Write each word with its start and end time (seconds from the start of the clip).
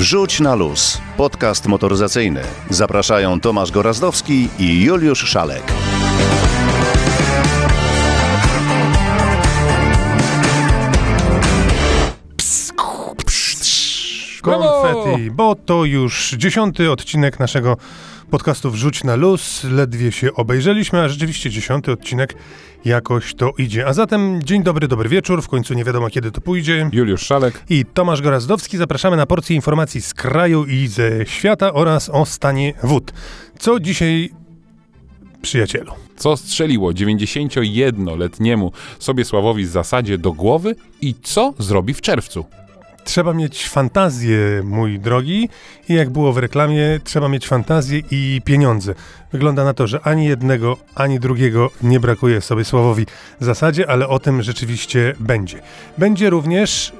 Wrzuć 0.00 0.40
na 0.40 0.54
luz. 0.54 0.98
Podcast 1.16 1.66
motoryzacyjny. 1.66 2.42
Zapraszają 2.70 3.40
Tomasz 3.40 3.70
Gorazdowski 3.70 4.48
i 4.58 4.84
Juliusz 4.84 5.24
Szalek. 5.24 5.62
Konfetti, 14.42 15.30
bo 15.30 15.54
to 15.54 15.84
już 15.84 16.34
dziesiąty 16.36 16.90
odcinek 16.90 17.38
naszego 17.38 17.76
podcastu 18.30 18.70
Wrzuć 18.70 19.04
na 19.04 19.16
luz. 19.16 19.64
Ledwie 19.64 20.12
się 20.12 20.34
obejrzeliśmy, 20.34 21.00
a 21.00 21.08
rzeczywiście 21.08 21.50
dziesiąty 21.50 21.92
odcinek 21.92 22.34
jakoś 22.84 23.34
to 23.34 23.52
idzie. 23.58 23.86
A 23.86 23.92
zatem 23.92 24.42
dzień 24.42 24.62
dobry, 24.62 24.88
dobry 24.88 25.08
wieczór. 25.08 25.42
W 25.42 25.48
końcu 25.48 25.74
nie 25.74 25.84
wiadomo 25.84 26.10
kiedy 26.10 26.30
to 26.30 26.40
pójdzie. 26.40 26.90
Juliusz 26.92 27.22
Szalek. 27.22 27.64
I 27.70 27.84
Tomasz 27.84 28.22
Gorazdowski. 28.22 28.76
Zapraszamy 28.76 29.16
na 29.16 29.26
porcję 29.26 29.56
informacji 29.56 30.00
z 30.00 30.14
kraju 30.14 30.64
i 30.64 30.86
ze 30.86 31.26
świata 31.26 31.72
oraz 31.72 32.08
o 32.08 32.26
stanie 32.26 32.74
wód. 32.82 33.12
Co 33.58 33.80
dzisiaj, 33.80 34.30
przyjacielu? 35.42 35.92
Co 36.16 36.36
strzeliło 36.36 36.90
91-letniemu 36.92 38.72
Sobiesławowi 38.98 39.64
z 39.64 39.70
zasadzie 39.70 40.18
do 40.18 40.32
głowy 40.32 40.76
i 41.00 41.14
co 41.22 41.54
zrobi 41.58 41.94
w 41.94 42.00
czerwcu? 42.00 42.44
Trzeba 43.10 43.32
mieć 43.32 43.68
fantazję, 43.68 44.62
mój 44.64 44.98
drogi, 44.98 45.48
i 45.88 45.94
jak 45.94 46.10
było 46.10 46.32
w 46.32 46.38
reklamie, 46.38 47.00
trzeba 47.04 47.28
mieć 47.28 47.48
fantazję 47.48 48.02
i 48.10 48.42
pieniądze. 48.44 48.94
Wygląda 49.32 49.64
na 49.64 49.74
to, 49.74 49.86
że 49.86 50.00
ani 50.00 50.26
jednego, 50.26 50.76
ani 50.94 51.20
drugiego 51.20 51.70
nie 51.82 52.00
brakuje 52.00 52.40
sobie 52.40 52.64
Sławowi 52.64 53.06
w 53.40 53.44
zasadzie, 53.44 53.90
ale 53.90 54.08
o 54.08 54.18
tym 54.18 54.42
rzeczywiście 54.42 55.14
będzie. 55.20 55.62
Będzie 55.98 56.30
również 56.30 56.92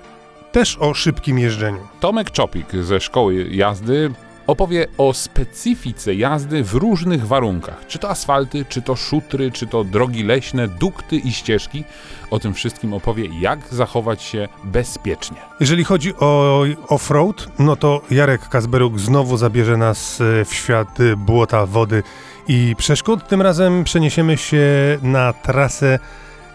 też 0.52 0.78
o 0.78 0.94
szybkim 0.94 1.38
jeżdżeniu. 1.38 1.88
Tomek 2.00 2.30
Czopik 2.30 2.66
ze 2.82 3.00
szkoły 3.00 3.48
jazdy 3.50 4.10
opowie 4.50 4.86
o 4.98 5.14
specyfice 5.14 6.14
jazdy 6.14 6.64
w 6.64 6.74
różnych 6.74 7.26
warunkach. 7.26 7.86
Czy 7.86 7.98
to 7.98 8.10
asfalty, 8.10 8.64
czy 8.68 8.82
to 8.82 8.96
szutry, 8.96 9.50
czy 9.52 9.66
to 9.66 9.84
drogi 9.84 10.22
leśne, 10.22 10.68
dukty 10.68 11.16
i 11.16 11.32
ścieżki. 11.32 11.84
O 12.30 12.38
tym 12.38 12.54
wszystkim 12.54 12.94
opowie, 12.94 13.28
jak 13.40 13.58
zachować 13.70 14.22
się 14.22 14.48
bezpiecznie. 14.64 15.36
Jeżeli 15.60 15.84
chodzi 15.84 16.14
o 16.16 16.62
off-road, 16.88 17.48
no 17.58 17.76
to 17.76 18.00
Jarek 18.10 18.48
Kasberuk 18.48 18.98
znowu 18.98 19.36
zabierze 19.36 19.76
nas 19.76 20.20
e, 20.20 20.44
w 20.44 20.54
świat 20.54 20.98
błota, 21.16 21.66
wody 21.66 22.02
i 22.48 22.74
przeszkód. 22.78 23.28
Tym 23.28 23.42
razem 23.42 23.84
przeniesiemy 23.84 24.36
się 24.36 24.66
na 25.02 25.32
trasę 25.32 25.98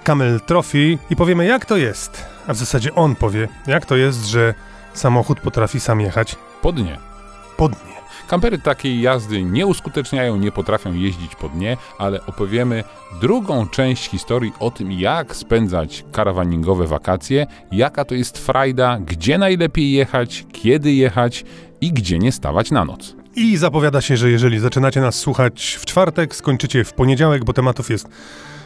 Camel 0.04 0.42
Trophy 0.42 0.98
i 1.10 1.16
powiemy, 1.16 1.46
jak 1.46 1.66
to 1.66 1.78
jest. 1.78 2.26
A 2.48 2.54
w 2.54 2.58
zasadzie 2.58 2.96
on 2.96 3.16
powie, 3.16 3.48
jak 3.68 3.86
to 3.86 3.96
jest, 3.96 4.26
że 4.26 4.54
samochód 4.94 5.40
potrafi 5.40 5.80
sam 5.80 6.02
jechać 6.02 6.36
Po 6.62 6.72
dnie. 6.72 7.15
Po 7.58 7.70
dnie. 7.70 7.96
Kampery 8.28 8.60
takiej 8.60 9.02
jazdy 9.02 9.44
nie 9.44 9.66
uskuteczniają, 9.66 10.36
nie 10.36 10.52
potrafią 10.52 10.94
jeździć 10.94 11.36
po 11.36 11.50
dnie, 11.50 11.78
ale 11.98 12.26
opowiemy 12.26 12.84
drugą 13.22 13.68
część 13.68 14.10
historii 14.10 14.54
o 14.60 14.72
tym, 14.72 14.92
jak 14.92 15.36
spędzać 15.36 16.06
karawaningowe 16.12 16.88
wakacje, 16.88 17.48
jaka 17.72 18.06
to 18.06 18.16
jest 18.16 18.38
frajda, 18.38 18.98
gdzie 19.06 19.38
najlepiej 19.38 19.92
jechać, 19.92 20.46
kiedy 20.52 20.94
jechać 20.94 21.46
i 21.82 21.92
gdzie 21.92 22.20
nie 22.20 22.32
stawać 22.32 22.72
na 22.72 22.86
noc. 22.86 23.16
I 23.36 23.58
zapowiada 23.58 24.02
się, 24.02 24.18
że 24.18 24.32
jeżeli 24.32 24.60
zaczynacie 24.60 25.02
nas 25.02 25.16
słuchać 25.16 25.78
w 25.82 25.86
czwartek, 25.86 26.36
skończycie 26.36 26.84
w 26.84 26.94
poniedziałek, 26.94 27.46
bo 27.46 27.54
tematów 27.54 27.90
jest 27.90 28.08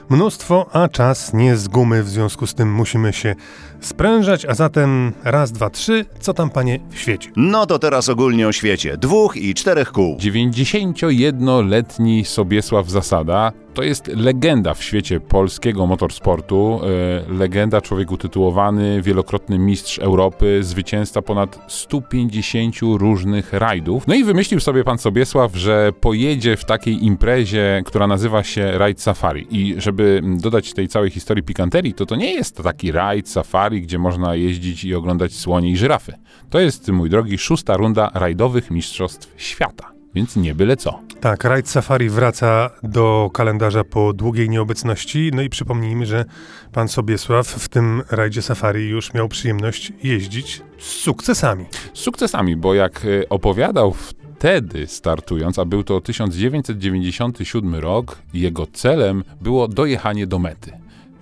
mnóstwo, 0.10 0.70
a 0.74 0.88
czas 0.88 1.34
nie 1.34 1.58
z 1.58 1.68
gumy, 1.68 2.04
w 2.04 2.10
związku 2.10 2.48
z 2.48 2.54
tym 2.54 2.74
musimy 2.74 3.14
się 3.14 3.36
sprężać, 3.82 4.46
a 4.46 4.54
zatem 4.54 5.14
raz, 5.24 5.52
dwa, 5.52 5.70
trzy, 5.70 6.06
co 6.20 6.34
tam 6.34 6.50
panie 6.50 6.80
w 6.90 7.00
świecie? 7.00 7.32
No 7.36 7.66
to 7.66 7.80
teraz 7.80 8.10
ogólnie 8.10 8.48
o 8.48 8.52
świecie. 8.52 8.98
Dwóch 8.98 9.38
i 9.38 9.54
czterech 9.54 9.92
kół. 9.92 10.18
91-letni 10.18 12.26
Sobiesław 12.26 12.90
Zasada 12.90 13.52
to 13.74 13.84
jest 13.84 14.08
legenda 14.08 14.74
w 14.74 14.84
świecie 14.84 15.20
polskiego 15.20 15.88
motorsportu. 15.88 16.82
E, 17.30 17.34
legenda, 17.34 17.82
człowiek 17.82 18.12
utytułowany, 18.12 19.02
wielokrotny 19.02 19.60
mistrz 19.60 20.00
Europy, 20.00 20.60
zwycięzca 20.64 21.22
ponad 21.22 21.60
150 21.68 22.76
różnych 22.82 23.54
rajdów. 23.54 24.08
No 24.08 24.16
i 24.16 24.24
wymyślił 24.24 24.60
sobie 24.60 24.84
pan 24.84 24.98
Sobiesław, 24.98 25.56
że 25.56 25.92
pojedzie 26.02 26.58
w 26.58 26.66
takiej 26.66 27.06
imprezie, 27.06 27.82
która 27.86 28.08
nazywa 28.08 28.44
się 28.44 28.78
Rajd 28.78 29.02
Safari. 29.02 29.48
I 29.50 29.76
żeby 29.78 30.22
dodać 30.24 30.74
tej 30.74 30.88
całej 30.88 31.10
historii 31.10 31.44
pikanterii, 31.44 31.94
to 31.94 32.06
to 32.06 32.16
nie 32.16 32.34
jest 32.34 32.64
taki 32.64 32.92
rajd 32.92 33.30
safari, 33.30 33.69
gdzie 33.70 34.00
można 34.00 34.36
jeździć 34.36 34.84
i 34.84 34.96
oglądać 34.96 35.34
słonie 35.34 35.72
i 35.72 35.78
żyrafy. 35.78 36.14
To 36.50 36.60
jest, 36.60 36.90
mój 36.90 37.10
drogi, 37.10 37.38
szósta 37.38 37.78
runda 37.78 38.12
rajdowych 38.14 38.72
mistrzostw 38.72 39.34
świata. 39.38 39.92
Więc 40.16 40.36
nie 40.36 40.56
byle 40.56 40.78
co. 40.78 41.00
Tak, 41.20 41.44
rajd 41.44 41.70
Safari 41.70 42.10
wraca 42.10 42.70
do 42.84 43.30
kalendarza 43.34 43.84
po 43.84 44.14
długiej 44.14 44.50
nieobecności. 44.50 45.32
No 45.34 45.42
i 45.42 45.50
przypomnijmy, 45.50 46.06
że 46.06 46.26
pan 46.72 46.88
Sobiesław 46.88 47.48
w 47.48 47.70
tym 47.70 48.02
rajdzie 48.10 48.42
Safari 48.42 48.90
już 48.90 49.14
miał 49.14 49.28
przyjemność 49.28 49.94
jeździć 50.04 50.62
z 50.78 50.86
sukcesami. 50.86 51.66
Z 51.94 52.00
sukcesami, 52.00 52.56
bo 52.56 52.74
jak 52.74 53.06
e, 53.06 53.30
opowiadał 53.30 53.94
wtedy 53.94 54.88
startując, 54.88 55.60
a 55.60 55.66
był 55.66 55.84
to 55.84 56.02
1997 56.02 57.76
rok, 57.76 58.18
jego 58.34 58.68
celem 58.68 59.24
było 59.42 59.68
dojechanie 59.68 60.28
do 60.28 60.40
mety. 60.40 60.72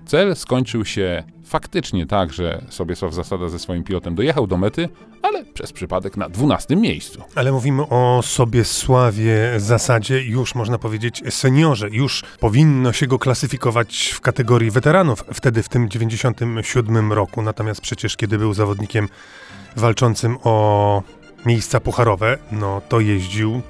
Cel 0.07 0.35
skończył 0.35 0.85
się 0.85 1.23
faktycznie 1.45 2.05
tak, 2.05 2.33
że 2.33 2.61
Sobiesław 2.69 3.13
Zasada 3.13 3.49
ze 3.49 3.59
swoim 3.59 3.83
pilotem 3.83 4.15
dojechał 4.15 4.47
do 4.47 4.57
mety, 4.57 4.89
ale 5.21 5.45
przez 5.45 5.73
przypadek 5.73 6.17
na 6.17 6.29
12 6.29 6.75
miejscu. 6.75 7.23
Ale 7.35 7.51
mówimy 7.51 7.81
o 7.89 8.21
Sobiesławie 8.23 9.53
zasadzie, 9.57 10.23
już 10.23 10.55
można 10.55 10.77
powiedzieć 10.77 11.23
seniorze. 11.29 11.89
Już 11.91 12.23
powinno 12.39 12.93
się 12.93 13.07
go 13.07 13.19
klasyfikować 13.19 14.07
w 14.15 14.21
kategorii 14.21 14.71
weteranów 14.71 15.23
wtedy 15.33 15.63
w 15.63 15.69
tym 15.69 15.89
97 15.89 17.13
roku. 17.13 17.41
Natomiast 17.41 17.81
przecież 17.81 18.17
kiedy 18.17 18.37
był 18.37 18.53
zawodnikiem 18.53 19.09
walczącym 19.75 20.37
o 20.43 21.03
miejsca 21.45 21.79
pucharowe, 21.79 22.37
no 22.51 22.81
to 22.89 22.99
jeździł 22.99 23.61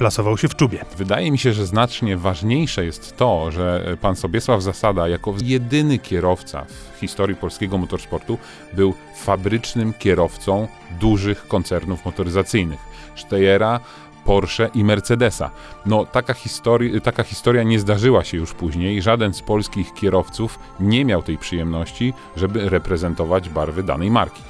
plasował 0.00 0.38
się 0.38 0.48
w 0.48 0.56
czubie. 0.56 0.84
Wydaje 0.96 1.30
mi 1.30 1.38
się, 1.38 1.52
że 1.52 1.66
znacznie 1.66 2.16
ważniejsze 2.16 2.84
jest 2.84 3.16
to, 3.16 3.50
że 3.50 3.96
pan 4.00 4.16
Sobiesław 4.16 4.62
Zasada, 4.62 5.08
jako 5.08 5.34
jedyny 5.44 5.98
kierowca 5.98 6.64
w 6.96 7.00
historii 7.00 7.36
polskiego 7.36 7.78
motorsportu, 7.78 8.38
był 8.72 8.94
fabrycznym 9.16 9.92
kierowcą 9.92 10.68
dużych 11.00 11.48
koncernów 11.48 12.04
motoryzacyjnych. 12.04 12.78
Steyera, 13.16 13.80
Porsche 14.24 14.70
i 14.74 14.84
Mercedesa. 14.84 15.50
No, 15.86 16.06
taka, 16.06 16.32
histori- 16.32 17.00
taka 17.00 17.22
historia 17.22 17.62
nie 17.62 17.80
zdarzyła 17.80 18.24
się 18.24 18.36
już 18.36 18.52
później. 18.52 19.02
Żaden 19.02 19.34
z 19.34 19.42
polskich 19.42 19.94
kierowców 19.94 20.58
nie 20.80 21.04
miał 21.04 21.22
tej 21.22 21.38
przyjemności, 21.38 22.14
żeby 22.36 22.68
reprezentować 22.68 23.48
barwy 23.48 23.82
danej 23.82 24.10
marki. 24.10 24.42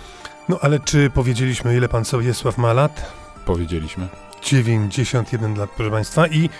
No 0.48 0.58
ale 0.62 0.80
czy 0.80 1.10
powiedzieliśmy, 1.14 1.76
ile 1.76 1.88
pan 1.88 2.04
Sobiesław 2.04 2.58
ma 2.58 2.72
lat? 2.72 3.12
Powiedzieliśmy. 3.46 4.08
91 4.42 5.54
lat, 5.54 5.70
proszę 5.70 5.90
Państwa, 5.90 6.26
i, 6.26 6.50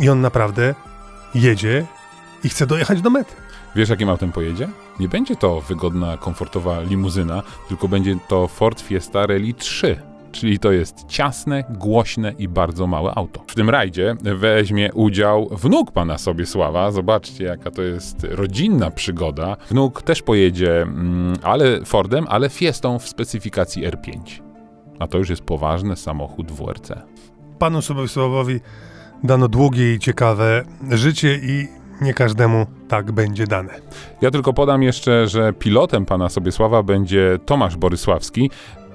i 0.00 0.08
on 0.08 0.20
naprawdę 0.20 0.74
jedzie 1.34 1.86
i 2.44 2.48
chce 2.48 2.66
dojechać 2.66 3.02
do 3.02 3.10
mety. 3.10 3.34
Wiesz, 3.76 3.88
jakim 3.88 4.08
autem 4.08 4.32
pojedzie? 4.32 4.68
Nie 5.00 5.08
będzie 5.08 5.36
to 5.36 5.60
wygodna, 5.60 6.16
komfortowa 6.16 6.80
limuzyna, 6.80 7.42
tylko 7.68 7.88
będzie 7.88 8.16
to 8.28 8.48
Ford 8.48 8.80
Fiesta 8.80 9.26
Rally 9.26 9.54
3. 9.54 10.00
Czyli 10.32 10.58
to 10.58 10.72
jest 10.72 11.04
ciasne, 11.08 11.64
głośne 11.70 12.32
i 12.38 12.48
bardzo 12.48 12.86
małe 12.86 13.14
auto. 13.14 13.44
W 13.46 13.54
tym 13.54 13.70
rajdzie 13.70 14.16
weźmie 14.20 14.92
udział 14.92 15.48
wnuk 15.52 15.92
pana 15.92 16.18
Sobiesława. 16.18 16.90
Zobaczcie, 16.90 17.44
jaka 17.44 17.70
to 17.70 17.82
jest 17.82 18.26
rodzinna 18.30 18.90
przygoda. 18.90 19.56
Wnuk 19.70 20.02
też 20.02 20.22
pojedzie, 20.22 20.82
mm, 20.82 21.36
ale 21.42 21.84
Fordem, 21.84 22.26
ale 22.28 22.48
Fiestą 22.48 22.98
w 22.98 23.08
specyfikacji 23.08 23.88
R5. 23.88 24.43
A 24.98 25.06
to 25.06 25.18
już 25.18 25.30
jest 25.30 25.42
poważny 25.42 25.96
samochód 25.96 26.52
WRC. 26.52 26.92
Panu 27.58 27.82
Sobiesławowi 27.82 28.60
dano 29.24 29.48
długie 29.48 29.94
i 29.94 29.98
ciekawe 29.98 30.64
życie 30.90 31.40
i 31.42 31.68
nie 32.00 32.14
każdemu 32.14 32.66
tak 32.88 33.12
będzie 33.12 33.46
dane. 33.46 33.74
Ja 34.20 34.30
tylko 34.30 34.52
podam 34.52 34.82
jeszcze, 34.82 35.28
że 35.28 35.52
pilotem 35.52 36.06
pana 36.06 36.28
Sobiesława 36.28 36.82
będzie 36.82 37.38
Tomasz 37.46 37.76
Borysławski. 37.76 38.50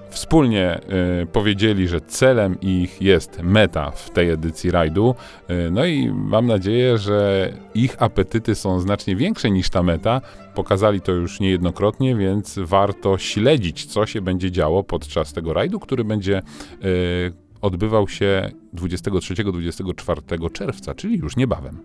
Wspólnie 0.10 0.80
y, 1.24 1.26
powiedzieli, 1.26 1.88
że 1.88 2.02
celem 2.02 2.62
ich 2.62 3.02
jest 3.02 3.40
meta 3.44 3.92
w 3.92 4.10
tej 4.10 4.30
edycji 4.30 4.72
rajdu. 4.72 5.16
Y, 5.50 5.72
no 5.72 5.86
i 5.86 6.12
mam 6.14 6.48
nadzieję, 6.48 6.98
że 6.98 7.50
ich 7.76 8.02
apetyty 8.02 8.56
są 8.56 8.80
znacznie 8.80 9.16
większe 9.16 9.52
niż 9.52 9.70
ta 9.70 9.84
meta. 9.84 10.22
Pokazali 10.56 11.02
to 11.02 11.12
już 11.12 11.40
niejednokrotnie, 11.40 12.16
więc 12.16 12.60
warto 12.64 13.18
śledzić, 13.18 13.86
co 13.86 14.06
się 14.06 14.22
będzie 14.22 14.52
działo 14.52 14.84
podczas 14.84 15.34
tego 15.34 15.54
rajdu, 15.54 15.80
który 15.80 16.04
będzie 16.04 16.42
y, 16.84 17.34
odbywał 17.62 18.08
się 18.08 18.52
23-24 18.76 20.52
czerwca, 20.52 20.96
czyli 20.96 21.18
już 21.18 21.36
niebawem. 21.36 21.78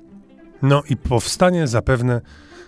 No 0.62 0.82
i 0.90 0.96
powstanie 0.96 1.66
zapewne 1.66 2.20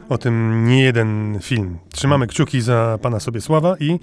o 0.08 0.18
tym 0.18 0.64
nie 0.66 0.82
jeden 0.82 1.38
film. 1.42 1.78
Trzymamy 1.92 2.26
kciuki 2.26 2.60
za 2.60 2.98
pana 3.02 3.20
Sobiesława 3.20 3.76
i 3.80 4.00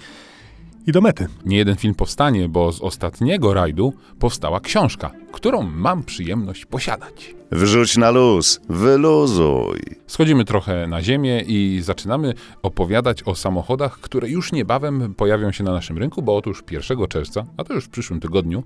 i 0.86 0.92
do 0.92 1.00
mety. 1.00 1.26
Nie 1.44 1.56
jeden 1.56 1.76
film 1.76 1.94
powstanie, 1.94 2.48
bo 2.48 2.72
z 2.72 2.80
ostatniego 2.80 3.54
rajdu 3.54 3.92
powstała 4.18 4.60
książka, 4.60 5.10
którą 5.32 5.62
mam 5.62 6.02
przyjemność 6.02 6.66
posiadać. 6.66 7.34
Wrzuć 7.52 7.96
na 7.96 8.10
luz, 8.10 8.60
wyluzuj. 8.68 9.80
Schodzimy 10.06 10.44
trochę 10.44 10.86
na 10.86 11.02
ziemię 11.02 11.40
i 11.40 11.80
zaczynamy 11.82 12.34
opowiadać 12.62 13.22
o 13.22 13.34
samochodach, 13.34 14.00
które 14.00 14.28
już 14.28 14.52
niebawem 14.52 15.14
pojawią 15.14 15.52
się 15.52 15.64
na 15.64 15.72
naszym 15.72 15.98
rynku, 15.98 16.22
bo 16.22 16.36
otóż 16.36 16.62
1 16.70 17.06
czerwca, 17.08 17.44
a 17.56 17.64
to 17.64 17.74
już 17.74 17.84
w 17.84 17.88
przyszłym 17.88 18.20
tygodniu, 18.20 18.64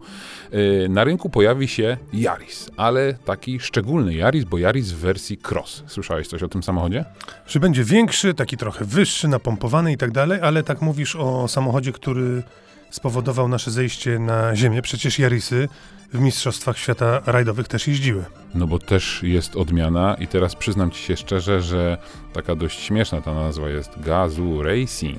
yy, 0.52 0.88
na 0.88 1.04
rynku 1.04 1.30
pojawi 1.30 1.68
się 1.68 1.96
Yaris, 2.12 2.70
ale 2.76 3.14
taki 3.24 3.60
szczególny 3.60 4.14
Yaris, 4.14 4.44
bo 4.44 4.58
Yaris 4.58 4.92
w 4.92 4.98
wersji 4.98 5.38
cross. 5.50 5.82
Słyszałeś 5.86 6.28
coś 6.28 6.42
o 6.42 6.48
tym 6.48 6.62
samochodzie? 6.62 7.04
Że 7.46 7.60
będzie 7.60 7.84
większy, 7.84 8.34
taki 8.34 8.56
trochę 8.56 8.84
wyższy, 8.84 9.28
napompowany 9.28 9.92
i 9.92 9.96
tak 9.96 10.10
dalej, 10.10 10.40
ale 10.42 10.62
tak 10.62 10.82
mówisz 10.82 11.16
o 11.16 11.48
samochodzie, 11.48 11.92
który 11.92 12.42
spowodował 12.90 13.48
nasze 13.48 13.70
zejście 13.70 14.18
na 14.18 14.56
ziemię. 14.56 14.82
Przecież 14.82 15.18
Yarisy 15.18 15.68
w 16.12 16.20
Mistrzostwach 16.20 16.78
Świata 16.78 17.20
rajdowych 17.26 17.68
też 17.68 17.88
jeździły. 17.88 18.24
No 18.54 18.66
bo 18.66 18.78
też 18.78 19.20
jest 19.22 19.56
odmiana 19.56 20.16
i 20.20 20.26
teraz 20.26 20.56
przyznam 20.56 20.90
ci 20.90 21.02
się 21.02 21.16
szczerze, 21.16 21.62
że 21.62 21.98
taka 22.32 22.54
dość 22.54 22.80
śmieszna 22.80 23.20
ta 23.20 23.34
nazwa 23.34 23.68
jest 23.68 24.00
Gazu 24.00 24.62
Racing. 24.62 25.18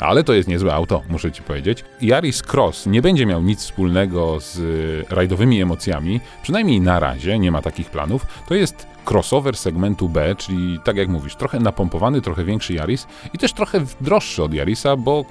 Ale 0.00 0.24
to 0.24 0.32
jest 0.32 0.48
niezłe 0.48 0.74
auto, 0.74 1.02
muszę 1.08 1.32
ci 1.32 1.42
powiedzieć. 1.42 1.84
Yaris 2.02 2.42
Cross 2.42 2.86
nie 2.86 3.02
będzie 3.02 3.26
miał 3.26 3.42
nic 3.42 3.60
wspólnego 3.60 4.40
z 4.40 4.60
rajdowymi 5.10 5.62
emocjami, 5.62 6.20
przynajmniej 6.42 6.80
na 6.80 7.00
razie 7.00 7.38
nie 7.38 7.52
ma 7.52 7.62
takich 7.62 7.90
planów. 7.90 8.26
To 8.48 8.54
jest 8.54 8.86
crossover 9.10 9.56
segmentu 9.56 10.08
B, 10.08 10.34
czyli 10.38 10.80
tak 10.84 10.96
jak 10.96 11.08
mówisz, 11.08 11.36
trochę 11.36 11.60
napompowany, 11.60 12.20
trochę 12.20 12.44
większy 12.44 12.74
Yaris 12.74 13.06
i 13.34 13.38
też 13.38 13.52
trochę 13.52 13.80
droższy 14.00 14.42
od 14.42 14.54
Yarisa, 14.54 14.96
bo 14.96 15.24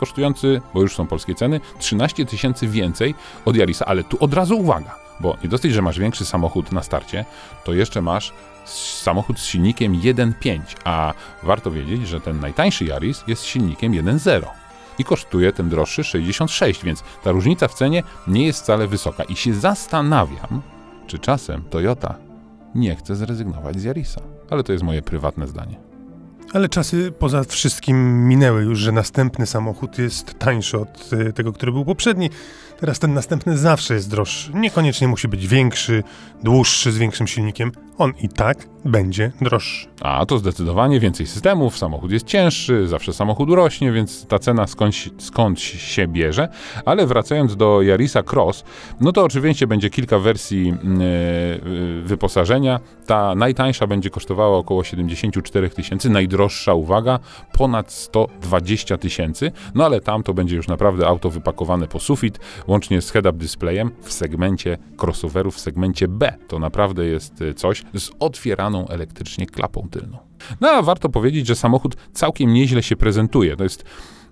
kosztujący, 0.00 0.60
bo 0.74 0.82
już 0.82 0.94
są 0.94 1.06
polskie 1.06 1.34
ceny, 1.34 1.60
13 1.78 2.26
tysięcy 2.26 2.68
więcej 2.68 3.14
od 3.44 3.56
Yarisa. 3.56 3.84
Ale 3.84 4.04
tu 4.04 4.16
od 4.20 4.34
razu 4.34 4.58
uwaga, 4.58 4.94
bo 5.20 5.36
nie 5.42 5.48
dosyć, 5.48 5.72
że 5.72 5.82
masz 5.82 5.98
większy 5.98 6.24
samochód 6.24 6.72
na 6.72 6.82
starcie, 6.82 7.24
to 7.64 7.72
jeszcze 7.72 8.02
masz 8.02 8.32
samochód 9.02 9.38
z 9.38 9.44
silnikiem 9.44 9.92
1.5, 9.92 10.60
a 10.84 11.14
warto 11.42 11.70
wiedzieć, 11.70 12.08
że 12.08 12.20
ten 12.20 12.40
najtańszy 12.40 12.84
Yaris 12.84 13.24
jest 13.26 13.44
silnikiem 13.44 13.92
1.0 13.92 14.42
i 14.98 15.04
kosztuje 15.04 15.52
ten 15.52 15.68
droższy 15.68 16.04
66, 16.04 16.84
więc 16.84 17.04
ta 17.22 17.32
różnica 17.32 17.68
w 17.68 17.74
cenie 17.74 18.02
nie 18.26 18.46
jest 18.46 18.62
wcale 18.62 18.86
wysoka. 18.86 19.24
I 19.24 19.36
się 19.36 19.54
zastanawiam, 19.54 20.62
czy 21.06 21.18
czasem 21.18 21.62
Toyota 21.70 22.14
nie 22.74 22.96
chce 22.96 23.16
zrezygnować 23.16 23.80
z 23.80 23.84
Yarisa. 23.84 24.20
Ale 24.50 24.64
to 24.64 24.72
jest 24.72 24.84
moje 24.84 25.02
prywatne 25.02 25.46
zdanie. 25.46 25.89
Ale 26.52 26.68
czasy 26.68 27.12
poza 27.18 27.44
wszystkim 27.44 28.28
minęły 28.28 28.62
już, 28.62 28.78
że 28.78 28.92
następny 28.92 29.46
samochód 29.46 29.98
jest 29.98 30.38
tańszy 30.38 30.78
od 30.78 31.10
y, 31.12 31.32
tego, 31.32 31.52
który 31.52 31.72
był 31.72 31.84
poprzedni. 31.84 32.30
Teraz 32.80 32.98
ten 32.98 33.14
następny 33.14 33.58
zawsze 33.58 33.94
jest 33.94 34.10
droższy. 34.10 34.50
Niekoniecznie 34.54 35.08
musi 35.08 35.28
być 35.28 35.46
większy, 35.46 36.02
dłuższy, 36.42 36.92
z 36.92 36.98
większym 36.98 37.26
silnikiem. 37.26 37.72
On 38.00 38.12
i 38.22 38.28
tak 38.28 38.68
będzie 38.84 39.32
droższy. 39.40 39.88
A 40.00 40.26
to 40.26 40.38
zdecydowanie 40.38 41.00
więcej 41.00 41.26
systemów, 41.26 41.78
samochód 41.78 42.12
jest 42.12 42.26
cięższy, 42.26 42.88
zawsze 42.88 43.12
samochód 43.12 43.50
rośnie, 43.50 43.92
więc 43.92 44.26
ta 44.26 44.38
cena 44.38 44.66
skąd, 44.66 44.94
skąd 45.18 45.60
się 45.60 46.08
bierze. 46.08 46.48
Ale 46.84 47.06
wracając 47.06 47.56
do 47.56 47.82
Yarisa 47.82 48.22
Cross, 48.32 48.64
no 49.00 49.12
to 49.12 49.24
oczywiście 49.24 49.66
będzie 49.66 49.90
kilka 49.90 50.18
wersji 50.18 50.66
yy, 50.66 52.02
wyposażenia. 52.02 52.80
Ta 53.06 53.34
najtańsza 53.34 53.86
będzie 53.86 54.10
kosztowała 54.10 54.58
około 54.58 54.84
74 54.84 55.70
tysięcy, 55.70 56.10
najdroższa, 56.10 56.74
uwaga, 56.74 57.18
ponad 57.52 57.92
120 57.92 58.98
tysięcy. 58.98 59.52
No 59.74 59.84
ale 59.84 60.00
tam 60.00 60.22
to 60.22 60.34
będzie 60.34 60.56
już 60.56 60.68
naprawdę 60.68 61.06
auto 61.06 61.30
wypakowane 61.30 61.88
po 61.88 62.00
sufit, 62.00 62.40
łącznie 62.66 63.02
z 63.02 63.10
head-up 63.10 63.38
displayem 63.38 63.90
w 64.02 64.12
segmencie 64.12 64.78
crossoverów, 65.02 65.54
w 65.54 65.60
segmencie 65.60 66.08
B. 66.08 66.32
To 66.48 66.58
naprawdę 66.58 67.06
jest 67.06 67.40
y, 67.40 67.54
coś 67.54 67.84
z 67.94 68.10
otwieraną 68.18 68.88
elektrycznie 68.88 69.46
klapą 69.46 69.88
tylną. 69.90 70.18
No 70.60 70.68
a 70.68 70.82
warto 70.82 71.08
powiedzieć, 71.08 71.46
że 71.46 71.54
samochód 71.54 71.96
całkiem 72.12 72.52
nieźle 72.52 72.82
się 72.82 72.96
prezentuje. 72.96 73.56
To 73.56 73.64
jest 73.64 73.84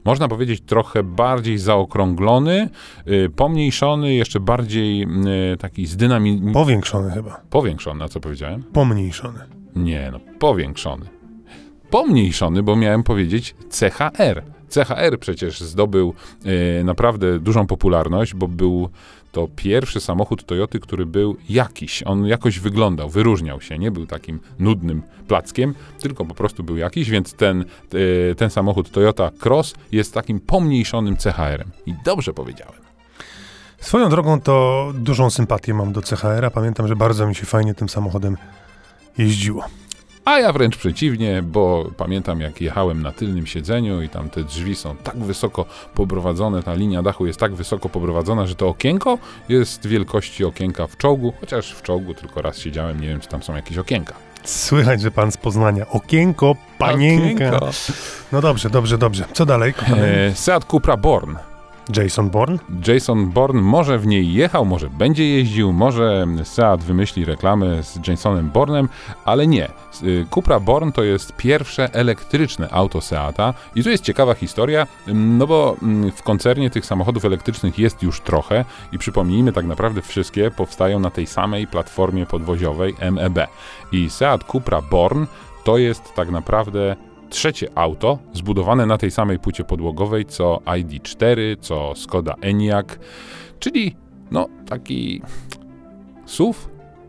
można 0.04 0.28
powiedzieć, 0.28 0.60
trochę 0.60 1.02
bardziej 1.02 1.58
zaokrąglony, 1.58 2.68
yy, 3.06 3.30
pomniejszony, 3.30 4.14
jeszcze 4.14 4.40
bardziej 4.40 4.98
yy, 4.98 5.56
taki 5.58 5.86
zdynamizowany. 5.86 6.52
Powiększony 6.52 7.10
chyba. 7.10 7.40
Powiększony, 7.50 8.04
a 8.04 8.08
co 8.08 8.20
powiedziałem? 8.20 8.62
Pomniejszony. 8.62 9.38
Nie, 9.76 10.08
no, 10.12 10.20
powiększony. 10.38 11.06
Pomniejszony, 11.90 12.62
bo 12.62 12.76
miałem 12.76 13.02
powiedzieć 13.02 13.54
CHR. 13.70 14.42
CHR 14.70 15.18
przecież 15.20 15.60
zdobył 15.60 16.14
yy, 16.44 16.84
naprawdę 16.84 17.38
dużą 17.38 17.66
popularność, 17.66 18.34
bo 18.34 18.48
był 18.48 18.88
to 19.38 19.48
pierwszy 19.56 20.00
samochód 20.00 20.46
Toyoty, 20.46 20.80
który 20.80 21.06
był 21.06 21.36
jakiś. 21.48 22.02
On 22.02 22.26
jakoś 22.26 22.58
wyglądał, 22.58 23.08
wyróżniał 23.08 23.60
się. 23.60 23.78
Nie 23.78 23.90
był 23.90 24.06
takim 24.06 24.40
nudnym 24.58 25.02
plackiem, 25.28 25.74
tylko 26.00 26.24
po 26.24 26.34
prostu 26.34 26.62
był 26.62 26.76
jakiś, 26.76 27.10
więc 27.10 27.32
ten, 27.32 27.64
yy, 27.92 28.34
ten 28.36 28.50
samochód 28.50 28.90
Toyota 28.90 29.30
Cross 29.44 29.74
jest 29.92 30.14
takim 30.14 30.40
pomniejszonym 30.40 31.16
CHR-em. 31.16 31.70
I 31.86 31.94
dobrze 32.04 32.32
powiedziałem. 32.32 32.80
Swoją 33.80 34.08
drogą 34.08 34.40
to 34.40 34.86
dużą 34.94 35.30
sympatię 35.30 35.74
mam 35.74 35.92
do 35.92 36.02
CHR-a. 36.02 36.50
Pamiętam, 36.50 36.88
że 36.88 36.96
bardzo 36.96 37.26
mi 37.26 37.34
się 37.34 37.46
fajnie 37.46 37.74
tym 37.74 37.88
samochodem 37.88 38.36
jeździło. 39.18 39.64
A 40.28 40.38
ja 40.38 40.52
wręcz 40.52 40.76
przeciwnie, 40.76 41.42
bo 41.42 41.90
pamiętam 41.96 42.40
jak 42.40 42.60
jechałem 42.60 43.02
na 43.02 43.12
tylnym 43.12 43.46
siedzeniu 43.46 44.02
i 44.02 44.08
tam 44.08 44.30
te 44.30 44.44
drzwi 44.44 44.76
są 44.76 44.96
tak 44.96 45.16
wysoko 45.16 45.64
poprowadzone, 45.94 46.62
ta 46.62 46.74
linia 46.74 47.02
dachu 47.02 47.26
jest 47.26 47.40
tak 47.40 47.54
wysoko 47.54 47.88
poprowadzona, 47.88 48.46
że 48.46 48.54
to 48.54 48.68
okienko 48.68 49.18
jest 49.48 49.86
wielkości 49.86 50.44
okienka 50.44 50.86
w 50.86 50.96
czołgu, 50.96 51.32
chociaż 51.40 51.72
w 51.72 51.82
czołgu 51.82 52.14
tylko 52.14 52.42
raz 52.42 52.58
siedziałem, 52.58 53.00
nie 53.00 53.08
wiem 53.08 53.20
czy 53.20 53.28
tam 53.28 53.42
są 53.42 53.56
jakieś 53.56 53.78
okienka. 53.78 54.14
Słychać, 54.44 55.00
że 55.00 55.10
pan 55.10 55.32
z 55.32 55.36
Poznania. 55.36 55.86
Okienko, 55.88 56.56
panienka. 56.78 57.46
Okienko. 57.56 57.70
No 58.32 58.40
dobrze, 58.40 58.70
dobrze, 58.70 58.98
dobrze. 58.98 59.24
Co 59.32 59.46
dalej? 59.46 59.74
E, 59.96 60.34
Seat 60.34 60.64
Cupra 60.64 60.96
Born. 60.96 61.36
Jason 61.96 62.30
Bourne? 62.30 62.58
Jason 62.86 63.26
Bourne 63.26 63.60
może 63.60 63.98
w 63.98 64.06
niej 64.06 64.32
jechał, 64.32 64.64
może 64.64 64.90
będzie 64.90 65.28
jeździł, 65.28 65.72
może 65.72 66.26
Seat 66.44 66.84
wymyśli 66.84 67.24
reklamę 67.24 67.82
z 67.82 68.08
Jasonem 68.08 68.50
Bournem, 68.50 68.88
ale 69.24 69.46
nie. 69.46 69.68
Cupra 70.30 70.60
Born 70.60 70.92
to 70.92 71.04
jest 71.04 71.36
pierwsze 71.36 71.94
elektryczne 71.94 72.68
auto 72.70 73.00
Seata 73.00 73.54
i 73.74 73.82
tu 73.82 73.90
jest 73.90 74.04
ciekawa 74.04 74.34
historia, 74.34 74.86
no 75.14 75.46
bo 75.46 75.76
w 76.16 76.22
koncernie 76.22 76.70
tych 76.70 76.86
samochodów 76.86 77.24
elektrycznych 77.24 77.78
jest 77.78 78.02
już 78.02 78.20
trochę 78.20 78.64
i 78.92 78.98
przypomnijmy, 78.98 79.52
tak 79.52 79.66
naprawdę 79.66 80.02
wszystkie 80.02 80.50
powstają 80.50 81.00
na 81.00 81.10
tej 81.10 81.26
samej 81.26 81.66
platformie 81.66 82.26
podwoziowej 82.26 82.94
MEB. 83.12 83.38
I 83.92 84.10
Seat 84.10 84.44
Cupra 84.44 84.82
Born 84.82 85.26
to 85.64 85.78
jest 85.78 86.14
tak 86.14 86.30
naprawdę 86.30 86.96
trzecie 87.30 87.68
auto 87.74 88.18
zbudowane 88.32 88.86
na 88.86 88.98
tej 88.98 89.10
samej 89.10 89.38
płycie 89.38 89.64
podłogowej 89.64 90.24
co 90.24 90.60
ID4, 90.64 91.56
co 91.60 91.94
Skoda 91.96 92.34
Enyaq, 92.40 92.98
czyli 93.58 93.96
no 94.30 94.46
taki 94.66 95.22
SUV, 96.26 96.58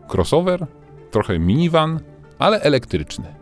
crossover, 0.08 0.66
trochę 1.10 1.38
minivan, 1.38 2.00
ale 2.38 2.60
elektryczny. 2.60 3.34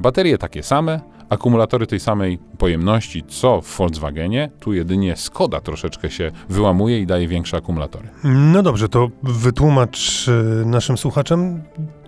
Baterie 0.00 0.38
takie 0.38 0.62
same, 0.62 1.00
akumulatory 1.28 1.86
tej 1.86 2.00
samej 2.00 2.38
pojemności 2.58 3.24
co 3.28 3.60
w 3.60 3.76
Volkswagenie, 3.76 4.50
tu 4.60 4.72
jedynie 4.72 5.16
Skoda 5.16 5.60
troszeczkę 5.60 6.10
się 6.10 6.32
wyłamuje 6.48 7.00
i 7.00 7.06
daje 7.06 7.28
większe 7.28 7.56
akumulatory. 7.56 8.08
No 8.24 8.62
dobrze, 8.62 8.88
to 8.88 9.10
wytłumacz 9.22 10.28
e, 10.28 10.32
naszym 10.66 10.98
słuchaczom, 10.98 11.62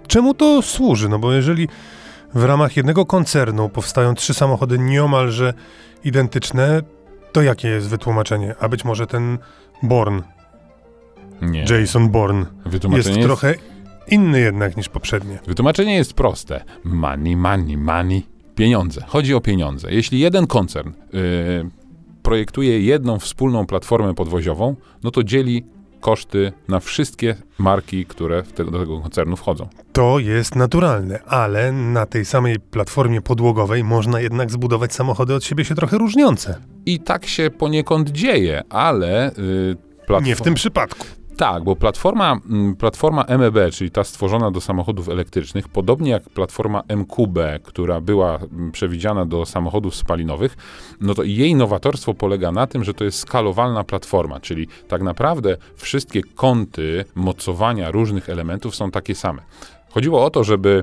czemu 0.06 0.34
to 0.34 0.62
służy, 0.62 1.08
no 1.08 1.18
bo 1.18 1.32
jeżeli 1.32 1.68
w 2.34 2.44
ramach 2.44 2.76
jednego 2.76 3.06
koncernu 3.06 3.68
powstają 3.68 4.14
trzy 4.14 4.34
samochody 4.34 4.78
nieomalże 4.78 5.54
identyczne, 6.04 6.82
to 7.32 7.42
jakie 7.42 7.68
jest 7.68 7.88
wytłumaczenie? 7.88 8.54
A 8.60 8.68
być 8.68 8.84
może 8.84 9.06
ten 9.06 9.38
Born, 9.82 10.22
Nie. 11.42 11.64
Jason 11.70 12.08
Bourne, 12.08 12.46
jest, 12.72 13.08
jest 13.08 13.20
trochę 13.20 13.54
inny 14.08 14.40
jednak 14.40 14.76
niż 14.76 14.88
poprzednie. 14.88 15.38
Wytłumaczenie 15.46 15.94
jest 15.94 16.14
proste. 16.14 16.64
Money, 16.84 17.36
money, 17.36 17.76
money. 17.76 18.26
Pieniądze. 18.54 19.04
Chodzi 19.06 19.34
o 19.34 19.40
pieniądze. 19.40 19.92
Jeśli 19.92 20.20
jeden 20.20 20.46
koncern 20.46 20.92
yy, 21.12 21.20
projektuje 22.22 22.80
jedną 22.80 23.18
wspólną 23.18 23.66
platformę 23.66 24.14
podwoziową, 24.14 24.76
no 25.02 25.10
to 25.10 25.24
dzieli 25.24 25.64
koszty 26.00 26.52
na 26.68 26.80
wszystkie 26.80 27.36
marki, 27.58 28.06
które 28.06 28.42
te, 28.42 28.64
do 28.64 28.78
tego 28.78 29.00
koncernu 29.00 29.36
wchodzą. 29.36 29.68
To 29.92 30.18
jest 30.18 30.56
naturalne, 30.56 31.22
ale 31.26 31.72
na 31.72 32.06
tej 32.06 32.24
samej 32.24 32.60
platformie 32.60 33.20
podłogowej 33.20 33.84
można 33.84 34.20
jednak 34.20 34.50
zbudować 34.50 34.94
samochody 34.94 35.34
od 35.34 35.44
siebie 35.44 35.64
się 35.64 35.74
trochę 35.74 35.98
różniące. 35.98 36.58
I 36.86 37.00
tak 37.00 37.26
się 37.26 37.50
poniekąd 37.50 38.10
dzieje, 38.10 38.62
ale... 38.70 39.30
Yy, 39.38 39.76
platform... 39.96 40.24
Nie 40.24 40.36
w 40.36 40.42
tym 40.42 40.54
przypadku. 40.54 41.06
Tak, 41.38 41.64
bo 41.64 41.76
platforma, 41.76 42.40
mm, 42.50 42.76
platforma 42.76 43.24
MEB, 43.28 43.70
czyli 43.72 43.90
ta 43.90 44.04
stworzona 44.04 44.50
do 44.50 44.60
samochodów 44.60 45.08
elektrycznych, 45.08 45.68
podobnie 45.68 46.10
jak 46.10 46.22
platforma 46.22 46.82
MQB, 46.88 47.38
która 47.62 48.00
była 48.00 48.36
mm, 48.36 48.72
przewidziana 48.72 49.26
do 49.26 49.46
samochodów 49.46 49.94
spalinowych, 49.94 50.56
no 51.00 51.14
to 51.14 51.22
jej 51.22 51.54
nowatorstwo 51.54 52.14
polega 52.14 52.52
na 52.52 52.66
tym, 52.66 52.84
że 52.84 52.94
to 52.94 53.04
jest 53.04 53.18
skalowalna 53.18 53.84
platforma, 53.84 54.40
czyli 54.40 54.68
tak 54.88 55.02
naprawdę 55.02 55.56
wszystkie 55.76 56.22
kąty 56.22 57.04
mocowania 57.14 57.90
różnych 57.90 58.28
elementów 58.28 58.76
są 58.76 58.90
takie 58.90 59.14
same. 59.14 59.42
Chodziło 59.90 60.24
o 60.24 60.30
to, 60.30 60.44
żeby 60.44 60.82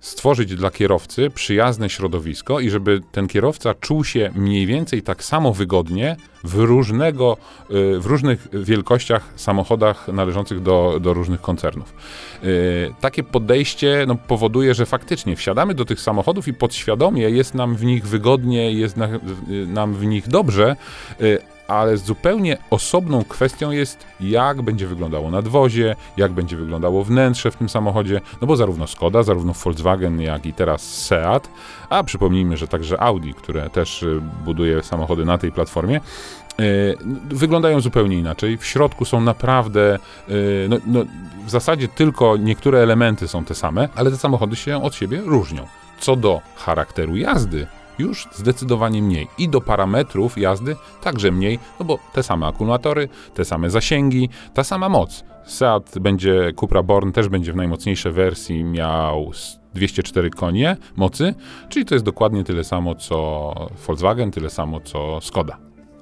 stworzyć 0.00 0.54
dla 0.54 0.70
kierowcy 0.70 1.30
przyjazne 1.30 1.90
środowisko 1.90 2.60
i 2.60 2.70
żeby 2.70 3.00
ten 3.12 3.28
kierowca 3.28 3.74
czuł 3.74 4.04
się 4.04 4.30
mniej 4.34 4.66
więcej 4.66 5.02
tak 5.02 5.24
samo 5.24 5.52
wygodnie 5.52 6.16
w, 6.44 6.54
różnego, 6.54 7.36
y, 7.70 8.00
w 8.00 8.06
różnych 8.06 8.48
wielkościach 8.52 9.32
samochodach 9.36 10.08
należących 10.08 10.62
do, 10.62 10.98
do 11.00 11.14
różnych 11.14 11.40
koncernów. 11.40 11.94
Y, 12.44 12.94
takie 13.00 13.22
podejście 13.22 14.04
no, 14.08 14.14
powoduje, 14.14 14.74
że 14.74 14.86
faktycznie 14.86 15.36
wsiadamy 15.36 15.74
do 15.74 15.84
tych 15.84 16.00
samochodów 16.00 16.48
i 16.48 16.54
podświadomie 16.54 17.22
jest 17.30 17.54
nam 17.54 17.76
w 17.76 17.84
nich 17.84 18.06
wygodnie, 18.06 18.72
jest 18.72 18.96
na, 18.96 19.08
nam 19.66 19.94
w 19.94 20.06
nich 20.06 20.28
dobrze, 20.28 20.76
y, 21.20 21.55
ale 21.68 21.96
zupełnie 21.96 22.58
osobną 22.70 23.24
kwestią 23.24 23.70
jest, 23.70 24.06
jak 24.20 24.62
będzie 24.62 24.86
wyglądało 24.86 25.30
nadwozie, 25.30 25.96
jak 26.16 26.32
będzie 26.32 26.56
wyglądało 26.56 27.04
wnętrze 27.04 27.50
w 27.50 27.56
tym 27.56 27.68
samochodzie, 27.68 28.20
no 28.40 28.46
bo 28.46 28.56
zarówno 28.56 28.86
Skoda, 28.86 29.22
zarówno 29.22 29.52
Volkswagen, 29.52 30.20
jak 30.20 30.46
i 30.46 30.52
teraz 30.52 30.82
Seat, 30.82 31.48
a 31.88 32.04
przypomnijmy, 32.04 32.56
że 32.56 32.68
także 32.68 33.00
Audi, 33.00 33.30
które 33.32 33.70
też 33.70 34.02
y, 34.02 34.20
buduje 34.44 34.82
samochody 34.82 35.24
na 35.24 35.38
tej 35.38 35.52
platformie, 35.52 36.00
y, 36.60 36.96
wyglądają 37.28 37.80
zupełnie 37.80 38.18
inaczej. 38.18 38.56
W 38.58 38.66
środku 38.66 39.04
są 39.04 39.20
naprawdę, 39.20 39.98
y, 40.28 40.66
no, 40.68 40.76
no, 40.86 41.04
w 41.46 41.50
zasadzie 41.50 41.88
tylko 41.88 42.36
niektóre 42.36 42.78
elementy 42.78 43.28
są 43.28 43.44
te 43.44 43.54
same, 43.54 43.88
ale 43.94 44.10
te 44.10 44.16
samochody 44.16 44.56
się 44.56 44.82
od 44.82 44.94
siebie 44.94 45.20
różnią. 45.24 45.66
Co 46.00 46.16
do 46.16 46.40
charakteru 46.56 47.16
jazdy, 47.16 47.66
już 47.98 48.28
zdecydowanie 48.32 49.02
mniej. 49.02 49.28
I 49.38 49.48
do 49.48 49.60
parametrów 49.60 50.38
jazdy 50.38 50.76
także 51.02 51.30
mniej, 51.32 51.58
no 51.80 51.86
bo 51.86 51.98
te 52.12 52.22
same 52.22 52.46
akumulatory, 52.46 53.08
te 53.34 53.44
same 53.44 53.70
zasięgi, 53.70 54.28
ta 54.54 54.64
sama 54.64 54.88
moc. 54.88 55.24
Seat 55.46 55.98
będzie, 55.98 56.52
Cupra 56.56 56.82
Born 56.82 57.12
też 57.12 57.28
będzie 57.28 57.52
w 57.52 57.56
najmocniejszej 57.56 58.12
wersji 58.12 58.64
miał 58.64 59.32
204 59.74 60.30
konie 60.30 60.76
mocy, 60.96 61.34
czyli 61.68 61.84
to 61.84 61.94
jest 61.94 62.04
dokładnie 62.04 62.44
tyle 62.44 62.64
samo 62.64 62.94
co 62.94 63.52
Volkswagen, 63.86 64.30
tyle 64.30 64.50
samo 64.50 64.80
co 64.80 65.20
Skoda. 65.20 65.58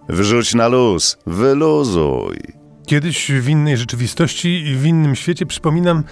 Wrzuć 0.09 0.55
na 0.55 0.69
luz, 0.69 1.19
wyluzuj. 1.27 2.39
Kiedyś 2.87 3.33
w 3.33 3.49
innej 3.49 3.77
rzeczywistości 3.77 4.49
i 4.49 4.77
w 4.77 4.87
innym 4.87 5.15
świecie 5.15 5.47
przypominam 5.47 6.05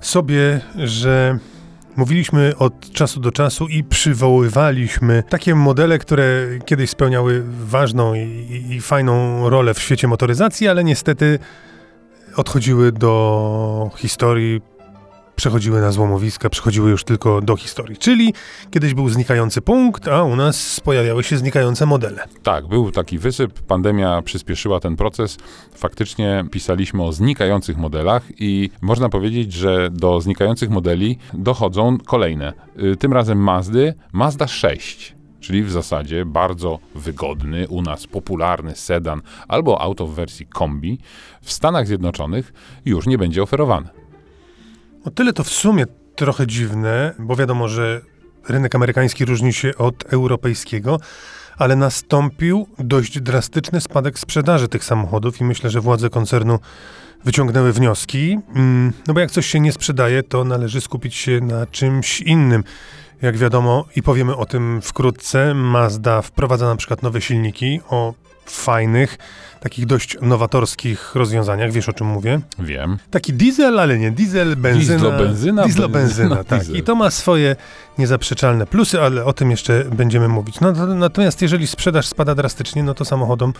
sobie, 0.00 0.60
że 0.76 1.38
Mówiliśmy 1.96 2.56
od 2.58 2.92
czasu 2.92 3.20
do 3.20 3.32
czasu 3.32 3.68
i 3.68 3.84
przywoływaliśmy 3.84 5.22
takie 5.28 5.54
modele, 5.54 5.98
które 5.98 6.46
kiedyś 6.66 6.90
spełniały 6.90 7.42
ważną 7.64 8.14
i, 8.14 8.66
i, 8.70 8.80
fajną 8.80 9.48
rolę 9.50 9.74
w 9.74 9.80
świecie 9.80 10.08
motoryzacji, 10.08 10.68
ale 10.68 10.84
niestety 10.84 11.38
odchodziły 12.36 12.92
do 12.92 13.90
historii 13.96 14.60
przechodziły 15.36 15.80
na 15.80 15.92
złomowiska, 15.92 16.50
przechodziły 16.50 16.90
już 16.90 17.04
tylko 17.04 17.40
do 17.40 17.56
historii. 17.56 17.96
Czyli 17.96 18.34
kiedyś 18.70 18.94
był 18.94 19.08
znikający 19.08 19.60
punkt, 19.60 20.08
a 20.08 20.22
u 20.22 20.36
nas 20.36 20.80
pojawiały 20.80 21.24
się 21.24 21.38
znikające 21.38 21.86
modele. 21.86 22.24
Tak, 22.42 22.66
był 22.66 22.90
taki 22.90 23.18
wysyp, 23.18 23.60
pandemia 23.60 24.22
przyspieszyła 24.22 24.80
ten 24.80 24.96
proces. 24.96 25.38
Faktycznie 25.74 26.44
pisaliśmy 26.50 27.02
o 27.02 27.12
znikających 27.12 27.76
modelach 27.76 28.22
i 28.38 28.70
można 28.80 29.08
powiedzieć, 29.08 29.52
że 29.52 29.90
do 29.90 30.20
znikających 30.20 30.70
modeli 30.70 31.18
dochodzą 31.32 31.98
kolejne. 31.98 32.52
Y, 32.82 32.96
tym 32.96 33.12
razem 33.12 33.38
Mazdy, 33.38 33.94
Mazda 34.12 34.46
6 34.46 35.14
czyli 35.44 35.62
w 35.62 35.70
zasadzie 35.70 36.24
bardzo 36.24 36.78
wygodny, 36.94 37.68
u 37.68 37.82
nas 37.82 38.06
popularny 38.06 38.74
sedan 38.74 39.22
albo 39.48 39.80
auto 39.80 40.06
w 40.06 40.14
wersji 40.14 40.46
kombi, 40.46 40.98
w 41.42 41.52
Stanach 41.52 41.86
Zjednoczonych 41.86 42.52
już 42.84 43.06
nie 43.06 43.18
będzie 43.18 43.42
oferowany. 43.42 43.88
O 45.04 45.10
tyle 45.10 45.32
to 45.32 45.44
w 45.44 45.48
sumie 45.48 45.84
trochę 46.16 46.46
dziwne, 46.46 47.14
bo 47.18 47.36
wiadomo, 47.36 47.68
że 47.68 48.00
rynek 48.48 48.74
amerykański 48.74 49.24
różni 49.24 49.52
się 49.52 49.76
od 49.76 50.12
europejskiego, 50.12 51.00
ale 51.58 51.76
nastąpił 51.76 52.66
dość 52.78 53.20
drastyczny 53.20 53.80
spadek 53.80 54.18
sprzedaży 54.18 54.68
tych 54.68 54.84
samochodów 54.84 55.40
i 55.40 55.44
myślę, 55.44 55.70
że 55.70 55.80
władze 55.80 56.10
koncernu 56.10 56.58
wyciągnęły 57.24 57.72
wnioski. 57.72 58.38
Mm, 58.54 58.92
no 59.06 59.14
bo 59.14 59.20
jak 59.20 59.30
coś 59.30 59.46
się 59.46 59.60
nie 59.60 59.72
sprzedaje, 59.72 60.22
to 60.22 60.44
należy 60.44 60.80
skupić 60.80 61.14
się 61.14 61.40
na 61.40 61.66
czymś 61.66 62.20
innym. 62.20 62.64
Jak 63.22 63.36
wiadomo, 63.36 63.84
i 63.96 64.02
powiemy 64.02 64.36
o 64.36 64.46
tym 64.46 64.82
wkrótce, 64.82 65.54
Mazda 65.54 66.22
wprowadza 66.22 66.66
na 66.66 66.76
przykład 66.76 67.02
nowe 67.02 67.20
silniki 67.20 67.80
o 67.88 68.14
fajnych, 68.46 69.18
takich 69.60 69.86
dość 69.86 70.16
nowatorskich 70.22 71.14
rozwiązaniach. 71.14 71.72
Wiesz 71.72 71.88
o 71.88 71.92
czym 71.92 72.06
mówię? 72.06 72.40
Wiem. 72.58 72.98
Taki 73.10 73.32
diesel, 73.32 73.80
ale 73.80 73.98
nie 73.98 74.10
diesel, 74.10 74.56
benzyna. 74.56 74.98
Dieslo, 74.98 75.18
benzyna, 75.18 75.64
dieslo, 75.64 75.88
benzyna, 75.88 76.28
benzyna 76.28 76.44
tak. 76.44 76.58
diesel. 76.58 76.76
I 76.76 76.82
to 76.82 76.94
ma 76.94 77.10
swoje 77.10 77.56
niezaprzeczalne 77.98 78.66
plusy, 78.66 79.00
ale 79.00 79.24
o 79.24 79.32
tym 79.32 79.50
jeszcze 79.50 79.84
będziemy 79.84 80.28
mówić. 80.28 80.60
No, 80.60 80.72
to- 80.72 80.86
natomiast 80.86 81.42
jeżeli 81.42 81.66
sprzedaż 81.66 82.06
spada 82.06 82.34
drastycznie, 82.34 82.82
no 82.82 82.94
to 82.94 83.04
samochodom 83.04 83.52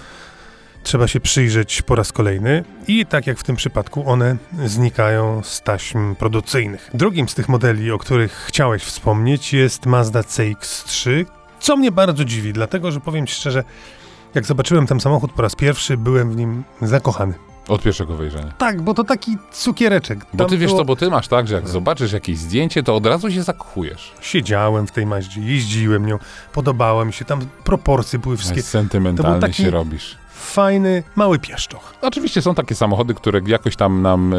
trzeba 0.83 1.09
się 1.09 1.21
przyjrzeć 1.21 1.83
po 1.83 1.95
raz 1.95 2.13
kolejny 2.13 2.65
i 2.89 3.07
tak 3.07 3.27
jak 3.27 3.39
w 3.39 3.43
tym 3.43 3.57
przypadku 3.57 4.11
one 4.11 4.37
znikają 4.67 5.43
z 5.45 5.61
taśm 5.63 6.15
produkcyjnych. 6.15 6.91
Drugim 6.95 7.29
z 7.29 7.35
tych 7.35 7.49
modeli, 7.49 7.91
o 7.91 7.99
których 7.99 8.33
chciałeś 8.33 8.83
wspomnieć 8.83 9.53
jest 9.53 9.87
Mazda 9.87 10.21
CX-3, 10.21 11.25
co 11.61 11.77
mnie 11.77 11.93
bardzo 11.93 12.25
dziwi, 12.25 12.53
dlatego 12.53 12.93
że 12.93 13.01
powiem 13.01 13.27
ci 13.27 13.35
szczerze, 13.35 13.65
jak 14.35 14.47
zobaczyłem 14.47 14.87
ten 14.87 15.01
samochód 15.01 15.33
po 15.33 15.43
raz 15.43 15.55
pierwszy, 15.55 15.97
byłem 15.97 16.31
w 16.31 16.37
nim 16.37 16.65
zakochany. 16.83 17.35
Od 17.69 17.83
pierwszego 17.83 18.17
wejrzenia. 18.17 18.53
Tak, 18.59 18.83
bo 18.83 18.95
to 18.95 19.05
taki 19.05 19.37
cukiereczek. 19.53 20.27
Bo 20.33 20.39
Tam 20.39 20.49
ty 20.49 20.59
wiesz 20.59 20.69
było- 20.71 20.81
co, 20.81 20.85
bo 20.85 20.97
ty 20.97 21.11
masz 21.11 21.29
tak, 21.29 21.49
że 21.49 21.55
jak 21.55 21.69
zobaczysz 21.69 22.13
jakieś 22.13 22.39
zdjęcie, 22.39 22.83
to 22.83 22.97
od 22.97 23.07
razu 23.07 23.31
się 23.31 23.43
zakochujesz. 23.43 24.13
Siedziałem 24.21 24.87
w 24.87 24.91
tej 24.91 25.07
Maździe, 25.07 25.41
jeździłem 25.41 26.07
nią, 26.07 26.19
podobała 26.53 27.05
mi 27.05 27.13
się, 27.13 27.25
tam 27.25 27.41
proporcje 27.65 28.19
były 28.19 28.37
wszystkie. 28.37 28.63
Sentymentalny 28.63 29.41
taki- 29.41 29.63
się 29.63 29.71
robisz. 29.71 30.19
Fajny, 30.45 31.03
mały 31.17 31.39
pieszczoch. 31.39 31.95
Oczywiście 32.03 32.43
są 32.43 32.55
takie 32.55 32.75
samochody, 32.75 33.15
które 33.15 33.41
jakoś 33.47 33.77
tam 33.77 34.03
nam 34.03 34.35
e, 34.35 34.37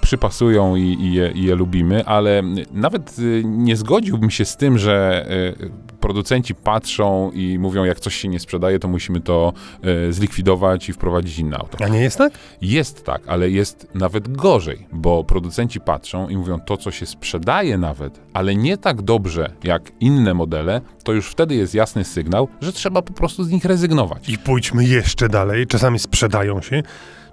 przypasują 0.00 0.76
i, 0.76 0.82
i, 0.82 1.12
je, 1.12 1.30
i 1.30 1.42
je 1.42 1.54
lubimy, 1.54 2.04
ale 2.06 2.42
nawet 2.72 3.16
e, 3.18 3.44
nie 3.44 3.76
zgodziłbym 3.76 4.30
się 4.30 4.44
z 4.44 4.56
tym, 4.56 4.78
że 4.78 5.26
e, 5.60 5.88
producenci 6.00 6.54
patrzą 6.54 7.30
i 7.30 7.58
mówią, 7.58 7.84
jak 7.84 8.00
coś 8.00 8.14
się 8.14 8.28
nie 8.28 8.40
sprzedaje, 8.40 8.78
to 8.78 8.88
musimy 8.88 9.20
to 9.20 9.52
e, 9.82 10.12
zlikwidować 10.12 10.88
i 10.88 10.92
wprowadzić 10.92 11.38
inne 11.38 11.56
auto. 11.56 11.84
A 11.84 11.88
nie 11.88 12.00
jest 12.00 12.18
tak? 12.18 12.32
Jest 12.62 13.04
tak, 13.04 13.22
ale 13.26 13.50
jest 13.50 13.88
nawet 13.94 14.36
gorzej, 14.36 14.86
bo 14.92 15.24
producenci 15.24 15.80
patrzą 15.80 16.28
i 16.28 16.36
mówią, 16.36 16.60
to 16.60 16.76
co 16.76 16.90
się 16.90 17.06
sprzedaje 17.06 17.78
nawet, 17.78 18.20
ale 18.32 18.54
nie 18.54 18.76
tak 18.76 19.02
dobrze 19.02 19.52
jak 19.64 19.92
inne 20.00 20.34
modele, 20.34 20.80
to 21.04 21.12
już 21.12 21.30
wtedy 21.30 21.54
jest 21.54 21.74
jasny 21.74 22.04
sygnał, 22.04 22.48
że 22.60 22.72
trzeba 22.72 23.02
po 23.02 23.12
prostu 23.12 23.44
z 23.44 23.50
nich 23.50 23.64
rezygnować. 23.64 24.28
I 24.28 24.38
pójdźmy 24.38 24.84
jeszcze 24.84 25.28
dalej. 25.28 25.47
Czasami 25.68 25.98
sprzedają 25.98 26.60
się, 26.60 26.82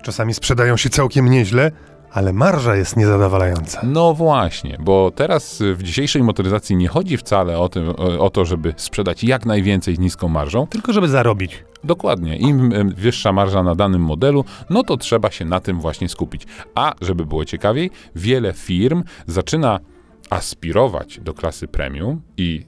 czasami 0.02 0.34
sprzedają 0.34 0.78
się 0.78 0.90
całkiem 0.90 1.30
nieźle, 1.30 1.72
ale 2.12 2.34
marża 2.34 2.76
jest 2.76 2.98
niezadowalająca. 2.98 3.82
No 3.84 4.14
właśnie, 4.14 4.78
bo 4.80 5.12
teraz 5.16 5.64
w 5.76 5.84
dzisiejszej 5.84 6.24
motoryzacji 6.24 6.76
nie 6.76 6.88
chodzi 6.88 7.18
wcale 7.18 7.60
o, 7.60 7.70
tym, 7.70 7.90
o, 8.20 8.30
to, 8.30 8.46
żeby 8.46 8.74
sprzedać 8.78 9.24
jak 9.24 9.46
najwięcej 9.46 9.96
z 9.96 10.00
niską 10.00 10.28
marżą. 10.28 10.68
Tylko 10.68 10.94
żeby 10.94 11.08
zarobić. 11.08 11.64
Dokładnie, 11.84 12.38
im 12.38 12.70
wyższa 12.96 13.32
marża 13.32 13.64
na 13.64 13.76
danym 13.76 14.02
modelu, 14.02 14.46
no 14.70 14.84
to 14.84 14.98
trzeba 14.98 15.32
się 15.32 15.46
na 15.46 15.60
tym 15.60 15.80
właśnie 15.80 16.10
skupić. 16.10 16.48
A 16.76 16.94
żeby 17.02 17.26
było 17.26 17.46
ciekawiej, 17.46 17.92
wiele 18.16 18.54
firm 18.54 19.04
zaczyna 19.28 19.80
aspirować 20.30 21.20
do 21.20 21.34
klasy 21.34 21.68
premium 21.68 22.22
i 22.38 22.66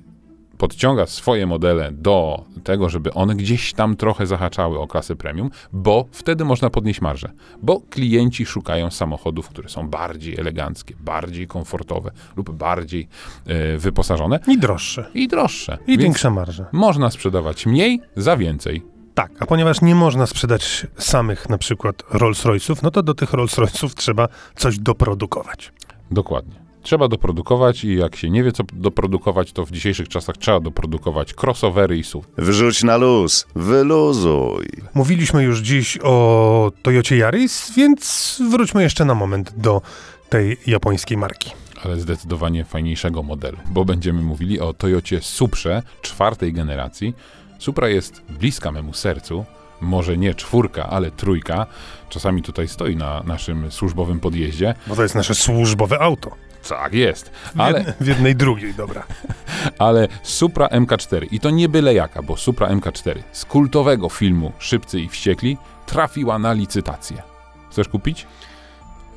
podciąga 0.57 1.05
swoje 1.05 1.47
modele 1.47 1.91
do 1.91 2.43
tego, 2.63 2.89
żeby 2.89 3.13
one 3.13 3.35
gdzieś 3.35 3.73
tam 3.73 3.95
trochę 3.95 4.27
zahaczały 4.27 4.79
o 4.79 4.87
klasę 4.87 5.15
premium, 5.15 5.49
bo 5.73 6.05
wtedy 6.11 6.45
można 6.45 6.69
podnieść 6.69 7.01
marżę. 7.01 7.31
Bo 7.61 7.81
klienci 7.89 8.45
szukają 8.45 8.91
samochodów, 8.91 9.49
które 9.49 9.69
są 9.69 9.89
bardziej 9.89 10.39
eleganckie, 10.39 10.95
bardziej 10.99 11.47
komfortowe 11.47 12.11
lub 12.35 12.51
bardziej 12.51 13.07
e, 13.45 13.77
wyposażone 13.77 14.39
I 14.47 14.57
droższe. 14.57 15.09
i 15.13 15.27
droższe. 15.27 15.77
I 15.87 15.91
Więc 15.91 16.01
większa 16.03 16.29
marża. 16.29 16.65
można 16.71 17.09
sprzedawać 17.11 17.65
mniej 17.65 18.01
za 18.15 18.37
więcej. 18.37 18.81
Tak, 19.13 19.31
a 19.39 19.45
ponieważ 19.45 19.81
nie 19.81 19.95
można 19.95 20.25
sprzedać 20.25 20.87
samych 20.97 21.49
na 21.49 21.57
przykład 21.57 22.03
Rolls-Royce'ów, 22.11 22.75
no 22.83 22.91
to 22.91 23.03
do 23.03 23.13
tych 23.13 23.31
Rolls-Royce'ów 23.31 23.93
trzeba 23.93 24.27
coś 24.55 24.79
doprodukować. 24.79 25.73
Dokładnie. 26.11 26.66
Trzeba 26.81 27.07
doprodukować 27.07 27.83
i 27.83 27.95
jak 27.95 28.15
się 28.15 28.29
nie 28.29 28.43
wie, 28.43 28.51
co 28.51 28.63
doprodukować, 28.73 29.51
to 29.51 29.65
w 29.65 29.71
dzisiejszych 29.71 30.07
czasach 30.07 30.37
trzeba 30.37 30.59
doprodukować 30.59 31.33
crossovery 31.43 31.97
i 31.97 32.03
SUV. 32.03 32.27
Wrzuć 32.37 32.83
na 32.83 32.97
luz, 32.97 33.47
wyluzuj. 33.55 34.67
Mówiliśmy 34.93 35.43
już 35.43 35.59
dziś 35.59 35.97
o 36.03 36.71
Toyocie 36.81 37.15
Yaris, 37.17 37.73
więc 37.75 38.41
wróćmy 38.51 38.83
jeszcze 38.83 39.05
na 39.05 39.15
moment 39.15 39.53
do 39.57 39.81
tej 40.29 40.57
japońskiej 40.67 41.17
marki. 41.17 41.51
Ale 41.83 41.99
zdecydowanie 41.99 42.65
fajniejszego 42.65 43.23
modelu, 43.23 43.57
bo 43.69 43.85
będziemy 43.85 44.21
mówili 44.21 44.59
o 44.59 44.73
Toyocie 44.73 45.21
Suprze 45.21 45.83
czwartej 46.01 46.53
generacji. 46.53 47.13
Supra 47.59 47.89
jest 47.89 48.21
bliska 48.29 48.71
memu 48.71 48.93
sercu, 48.93 49.45
może 49.81 50.17
nie 50.17 50.33
czwórka, 50.33 50.89
ale 50.89 51.11
trójka. 51.11 51.65
Czasami 52.09 52.41
tutaj 52.41 52.67
stoi 52.67 52.95
na 52.95 53.23
naszym 53.23 53.71
służbowym 53.71 54.19
podjeździe. 54.19 54.75
Bo 54.87 54.95
to 54.95 55.03
jest 55.03 55.15
nasze 55.15 55.35
służbowe 55.35 55.99
auto. 55.99 56.31
Tak 56.69 56.93
jest, 56.93 57.29
W, 57.29 57.59
ale, 57.61 57.79
jed- 57.79 57.93
w 58.01 58.07
jednej 58.07 58.35
drugiej, 58.35 58.73
dobra. 58.73 59.03
ale 59.79 60.07
Supra 60.23 60.67
MK4 60.67 61.27
i 61.31 61.39
to 61.39 61.49
nie 61.49 61.69
byle 61.69 61.93
jaka, 61.93 62.21
bo 62.21 62.37
Supra 62.37 62.67
MK4 62.67 63.19
z 63.31 63.45
kultowego 63.45 64.09
filmu 64.09 64.51
Szybcy 64.59 64.99
i 64.99 65.09
Wściekli 65.09 65.57
trafiła 65.85 66.39
na 66.39 66.53
licytację. 66.53 67.21
Chcesz 67.69 67.87
kupić? 67.87 68.27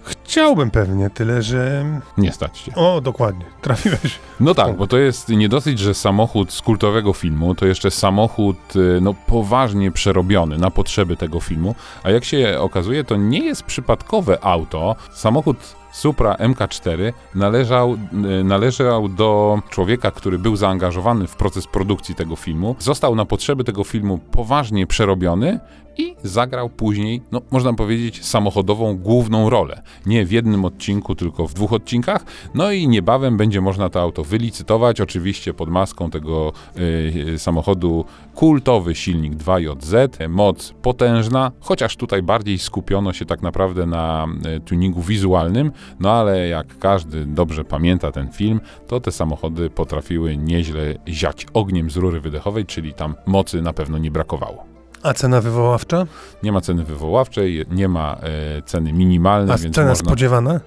Chciałbym 0.05 0.71
pewnie, 0.71 1.11
tyle 1.11 1.43
że... 1.43 1.85
Nie 2.19 2.33
stać 2.33 2.61
cię. 2.61 2.75
O, 2.75 3.01
dokładnie, 3.01 3.45
trafiłeś. 3.63 4.19
No 4.41 4.55
tak, 4.55 4.77
bo 4.77 4.87
to 4.87 4.99
jest 4.99 5.29
nie 5.29 5.49
dosyć, 5.49 5.79
że 5.79 5.95
samochód 5.95 6.53
z 6.53 6.63
kultowego 6.63 7.13
filmu, 7.13 7.55
to 7.55 7.67
jeszcze 7.67 7.91
samochód 7.91 8.77
y, 8.77 8.99
no, 9.03 9.15
poważnie 9.27 9.91
przerobiony 9.91 10.59
na 10.59 10.71
potrzeby 10.71 11.17
tego 11.17 11.41
filmu, 11.41 11.75
a 12.03 12.11
jak 12.11 12.25
się 12.25 12.59
okazuje, 12.61 13.05
to 13.05 13.17
nie 13.17 13.45
jest 13.45 13.63
przypadkowe 13.63 14.45
auto. 14.45 14.97
Samochód 15.13 15.57
Supra 15.93 16.35
MK4 16.35 17.13
należał, 17.35 17.97
y, 18.41 18.45
należał 18.45 19.09
do 19.09 19.61
człowieka, 19.71 20.11
który 20.11 20.39
był 20.39 20.57
zaangażowany 20.57 21.27
w 21.27 21.37
proces 21.37 21.67
produkcji 21.67 22.15
tego 22.15 22.37
filmu. 22.37 22.77
Został 22.79 23.15
na 23.15 23.25
potrzeby 23.25 23.65
tego 23.65 23.85
filmu 23.85 24.19
poważnie 24.19 24.87
przerobiony 24.87 25.61
i 25.99 26.17
zagrał 26.23 26.69
później, 26.69 27.23
no 27.33 27.41
można 27.51 27.73
powiedzieć, 27.73 28.25
samochodową 28.25 28.99
główną 28.99 29.51
rolę. 29.51 29.83
Nie 30.07 30.27
w 30.27 30.33
jednym 30.33 30.65
odcinku, 30.65 31.15
tylko 31.15 31.47
w 31.47 31.55
dwóch 31.55 31.73
odcinkach. 31.73 32.25
No 32.55 32.73
i 32.73 32.89
niebawem 32.89 33.37
będzie 33.37 33.61
można 33.61 33.89
to 33.89 34.01
auto 34.01 34.25
wylicytować, 34.25 35.01
oczywiście 35.01 35.55
pod 35.55 35.69
maską 35.69 36.11
tego 36.11 36.53
y, 36.79 37.39
samochodu 37.39 38.05
kultowy 38.35 38.95
silnik 38.95 39.35
2JZ, 39.35 40.29
moc 40.29 40.75
potężna, 40.83 41.53
chociaż 41.61 41.97
tutaj 41.97 42.23
bardziej 42.23 42.59
skupiono 42.59 43.13
się 43.13 43.25
tak 43.25 43.43
naprawdę 43.43 43.87
na 43.87 44.27
y, 44.57 44.61
tuningu 44.61 45.03
wizualnym, 45.03 45.73
no 46.01 46.13
ale 46.13 46.49
jak 46.49 46.79
każdy 46.79 47.27
dobrze 47.27 47.65
pamięta 47.65 48.13
ten 48.13 48.33
film, 48.33 48.61
to 48.87 49.01
te 49.01 49.13
samochody 49.13 49.71
potrafiły 49.71 50.37
nieźle 50.37 50.95
ziać 51.09 51.47
ogniem 51.55 51.91
z 51.91 51.97
rury 51.97 52.21
wydechowej, 52.21 52.67
czyli 52.67 52.95
tam 52.95 53.15
mocy 53.27 53.63
na 53.63 53.73
pewno 53.73 53.99
nie 53.99 54.11
brakowało. 54.11 54.70
A 55.03 55.15
cena 55.15 55.41
wywoławcza? 55.41 56.07
Nie 56.43 56.53
ma 56.53 56.61
ceny 56.61 56.85
wywoławczej, 56.85 57.65
nie 57.71 57.89
ma 57.89 58.17
e, 58.23 58.63
ceny 58.63 58.93
minimalnej, 58.93 59.55
A 59.55 59.59
więc 59.59 59.75
cena 59.75 59.89
można... 59.89 60.07
spodziewana? 60.07 60.61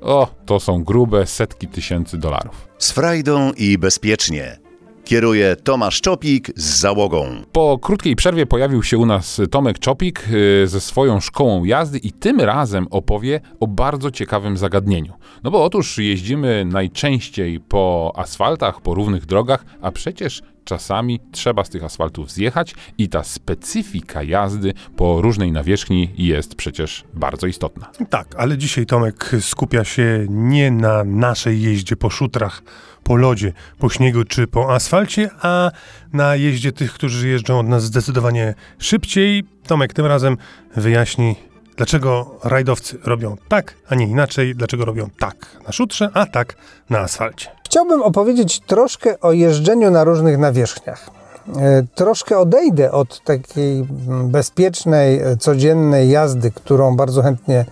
O, 0.00 0.28
to 0.46 0.60
są 0.60 0.84
grube 0.84 1.26
setki 1.26 1.68
tysięcy 1.68 2.18
dolarów. 2.18 2.68
Z 2.78 2.90
frajdą 2.90 3.52
i 3.52 3.78
bezpiecznie. 3.78 4.58
Kieruje 5.04 5.56
Tomasz 5.56 6.00
Czopik 6.00 6.50
z 6.56 6.80
załogą. 6.80 7.26
Po 7.52 7.78
krótkiej 7.78 8.16
przerwie 8.16 8.46
pojawił 8.46 8.82
się 8.82 8.98
u 8.98 9.06
nas 9.06 9.40
Tomek 9.50 9.78
Czopik 9.78 10.24
y, 10.64 10.66
ze 10.68 10.80
swoją 10.80 11.20
szkołą 11.20 11.64
jazdy 11.64 11.98
i 11.98 12.12
tym 12.12 12.40
razem 12.40 12.86
opowie 12.90 13.40
o 13.60 13.66
bardzo 13.66 14.10
ciekawym 14.10 14.56
zagadnieniu. 14.56 15.12
No 15.42 15.50
bo 15.50 15.64
otóż 15.64 15.98
jeździmy 15.98 16.64
najczęściej 16.64 17.60
po 17.60 18.12
asfaltach, 18.16 18.80
po 18.80 18.94
równych 18.94 19.26
drogach, 19.26 19.64
a 19.80 19.90
przecież 19.92 20.42
czasami 20.64 21.20
trzeba 21.32 21.64
z 21.64 21.70
tych 21.70 21.84
asfaltów 21.84 22.30
zjechać 22.30 22.74
i 22.98 23.08
ta 23.08 23.24
specyfika 23.24 24.22
jazdy 24.22 24.74
po 24.96 25.20
różnej 25.20 25.52
nawierzchni 25.52 26.10
jest 26.18 26.54
przecież 26.54 27.04
bardzo 27.14 27.46
istotna. 27.46 27.90
Tak, 28.10 28.34
ale 28.38 28.58
dzisiaj 28.58 28.86
Tomek 28.86 29.30
skupia 29.40 29.84
się 29.84 30.26
nie 30.28 30.70
na 30.70 31.04
naszej 31.04 31.62
jeździe 31.62 31.96
po 31.96 32.10
szutrach, 32.10 32.62
po 33.02 33.16
lodzie, 33.16 33.52
po 33.78 33.88
śniegu 33.88 34.24
czy 34.24 34.46
po 34.46 34.74
asfalcie, 34.74 35.30
a 35.42 35.70
na 36.12 36.36
jeździe 36.36 36.72
tych, 36.72 36.92
którzy 36.92 37.28
jeżdżą 37.28 37.58
od 37.58 37.68
nas 37.68 37.84
zdecydowanie 37.84 38.54
szybciej. 38.78 39.44
Tomek 39.66 39.92
tym 39.92 40.06
razem 40.06 40.36
wyjaśni, 40.76 41.34
dlaczego 41.76 42.40
rajdowcy 42.44 42.98
robią 43.04 43.36
tak, 43.48 43.74
a 43.88 43.94
nie 43.94 44.06
inaczej, 44.06 44.54
dlaczego 44.54 44.84
robią 44.84 45.10
tak 45.18 45.60
na 45.66 45.72
szutrze, 45.72 46.10
a 46.14 46.26
tak 46.26 46.56
na 46.90 46.98
asfalcie. 46.98 47.48
Chciałbym 47.74 48.02
opowiedzieć 48.02 48.60
troszkę 48.60 49.20
o 49.20 49.32
jeżdżeniu 49.32 49.90
na 49.90 50.04
różnych 50.04 50.38
nawierzchniach. 50.38 51.10
E, 51.56 51.82
Troszkę 51.94 52.38
odejdę 52.38 52.92
od 52.92 53.20
takiej 53.24 53.86
mm, 54.08 54.28
bezpiecznej, 54.28 55.20
e, 55.20 55.36
codziennej 55.36 56.10
jazdy, 56.10 56.50
którą 56.50 56.96
bardzo 56.96 57.22
chętnie 57.22 57.64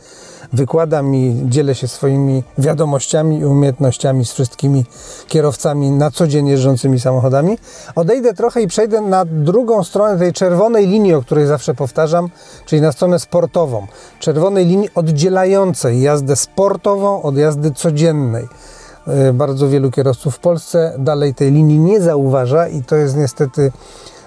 wykładam 0.53 1.15
i 1.15 1.43
dzielę 1.45 1.75
się 1.75 1.89
swoimi 1.89 2.43
wiadomościami 2.59 3.39
i 3.39 3.45
umiejętnościami 3.45 4.25
z 4.25 4.33
wszystkimi 4.33 4.85
kierowcami 5.29 5.91
na 5.91 6.11
co 6.11 6.27
dzień 6.27 6.47
jeżdżącymi 6.47 7.01
samochodami. 7.01 7.59
Odejdę 7.95 8.35
trochę 8.35 8.63
i 8.63 8.69
przejdę 8.69 9.01
na 9.01 9.25
drugą 9.25 9.85
stronę 9.85 10.19
tej 10.19 10.33
czerwonej 10.33 10.87
linii, 10.87 11.15
o 11.15 11.23
której 11.23 11.47
zawsze 11.47 11.75
powtarzam, 11.75 12.29
czyli 12.67 12.83
na 12.83 12.93
stronę 12.93 13.19
sportową. 13.19 13.87
Czerwonej 14.19 14.67
linii 14.67 14.89
oddzielającej 14.95 16.01
jazdę 16.01 16.37
sportową 16.37 17.23
od 17.23 17.37
jazdy 17.37 17.71
codziennej. 17.71 18.49
E, 19.07 19.33
Bardzo 19.33 19.69
wielu 19.69 19.91
kierowców 19.91 20.37
w 20.37 20.39
Polsce 20.39 20.95
dalej 20.99 21.35
tej 21.35 21.53
linii 21.53 21.79
nie 21.79 22.01
zauważa 22.01 22.69
i 22.69 22.83
to 22.83 22.97
jest 22.97 23.17
niestety 23.17 23.73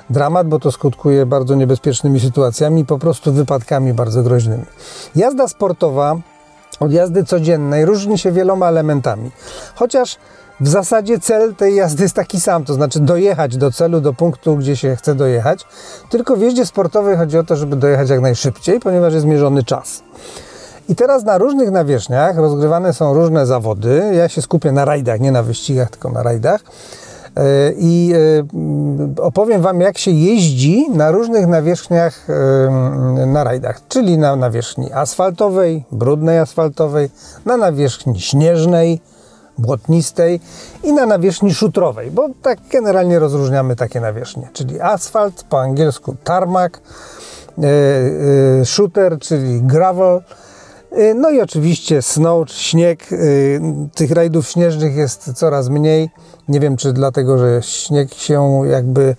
dramat, 0.10 0.48
bo 0.48 0.60
to 0.60 0.72
skutkuje 0.72 1.26
bardzo 1.26 1.56
niebezpiecznymi 1.56 2.20
sytuacjami, 2.20 2.86
po 2.86 3.00
prostu 3.00 3.34
wypadkami 3.34 3.94
bardzo 3.94 4.24
groźnymi. 4.24 4.66
Jazda 5.16 5.48
sportowa 5.48 6.16
od 6.80 6.92
jazdy 6.92 7.24
codziennej 7.24 7.86
różni 7.86 8.18
się 8.18 8.32
wieloma 8.32 8.68
elementami, 8.68 9.32
chociaż 9.76 10.18
w 10.60 10.68
zasadzie 10.68 11.20
cel 11.20 11.56
tej 11.56 11.76
jazdy 11.76 12.04
jest 12.04 12.16
taki 12.16 12.40
sam, 12.40 12.64
to 12.66 12.74
znaczy 12.74 13.00
dojechać 13.00 13.58
do 13.58 13.72
celu, 13.72 14.02
do 14.02 14.14
punktu, 14.14 14.58
gdzie 14.58 14.76
się 14.76 14.96
chce 14.96 15.16
dojechać, 15.16 15.66
tylko 16.10 16.36
w 16.36 16.42
jeździe 16.42 16.66
sportowej 16.66 17.18
chodzi 17.18 17.38
o 17.38 17.44
to, 17.44 17.56
żeby 17.56 17.76
dojechać 17.76 18.10
jak 18.10 18.22
najszybciej, 18.22 18.80
ponieważ 18.80 19.14
jest 19.14 19.26
mierzony 19.26 19.64
czas. 19.64 20.04
I 20.90 20.96
teraz 20.96 21.24
na 21.24 21.38
różnych 21.38 21.72
nawierzchniach 21.72 22.38
rozgrywane 22.38 22.94
są 22.94 23.14
różne 23.14 23.46
zawody. 23.46 24.12
Ja 24.14 24.30
się 24.30 24.42
skupię 24.42 24.72
na 24.72 24.86
rajdach, 24.86 25.20
nie 25.20 25.32
na 25.32 25.44
wyścigach, 25.44 25.90
tylko 25.90 26.10
na 26.10 26.24
rajdach. 26.24 26.62
E, 27.36 27.72
I 27.78 28.14
e, 29.18 29.22
opowiem 29.22 29.62
Wam, 29.62 29.82
jak 29.82 29.98
się 29.98 30.12
jeździ 30.12 30.86
na 30.90 31.12
różnych 31.12 31.48
nawierzchniach 31.48 32.28
na 33.28 33.44
rajdach, 33.44 33.82
czyli 33.90 34.18
na 34.18 34.36
nawierzchni 34.36 34.94
asfaltowej, 34.94 35.84
brudnej 35.92 36.40
asfaltowej, 36.40 37.10
na 37.46 37.58
nawierzchni 37.58 38.22
śnieżnej, 38.22 39.02
błotnistej 39.58 40.40
i 40.84 40.94
na 40.94 41.06
nawierzchni 41.06 41.54
szutrowej, 41.54 42.12
bo 42.12 42.30
tak 42.42 42.60
generalnie 42.72 43.20
rozróżniamy 43.20 43.76
takie 43.76 44.00
nawierzchnie, 44.02 44.50
czyli 44.54 44.82
asfalt, 44.82 45.44
po 45.50 45.62
angielsku 45.62 46.16
tarmac, 46.24 46.74
e, 47.64 48.66
shooter, 48.66 49.20
czyli 49.20 49.62
gravel, 49.62 50.22
no 51.16 51.30
i 51.30 51.42
oczywiście 51.42 52.02
snow, 52.02 52.52
śnieg. 52.52 53.14
e, 53.14 53.18
Tych 53.96 54.12
rajdów 54.12 54.48
śnieżnych 54.48 54.96
jest 54.96 55.34
coraz 55.34 55.70
mniej. 55.70 56.10
Nie 56.48 56.60
wiem, 56.60 56.78
czy 56.78 56.94
dlatego, 56.94 57.38
że 57.38 57.62
śnieg 57.64 58.14
się 58.14 58.62
jakby 58.72 59.16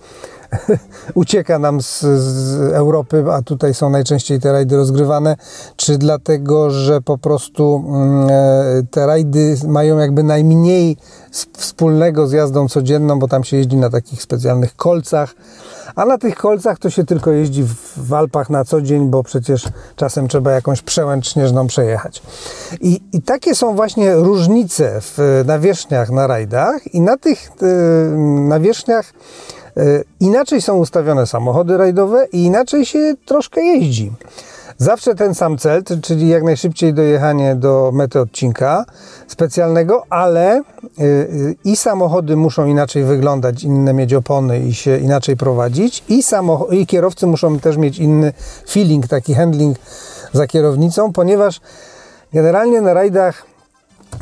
ucieka 1.13 1.59
nam 1.59 1.81
z, 1.81 2.01
z 2.01 2.61
Europy, 2.73 3.23
a 3.31 3.41
tutaj 3.41 3.73
są 3.73 3.89
najczęściej 3.89 4.39
te 4.39 4.51
rajdy 4.51 4.77
rozgrywane, 4.77 5.35
czy 5.75 5.97
dlatego, 5.97 6.69
że 6.69 7.01
po 7.01 7.17
prostu 7.17 7.85
mm, 7.87 8.29
e, 8.29 8.83
te 8.91 9.05
rajdy 9.05 9.55
mają 9.67 9.97
jakby 9.97 10.23
najmniej 10.23 10.97
wspólnego 11.57 12.27
z 12.27 12.31
jazdą 12.31 12.67
codzienną, 12.67 13.19
bo 13.19 13.27
tam 13.27 13.43
się 13.43 13.57
jeździ 13.57 13.77
na 13.77 13.89
takich 13.89 14.21
specjalnych 14.21 14.75
kolcach, 14.75 15.35
a 15.95 16.05
na 16.05 16.17
tych 16.17 16.35
kolcach 16.35 16.79
to 16.79 16.89
się 16.89 17.03
tylko 17.03 17.31
jeździ 17.31 17.63
w, 17.97 18.13
Alpach 18.13 18.49
na 18.49 18.65
co 18.65 18.81
dzień, 18.81 19.09
bo 19.09 19.23
przecież 19.23 19.65
czasem 19.95 20.27
trzeba 20.27 20.51
jakąś 20.51 20.81
przełęcz 20.81 21.33
śnieżną 21.33 21.67
przejechać. 21.67 22.21
I, 22.81 23.01
I 23.13 23.21
takie 23.21 23.55
są 23.55 23.75
właśnie 23.75 24.15
różnice 24.15 25.01
w 25.01 25.43
nawierzchniach 25.45 26.09
na 26.09 26.27
rajdach 26.27 26.93
i 26.93 27.01
na 27.01 27.17
tych 27.17 27.51
e, 27.61 27.65
nawierzchniach 28.49 29.13
inaczej 30.19 30.61
są 30.61 30.77
ustawione 30.77 31.27
samochody 31.27 31.77
rajdowe 31.77 32.27
i 32.31 32.43
inaczej 32.43 32.85
się 32.85 33.13
troszkę 33.25 33.61
jeździ. 33.61 34.11
Zawsze 34.77 35.15
ten 35.15 35.35
sam 35.35 35.57
cel, 35.57 35.83
czyli 36.01 36.27
jak 36.27 36.43
najszybciej 36.43 36.93
dojechanie 36.93 37.55
do 37.55 37.91
mety 37.93 38.19
odcinka 38.19 38.85
specjalnego, 39.27 40.03
ale 40.09 40.61
y, 40.99 41.55
i 41.63 41.75
samochody 41.75 42.35
muszą 42.35 42.65
inaczej 42.65 43.03
wyglądać, 43.03 43.63
inne 43.63 43.93
mieć 43.93 44.13
opony 44.13 44.59
i 44.59 44.73
się 44.73 44.97
inaczej 44.97 45.37
prowadzić, 45.37 46.03
i, 46.09 46.23
i 46.71 46.87
kierowcy 46.87 47.27
muszą 47.27 47.59
też 47.59 47.77
mieć 47.77 47.99
inny 47.99 48.33
feeling, 48.69 49.07
taki 49.07 49.33
handling 49.33 49.77
za 50.33 50.47
kierownicą, 50.47 51.13
ponieważ 51.13 51.61
generalnie 52.33 52.81
na 52.81 52.93
rajdach 52.93 53.45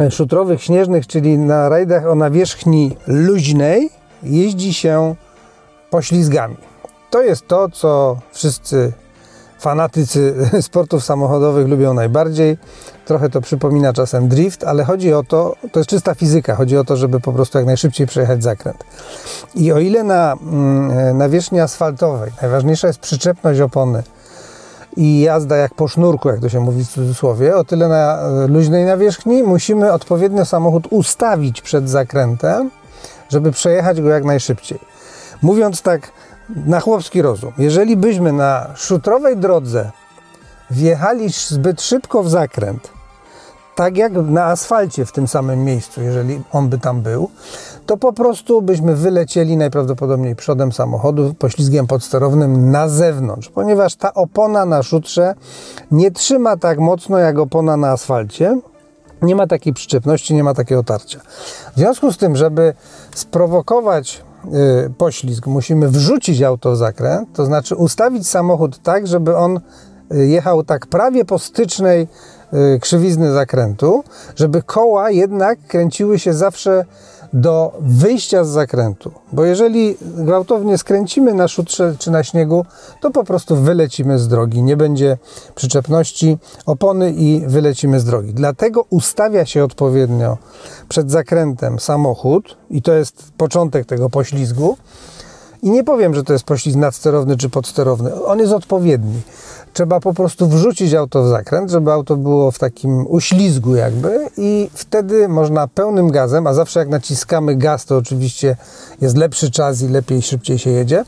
szutrowych 0.10 0.64
śnieżnych, 0.64 1.08
czyli 1.08 1.38
na 1.38 1.70
rajdach 1.70 2.06
o 2.06 2.16
nawierzchni 2.16 2.98
luźnej, 3.08 3.90
jeździ 4.24 4.74
się 4.74 5.16
poślizgami. 5.90 6.58
To 7.10 7.22
jest 7.22 7.48
to, 7.48 7.70
co 7.70 8.18
wszyscy 8.32 8.94
fanatycy 9.60 10.36
sportów 10.62 11.04
samochodowych 11.04 11.68
lubią 11.68 11.94
najbardziej. 11.94 12.58
Trochę 13.06 13.30
to 13.30 13.42
przypomina 13.42 13.94
czasem 13.94 14.28
drift, 14.28 14.64
ale 14.64 14.84
chodzi 14.84 15.14
o 15.14 15.24
to, 15.24 15.56
to 15.72 15.80
jest 15.80 15.90
czysta 15.90 16.16
fizyka, 16.16 16.56
chodzi 16.56 16.78
o 16.78 16.84
to, 16.84 16.98
żeby 16.98 17.20
po 17.20 17.34
prostu 17.34 17.58
jak 17.58 17.68
najszybciej 17.68 18.08
przejechać 18.08 18.44
zakręt. 18.44 18.84
I 19.56 19.72
o 19.72 19.80
ile 19.80 20.04
na 20.04 20.34
mm, 20.34 21.18
nawierzchni 21.18 21.60
asfaltowej 21.60 22.32
najważniejsza 22.42 22.88
jest 22.88 23.00
przyczepność 23.00 23.60
opony 23.60 24.04
i 24.98 25.22
jazda 25.22 25.56
jak 25.56 25.74
po 25.74 25.88
sznurku, 25.88 26.30
jak 26.30 26.40
to 26.40 26.50
się 26.50 26.60
mówi 26.60 26.86
w 26.86 26.90
cudzysłowie, 26.90 27.56
o 27.56 27.64
tyle 27.64 27.88
na 27.88 28.20
e, 28.20 28.48
luźnej 28.48 28.86
nawierzchni 28.86 29.44
musimy 29.44 29.94
odpowiednio 29.94 30.46
samochód 30.46 30.88
ustawić 30.90 31.62
przed 31.62 31.90
zakrętem, 31.90 32.72
żeby 33.30 33.52
przejechać 33.52 34.02
go 34.02 34.10
jak 34.10 34.24
najszybciej. 34.24 34.80
Mówiąc 35.46 35.82
tak 35.82 36.12
na 36.66 36.80
chłopski 36.80 37.22
rozum, 37.22 37.54
jeżeli 37.58 37.98
byśmy 37.98 38.32
na 38.32 38.68
szutrowej 38.76 39.38
drodze 39.38 39.92
wjechali 40.72 41.30
zbyt 41.30 41.82
szybko 41.82 42.24
w 42.24 42.30
zakręt, 42.30 42.90
tak 43.76 43.98
jak 43.98 44.14
na 44.14 44.46
asfalcie 44.46 45.06
w 45.06 45.12
tym 45.12 45.28
samym 45.28 45.64
miejscu, 45.64 46.02
jeżeli 46.02 46.42
on 46.52 46.70
by 46.70 46.78
tam 46.78 47.02
był, 47.02 47.30
to 47.86 47.98
po 47.98 48.14
prostu 48.14 48.62
byśmy 48.62 48.96
wylecieli 48.96 49.58
najprawdopodobniej 49.58 50.36
przodem 50.36 50.72
samochodu, 50.72 51.34
poślizgiem 51.40 51.88
podsterownym 51.88 52.72
na 52.72 52.90
zewnątrz, 52.90 53.50
ponieważ 53.50 53.96
ta 53.96 54.14
opona 54.14 54.66
na 54.66 54.84
szutrze 54.84 55.36
nie 55.92 56.12
trzyma 56.12 56.58
tak 56.58 56.80
mocno 56.80 57.18
jak 57.18 57.40
opona 57.40 57.78
na 57.78 57.92
asfalcie. 57.92 58.60
Nie 59.22 59.36
ma 59.36 59.48
takiej 59.48 59.74
przyczepności, 59.74 60.34
nie 60.34 60.44
ma 60.44 60.54
takiego 60.54 60.82
otarcia. 60.82 61.20
W 61.76 61.78
związku 61.80 62.12
z 62.12 62.18
tym, 62.18 62.36
żeby 62.36 62.74
sprowokować 63.16 64.25
poślizg, 64.98 65.48
musimy 65.48 65.90
wrzucić 65.90 66.42
auto 66.42 66.72
w 66.72 66.78
zakręt, 66.78 67.30
to 67.34 67.46
znaczy 67.46 67.76
ustawić 67.76 68.28
samochód 68.28 68.80
tak, 68.84 69.08
żeby 69.08 69.38
on 69.38 69.60
y, 70.14 70.28
jechał 70.28 70.64
tak 70.64 70.88
prawie 70.88 71.26
po 71.26 71.40
stycznej 71.40 72.08
y, 72.54 72.80
krzywizny 72.80 73.32
zakrętu, 73.32 74.04
żeby 74.36 74.62
koła 74.64 75.12
jednak 75.12 75.60
kręciły 75.68 76.20
się 76.20 76.34
zawsze 76.34 76.86
do 77.36 77.72
wyjścia 77.80 78.44
z 78.44 78.50
zakrętu. 78.50 79.12
Bo 79.34 79.46
jeżeli 79.46 79.98
gwałtownie 80.02 80.78
skręcimy 80.78 81.34
na 81.34 81.48
szutrze 81.48 81.96
czy 82.00 82.12
na 82.12 82.24
śniegu, 82.24 82.66
to 83.02 83.12
po 83.12 83.24
prostu 83.24 83.56
wylecimy 83.56 84.20
z 84.20 84.28
drogi. 84.28 84.64
Nie 84.64 84.78
będzie 84.78 85.18
przyczepności 85.56 86.38
opony 86.66 87.12
i 87.12 87.44
wylecimy 87.48 88.00
z 88.00 88.06
drogi. 88.06 88.34
Dlatego 88.34 88.86
ustawia 88.90 89.46
się 89.46 89.64
odpowiednio 89.64 90.38
przed 90.90 91.12
zakrętem 91.12 91.80
samochód 91.80 92.58
i 92.70 92.82
to 92.82 92.94
jest 92.94 93.32
początek 93.38 93.86
tego 93.86 94.10
poślizgu. 94.10 94.78
I 95.62 95.72
nie 95.72 95.84
powiem, 95.84 96.16
że 96.16 96.24
to 96.24 96.34
jest 96.34 96.46
poślizg 96.46 96.78
nadsterowny 96.78 97.38
czy 97.38 97.50
podsterowny. 97.50 98.24
On 98.26 98.40
jest 98.40 98.54
odpowiedni 98.54 99.22
trzeba 99.76 100.00
po 100.00 100.14
prostu 100.14 100.48
wrzucić 100.48 100.94
auto 100.94 101.24
w 101.24 101.28
zakręt, 101.28 101.72
żeby 101.72 101.92
auto 101.92 102.18
było 102.18 102.52
w 102.52 102.60
takim 102.60 103.08
uślizgu 103.08 103.76
jakby 103.76 104.28
i 104.38 104.70
wtedy 104.74 105.28
można 105.28 105.68
pełnym 105.68 106.12
gazem, 106.12 106.48
a 106.48 106.54
zawsze 106.54 106.80
jak 106.80 106.90
naciskamy 106.90 107.56
gaz, 107.56 107.86
to 107.86 107.98
oczywiście 107.98 108.56
jest 109.02 109.18
lepszy 109.18 109.52
czas 109.52 109.82
i 109.82 109.88
lepiej, 109.88 110.22
szybciej 110.22 110.60
się 110.60 110.70
jedzie 110.70 111.00
e, 111.00 111.04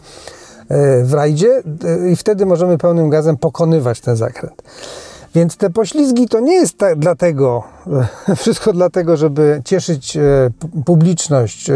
w 1.04 1.14
rajdzie 1.14 1.64
e, 1.86 2.10
i 2.10 2.16
wtedy 2.16 2.46
możemy 2.46 2.78
pełnym 2.78 3.10
gazem 3.10 3.38
pokonywać 3.38 4.02
ten 4.02 4.16
zakręt. 4.16 4.62
Więc 5.36 5.58
te 5.58 5.70
poślizgi 5.70 6.28
to 6.28 6.40
nie 6.40 6.54
jest 6.54 6.78
tak 6.78 7.00
dlatego, 7.00 7.64
wszystko 8.38 8.74
dlatego, 8.74 9.18
żeby 9.18 9.62
cieszyć 9.66 10.18
e, 10.18 10.50
publiczność 10.86 11.72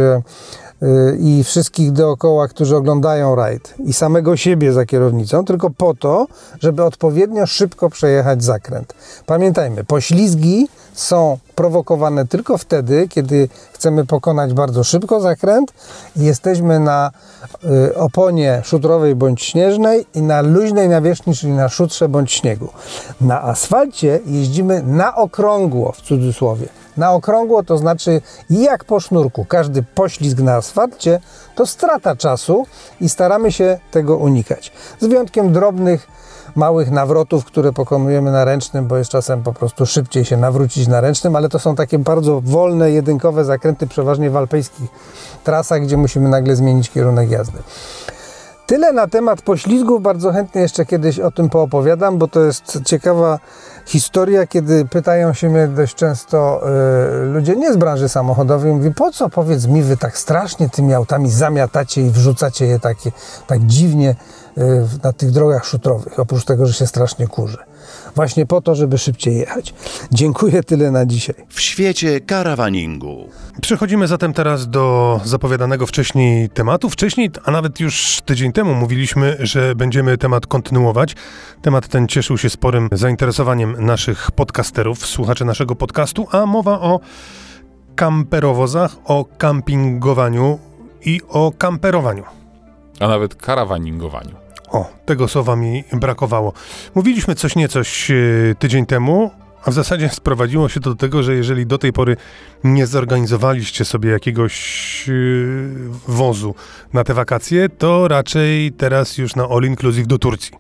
i 1.20 1.44
wszystkich 1.44 1.92
dookoła, 1.92 2.48
którzy 2.48 2.76
oglądają 2.76 3.36
rajd 3.36 3.74
i 3.86 3.94
samego 3.94 4.38
siebie 4.38 4.74
za 4.74 4.86
kierownicą, 4.86 5.46
tylko 5.46 5.70
po 5.70 5.94
to, 5.94 6.28
żeby 6.60 6.84
odpowiednio 6.84 7.46
szybko 7.46 7.90
przejechać 7.90 8.44
zakręt. 8.44 8.94
Pamiętajmy, 9.26 9.84
poślizgi 9.84 10.68
są 10.94 11.38
prowokowane 11.56 12.28
tylko 12.28 12.58
wtedy, 12.58 13.08
kiedy 13.08 13.50
chcemy 13.74 14.06
pokonać 14.06 14.54
bardzo 14.54 14.84
szybko 14.84 15.22
zakręt 15.22 15.74
i 16.16 16.24
jesteśmy 16.24 16.80
na 16.80 17.12
y, 17.90 17.96
oponie 17.96 18.62
szutrowej 18.64 19.16
bądź 19.16 19.44
śnieżnej 19.44 20.06
i 20.14 20.22
na 20.22 20.42
luźnej 20.42 20.90
nawierzchni, 20.90 21.36
czyli 21.36 21.54
na 21.54 21.70
szutrze 21.70 22.10
bądź 22.10 22.32
śniegu. 22.32 22.70
Na 23.22 23.44
asfalcie 23.44 24.20
jeździmy 24.26 24.84
na 24.84 25.16
okrągło, 25.16 25.92
w 25.92 26.02
cudzysłowie. 26.02 26.68
Na 26.98 27.12
okrągło 27.12 27.64
to 27.64 27.78
znaczy 27.78 28.22
jak 28.50 28.84
po 28.84 29.00
sznurku. 29.00 29.46
Każdy 29.46 29.84
poślizg 29.84 30.38
na 30.40 30.56
asfalcie 30.56 31.20
to 31.56 31.66
strata 31.66 32.16
czasu 32.16 32.66
i 33.02 33.10
staramy 33.10 33.52
się 33.52 33.80
tego 33.92 34.18
unikać. 34.18 34.72
Z 35.00 35.08
wyjątkiem 35.08 35.54
drobnych 35.54 36.08
małych 36.56 36.92
nawrotów, 36.92 37.46
które 37.46 37.74
pokonujemy 37.74 38.32
na 38.32 38.46
ręcznym, 38.46 38.88
bo 38.88 38.98
jest 38.98 39.12
czasem 39.12 39.44
po 39.44 39.54
prostu 39.54 39.86
szybciej 39.86 40.26
się 40.26 40.38
nawrócić 40.38 40.88
na 40.88 41.02
ręcznym, 41.02 41.36
ale 41.36 41.50
to 41.50 41.60
są 41.60 41.76
takie 41.76 42.00
bardzo 42.00 42.42
wolne, 42.42 42.92
jedynkowe 42.92 43.46
zakręty, 43.46 43.88
przeważnie 43.88 44.30
w 44.30 44.38
alpejskich 44.38 44.90
trasach, 45.44 45.82
gdzie 45.82 45.98
musimy 45.98 46.30
nagle 46.30 46.56
zmienić 46.56 46.90
kierunek 46.90 47.32
jazdy. 47.32 47.58
Tyle 48.72 48.94
na 48.94 49.08
temat 49.08 49.42
poślizgów. 49.42 50.02
Bardzo 50.02 50.32
chętnie 50.32 50.62
jeszcze 50.62 50.86
kiedyś 50.86 51.20
o 51.20 51.32
tym 51.32 51.50
poopowiadam, 51.50 52.18
bo 52.18 52.28
to 52.28 52.40
jest 52.40 52.80
ciekawa 52.86 53.40
historia, 53.86 54.48
kiedy 54.48 54.86
pytają 54.86 55.34
się 55.34 55.50
mnie 55.50 55.68
dość 55.68 55.96
często 55.96 56.62
y, 57.24 57.26
ludzie 57.26 57.56
nie 57.56 57.74
z 57.74 57.78
branży 57.78 58.10
samochodowej. 58.10 58.74
Mówi, 58.74 58.94
po 58.94 59.12
co 59.12 59.30
powiedz 59.30 59.66
mi, 59.66 59.84
wy 59.84 59.98
tak 59.98 60.18
strasznie 60.18 60.70
tymi 60.70 60.94
autami 60.94 61.32
zamiatacie 61.32 62.02
i 62.02 62.10
wrzucacie 62.10 62.66
je 62.66 62.80
takie, 62.80 63.12
tak 63.48 63.66
dziwnie 63.66 64.16
y, 64.58 64.88
na 65.04 65.14
tych 65.14 65.32
drogach 65.32 65.66
szutrowych, 65.66 66.20
oprócz 66.20 66.46
tego, 66.46 66.66
że 66.66 66.74
się 66.74 66.88
strasznie 66.88 67.28
kurzy. 67.28 67.58
Właśnie 68.16 68.46
po 68.46 68.62
to, 68.62 68.76
żeby 68.76 68.98
szybciej 68.98 69.38
jechać. 69.38 69.74
Dziękuję 70.12 70.64
tyle 70.64 70.92
na 70.92 71.06
dzisiaj. 71.06 71.36
W 71.50 71.62
świecie 71.62 72.22
karawaningu. 72.22 73.30
Przechodzimy 73.62 74.08
zatem 74.08 74.34
teraz 74.34 74.70
do 74.70 75.20
zapowiadanego 75.24 75.86
wcześniej 75.86 76.50
tematu. 76.50 76.90
Wcześniej, 76.90 77.32
a 77.46 77.52
nawet 77.52 77.80
już 77.80 78.20
tydzień 78.26 78.52
temu 78.52 78.74
mówiliśmy, 78.74 79.38
że 79.40 79.76
będziemy 79.76 80.18
temat 80.18 80.48
kontynuować. 80.48 81.16
Temat 81.62 81.88
ten 81.88 82.08
cieszył 82.08 82.38
się 82.38 82.50
sporym 82.50 82.90
zainteresowaniem 82.92 83.86
naszych 83.86 84.32
podcasterów, 84.32 85.06
słuchaczy 85.06 85.46
naszego 85.46 85.76
podcastu, 85.76 86.28
a 86.32 86.46
mowa 86.46 86.80
o 86.80 87.00
kamperowozach, 87.96 88.96
o 89.06 89.26
kampingowaniu 89.38 90.60
i 91.06 91.22
o 91.30 91.52
kamperowaniu. 91.58 92.24
A 93.00 93.08
nawet 93.08 93.36
karawaningowaniu. 93.36 94.41
O, 94.72 94.90
tego 95.06 95.28
słowa 95.28 95.56
mi 95.56 95.84
brakowało. 95.94 96.54
Mówiliśmy 96.96 97.36
coś 97.36 97.56
niecoś 97.56 98.12
e, 98.12 98.16
tydzień 98.60 98.86
temu, 98.86 99.32
a 99.64 99.72
w 99.72 99.74
zasadzie 99.74 100.10
sprowadziło 100.20 100.70
się 100.70 100.80
to 100.80 100.90
do 100.90 100.96
tego, 100.96 101.24
że 101.24 101.36
jeżeli 101.36 101.66
do 101.66 101.78
tej 101.78 101.94
pory 101.94 102.18
nie 102.64 102.88
zorganizowaliście 102.88 103.86
sobie 103.86 104.10
jakiegoś 104.10 105.08
yy, 105.08 105.76
wozu 106.08 106.56
na 106.94 107.04
te 107.04 107.14
wakacje, 107.14 107.70
to 107.70 108.08
raczej 108.08 108.72
teraz 108.72 109.18
już 109.18 109.36
na 109.36 109.44
all 109.44 109.64
inclusive 109.64 110.08
do 110.08 110.18
Turcji. 110.18 110.54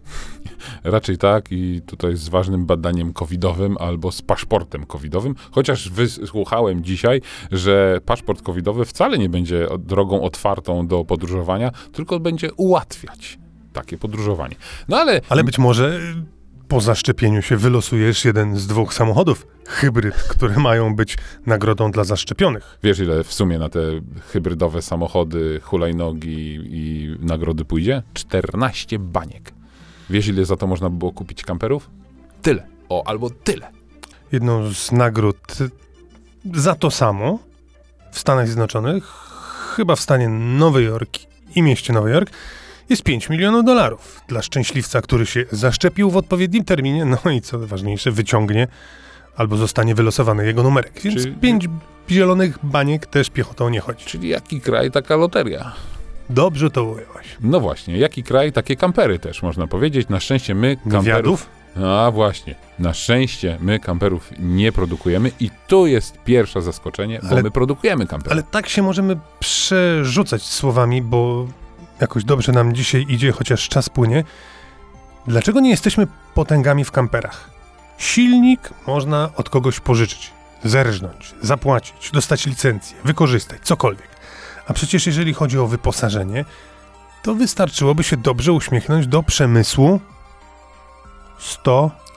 Raczej 0.84 1.18
tak 1.18 1.52
i 1.52 1.82
tutaj 1.86 2.16
z 2.16 2.30
ważnym 2.30 2.66
badaniem 2.66 3.14
covidowym 3.14 3.78
albo 3.80 4.12
z 4.12 4.22
paszportem 4.22 4.86
covidowym, 4.86 5.36
chociaż 5.52 5.90
wysłuchałem 5.90 6.84
dzisiaj, 6.84 7.22
że 7.52 8.00
paszport 8.06 8.42
covidowy 8.42 8.86
wcale 8.86 9.18
nie 9.18 9.30
będzie 9.30 9.68
drogą 9.80 10.22
otwartą 10.22 10.88
do 10.88 11.06
podróżowania, 11.06 11.72
tylko 11.92 12.20
będzie 12.20 12.54
ułatwiać 12.54 13.41
takie 13.74 13.98
podróżowanie. 13.98 14.56
No 14.88 14.98
ale... 14.98 15.22
Ale 15.30 15.44
być 15.44 15.58
może 15.58 16.00
po 16.68 16.82
zaszczepieniu 16.82 17.42
się 17.42 17.58
wylosujesz 17.58 18.26
jeden 18.26 18.56
z 18.56 18.68
dwóch 18.68 18.94
samochodów 18.94 19.48
hybryd, 19.68 20.16
które 20.16 20.60
mają 20.70 20.96
być 20.96 21.18
nagrodą 21.46 21.92
dla 21.92 22.04
zaszczepionych. 22.04 22.78
Wiesz, 22.84 23.00
ile 23.00 23.24
w 23.24 23.34
sumie 23.34 23.60
na 23.60 23.70
te 23.70 23.80
hybrydowe 24.32 24.82
samochody, 24.82 25.60
hulajnogi 25.64 26.60
i 26.64 27.16
nagrody 27.20 27.66
pójdzie? 27.66 28.04
14 28.14 29.00
baniek. 29.00 29.54
Wiesz, 30.10 30.28
ile 30.28 30.46
za 30.46 30.56
to 30.56 30.68
można 30.68 30.90
by 30.90 30.98
było 30.98 31.12
kupić 31.12 31.44
kamperów? 31.44 31.90
Tyle. 32.42 32.68
O, 32.90 33.04
albo 33.08 33.30
tyle. 33.30 33.68
Jedną 34.32 34.74
z 34.74 34.92
nagród 34.92 35.58
za 36.54 36.76
to 36.76 36.92
samo 36.92 37.40
w 38.12 38.20
Stanach 38.20 38.48
Zjednoczonych, 38.48 39.04
chyba 39.76 39.96
w 39.96 40.00
stanie 40.00 40.30
Nowy 40.30 40.84
Jork 40.84 41.18
i 41.56 41.62
mieście 41.62 41.94
Nowy 41.94 42.12
Jork, 42.12 42.32
jest 42.92 43.04
5 43.04 43.30
milionów 43.30 43.66
dolarów 43.66 44.22
dla 44.28 44.42
szczęśliwca, 44.42 45.02
który 45.02 45.26
się 45.26 45.46
zaszczepił 45.52 46.12
w 46.12 46.18
odpowiednim 46.18 46.64
terminie, 46.64 47.06
no 47.06 47.32
i 47.32 47.42
co 47.42 47.60
ważniejsze, 47.60 48.12
wyciągnie 48.12 48.68
albo 49.36 49.58
zostanie 49.58 49.96
wylosowany 49.96 50.46
jego 50.46 50.64
numerek. 50.64 51.02
Więc 51.04 51.24
Czyli... 51.24 51.36
5 51.36 51.68
zielonych 52.10 52.58
baniek 52.64 53.06
też 53.06 53.30
piechotą 53.30 53.70
nie 53.70 53.80
chodzi. 53.80 54.06
Czyli 54.06 54.30
jaki 54.30 54.62
kraj, 54.62 54.92
taka 54.92 55.16
loteria. 55.16 55.72
Dobrze 56.30 56.70
to 56.70 56.84
ująłeś. 56.84 57.38
No 57.42 57.60
właśnie, 57.60 57.98
jaki 57.98 58.24
kraj, 58.24 58.52
takie 58.52 58.76
kampery 58.76 59.20
też 59.20 59.44
można 59.44 59.68
powiedzieć. 59.68 60.10
Na 60.10 60.20
szczęście 60.20 60.56
my 60.56 60.78
kamperów... 60.78 61.04
Wywiadów? 61.06 61.50
A 62.08 62.12
właśnie, 62.12 62.56
na 62.80 62.94
szczęście 62.94 63.58
my 63.62 63.80
kamperów 63.80 64.32
nie 64.40 64.72
produkujemy 64.72 65.32
i 65.40 65.50
tu 65.68 65.88
jest 65.88 66.18
pierwsze 66.26 66.62
zaskoczenie, 66.62 67.20
bo 67.24 67.30
Ale- 67.30 67.44
my 67.44 67.52
produkujemy 67.52 68.08
kampery. 68.08 68.32
Ale 68.32 68.44
tak 68.44 68.70
się 68.70 68.82
możemy 68.82 69.18
przerzucać 69.40 70.44
słowami, 70.44 71.02
bo 71.02 71.48
jakoś 72.02 72.24
dobrze 72.24 72.52
nam 72.52 72.74
dzisiaj 72.74 73.06
idzie, 73.10 73.32
chociaż 73.32 73.70
czas 73.70 73.90
płynie. 73.90 74.24
Dlaczego 75.28 75.60
nie 75.60 75.70
jesteśmy 75.70 76.08
potęgami 76.34 76.86
w 76.86 76.92
kamperach? 76.92 77.50
Silnik 77.98 78.70
można 78.88 79.30
od 79.36 79.50
kogoś 79.50 79.80
pożyczyć, 79.80 80.32
zerżnąć, 80.64 81.36
zapłacić, 81.42 82.12
dostać 82.12 82.46
licencję, 82.46 82.98
wykorzystać, 83.04 83.62
cokolwiek. 83.64 84.08
A 84.68 84.74
przecież 84.74 85.08
jeżeli 85.08 85.34
chodzi 85.34 85.60
o 85.60 85.68
wyposażenie, 85.68 86.46
to 87.24 87.36
wystarczyłoby 87.36 88.04
się 88.04 88.18
dobrze 88.18 88.54
uśmiechnąć 88.54 89.08
do 89.08 89.24
przemysłu 89.24 90.00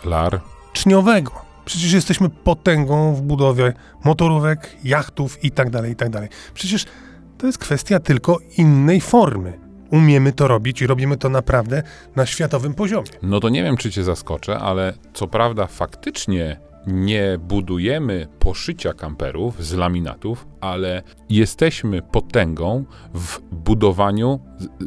Lar, 0.04 0.40
stoczniowego. 0.74 1.32
Przecież 1.64 1.92
jesteśmy 1.92 2.30
potęgą 2.30 3.14
w 3.14 3.22
budowie 3.22 3.72
motorówek, 4.04 4.76
jachtów 4.84 5.44
i 5.44 5.50
tak 5.50 5.70
dalej, 5.70 5.92
i 5.92 5.96
tak. 5.96 6.12
Przecież 6.54 6.84
to 7.38 7.46
jest 7.46 7.58
kwestia 7.58 8.00
tylko 8.00 8.38
innej 8.56 9.00
formy. 9.00 9.63
Umiemy 9.94 10.32
to 10.32 10.48
robić 10.48 10.82
i 10.82 10.86
robimy 10.86 11.16
to 11.16 11.28
naprawdę 11.28 11.82
na 12.16 12.26
światowym 12.26 12.74
poziomie. 12.74 13.08
no 13.22 13.40
to 13.40 13.48
nie 13.48 13.62
wiem, 13.62 13.76
czy 13.76 13.90
cię 13.90 14.04
zaskoczę, 14.04 14.58
ale 14.58 14.92
co 15.12 15.26
prawda 15.26 15.66
faktycznie 15.66 16.60
nie 16.86 17.38
budujemy 17.38 18.28
poszycia 18.38 18.92
kamperów 18.92 19.64
z 19.64 19.74
laminatów, 19.74 20.46
ale 20.60 21.02
jesteśmy 21.30 22.02
potęgą 22.02 22.84
w 23.14 23.40
budowaniu 23.40 24.40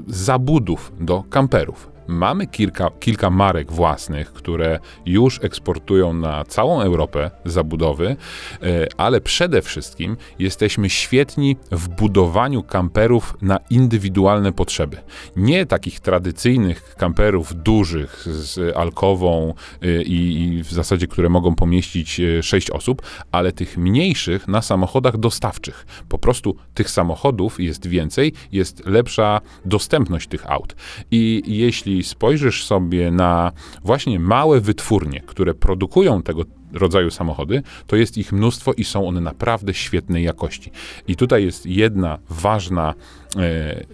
zabudów 0.07 0.91
do 0.99 1.23
kamperów. 1.29 1.96
Mamy 2.07 2.47
kilka, 2.47 2.89
kilka 2.99 3.29
marek 3.29 3.71
własnych, 3.71 4.33
które 4.33 4.79
już 5.05 5.43
eksportują 5.43 6.13
na 6.13 6.43
całą 6.43 6.81
Europę 6.81 7.31
zabudowy, 7.45 8.15
e, 8.61 8.87
ale 8.97 9.21
przede 9.21 9.61
wszystkim 9.61 10.17
jesteśmy 10.39 10.89
świetni 10.89 11.55
w 11.71 11.89
budowaniu 11.89 12.63
kamperów 12.63 13.37
na 13.41 13.59
indywidualne 13.69 14.53
potrzeby. 14.53 14.97
Nie 15.35 15.65
takich 15.65 15.99
tradycyjnych 15.99 16.95
kamperów 16.95 17.63
dużych 17.63 18.25
z 18.25 18.77
alkową 18.77 19.53
y, 19.83 20.03
i, 20.03 20.43
i 20.43 20.63
w 20.63 20.71
zasadzie, 20.71 21.07
które 21.07 21.29
mogą 21.29 21.55
pomieścić 21.55 22.19
y, 22.19 22.43
sześć 22.43 22.71
osób, 22.71 23.01
ale 23.31 23.51
tych 23.51 23.77
mniejszych 23.77 24.47
na 24.47 24.61
samochodach 24.61 25.17
dostawczych. 25.17 25.85
Po 26.09 26.17
prostu 26.17 26.55
tych 26.73 26.89
samochodów 26.89 27.59
jest 27.59 27.87
więcej, 27.87 28.33
jest 28.51 28.85
lepsza 28.85 29.41
dostępność 29.65 30.27
tych 30.27 30.51
aut. 30.51 30.75
I 31.11 31.43
jeśli 31.45 31.96
spojrzysz 32.03 32.65
sobie 32.65 33.11
na 33.11 33.51
właśnie 33.83 34.19
małe 34.19 34.61
wytwórnie, 34.61 35.21
które 35.25 35.53
produkują 35.53 36.23
tego 36.23 36.43
rodzaju 36.73 37.11
samochody, 37.11 37.63
to 37.87 37.95
jest 37.95 38.17
ich 38.17 38.31
mnóstwo 38.31 38.73
i 38.73 38.83
są 38.83 39.07
one 39.07 39.21
naprawdę 39.21 39.73
świetnej 39.73 40.23
jakości. 40.23 40.71
I 41.07 41.15
tutaj 41.15 41.43
jest 41.43 41.65
jedna 41.65 42.17
ważna 42.29 42.93
e, 43.35 43.85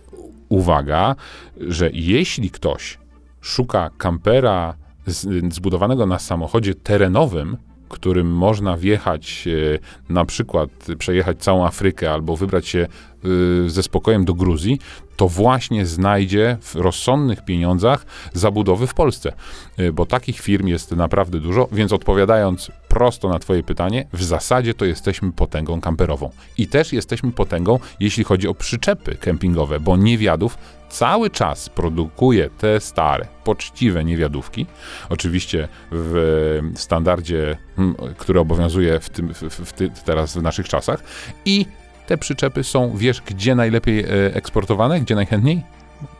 uwaga, 0.50 1.16
że 1.58 1.90
jeśli 1.94 2.50
ktoś 2.50 2.98
szuka 3.42 3.90
kampera 3.98 4.76
z, 5.06 5.54
zbudowanego 5.54 6.06
na 6.06 6.20
samochodzie 6.20 6.76
terenowym, 6.76 7.58
którym 7.94 8.32
można 8.32 8.78
wjechać, 8.78 9.48
e, 9.48 10.14
na 10.14 10.26
przykład 10.26 10.70
przejechać 10.98 11.38
całą 11.38 11.66
Afrykę 11.66 12.12
albo 12.12 12.38
wybrać 12.38 12.68
się 12.68 12.80
e, 12.80 13.70
ze 13.70 13.84
spokojem 13.84 14.26
do 14.26 14.34
Gruzji, 14.34 14.80
to 15.16 15.28
właśnie 15.28 15.86
znajdzie 15.86 16.58
w 16.62 16.76
rozsądnych 16.76 17.46
pieniądzach 17.46 18.06
zabudowy 18.34 18.88
w 18.88 18.94
Polsce. 18.94 19.34
E, 19.78 19.92
Bo 19.92 20.06
takich 20.06 20.40
firm 20.40 20.68
jest 20.68 20.92
naprawdę 20.92 21.40
dużo, 21.40 21.68
więc 21.72 21.94
odpowiadając 21.94 22.72
prosto 22.88 23.30
na 23.30 23.40
Twoje 23.40 23.64
pytanie, 23.64 24.08
w 24.14 24.24
zasadzie 24.24 24.74
to 24.74 24.86
jesteśmy 24.86 25.32
potęgą 25.32 25.82
kamperową. 25.82 26.30
I 26.58 26.68
też 26.68 26.94
jesteśmy 26.94 27.32
potęgą, 27.32 27.80
jeśli 28.00 28.24
chodzi 28.24 28.48
o 28.48 28.54
przyczepy 28.54 29.16
kempingowe, 29.16 29.80
bo 29.80 29.98
niewiadów 29.98 30.58
cały 30.94 31.30
czas 31.30 31.70
produkuje 31.70 32.50
te 32.50 32.80
stare, 32.80 33.28
poczciwe 33.44 34.04
niewiadówki. 34.04 34.66
Oczywiście 35.10 35.68
w 35.92 36.60
standardzie, 36.76 37.58
mm, 37.78 37.96
który 38.18 38.40
obowiązuje 38.40 39.00
w 39.00 39.10
tym, 39.10 39.34
w, 39.34 39.42
w, 39.42 39.74
ty- 39.74 39.90
teraz 40.06 40.38
w 40.38 40.42
naszych 40.42 40.70
czasach. 40.70 41.04
I 41.46 41.66
te 42.08 42.18
przyczepy 42.18 42.64
są, 42.64 42.98
wiesz, 42.98 43.22
gdzie 43.22 43.56
najlepiej 43.56 44.00
e, 44.00 44.08
eksportowane, 44.36 45.00
gdzie 45.02 45.16
najchętniej? 45.16 45.64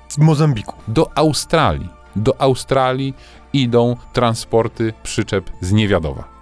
Z 0.08 0.18
Mozambiku. 0.18 0.76
Do 0.88 1.18
Australii. 1.18 1.90
Do 2.16 2.42
Australii 2.42 3.14
idą 3.54 3.96
transporty 4.14 4.94
przyczep 5.04 5.50
z 5.62 5.72
niewiadowa. 5.72 6.33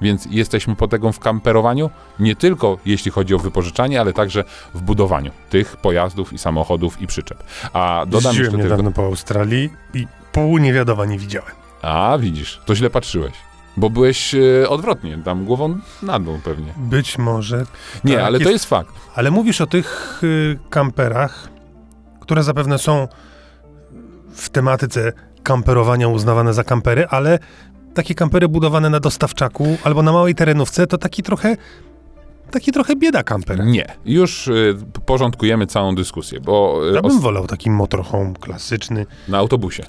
Więc 0.00 0.26
jesteśmy 0.30 0.76
potęgą 0.76 1.12
w 1.12 1.18
kamperowaniu, 1.18 1.90
nie 2.20 2.36
tylko 2.36 2.78
jeśli 2.86 3.10
chodzi 3.10 3.34
o 3.34 3.38
wypożyczanie, 3.38 4.00
ale 4.00 4.12
także 4.12 4.44
w 4.74 4.82
budowaniu 4.82 5.30
tych 5.50 5.76
pojazdów 5.76 6.32
i 6.32 6.38
samochodów 6.38 7.02
i 7.02 7.06
przyczep. 7.06 7.42
A 7.72 8.04
dodam 8.06 8.30
Jeździłem 8.30 8.32
jeszcze 8.44 8.50
tylko... 8.50 8.62
niedawno 8.62 8.92
po 8.92 9.02
Australii 9.04 9.70
i 9.94 10.06
pół 10.32 10.58
niewiadoma 10.58 11.04
nie 11.04 11.18
widziałem. 11.18 11.52
A, 11.82 12.18
widzisz, 12.20 12.60
to 12.66 12.74
źle 12.74 12.90
patrzyłeś. 12.90 13.32
Bo 13.76 13.90
byłeś 13.90 14.34
e, 14.34 14.68
odwrotnie, 14.68 15.18
tam 15.24 15.44
głową 15.44 15.78
na 16.02 16.18
dół 16.20 16.38
pewnie. 16.44 16.72
Być 16.76 17.18
może. 17.18 17.64
Nie, 18.04 18.14
Tak, 18.14 18.24
ale 18.24 18.38
to 18.38 18.42
jest- 18.42 18.52
jest 18.52 18.64
fakt. 18.64 18.90
Ale 19.14 19.30
mówisz 19.30 19.60
o 19.60 19.66
tych 19.66 20.20
y, 20.24 20.58
kamperach, 20.70 21.48
które 22.20 22.42
zapewne 22.42 22.78
są 22.78 23.08
w 24.32 24.48
tematyce 24.48 25.12
kamperowania 25.42 26.08
uznawane 26.08 26.54
za 26.54 26.64
kampery, 26.64 27.06
ale 27.10 27.38
takie 27.98 28.14
kampery 28.14 28.48
budowane 28.48 28.90
na 28.90 29.00
dostawczaku 29.00 29.76
albo 29.84 30.02
na 30.02 30.12
małej 30.12 30.34
terenówce 30.34 30.86
to 30.86 30.98
taki 30.98 31.22
trochę 31.22 31.56
taki 32.50 32.72
trochę 32.72 32.96
bieda 32.96 33.22
kamper. 33.22 33.64
Nie, 33.64 33.86
już 34.04 34.48
y, 34.48 34.76
porządkujemy 35.06 35.66
całą 35.66 35.94
dyskusję, 35.94 36.40
bo 36.40 36.80
y, 36.90 36.94
Ja 36.94 37.02
bym 37.02 37.10
os- 37.10 37.20
wolał 37.20 37.46
taki 37.46 37.70
motorhome 37.70 38.34
klasyczny, 38.40 39.06
na 39.28 39.38
autobusie. 39.38 39.82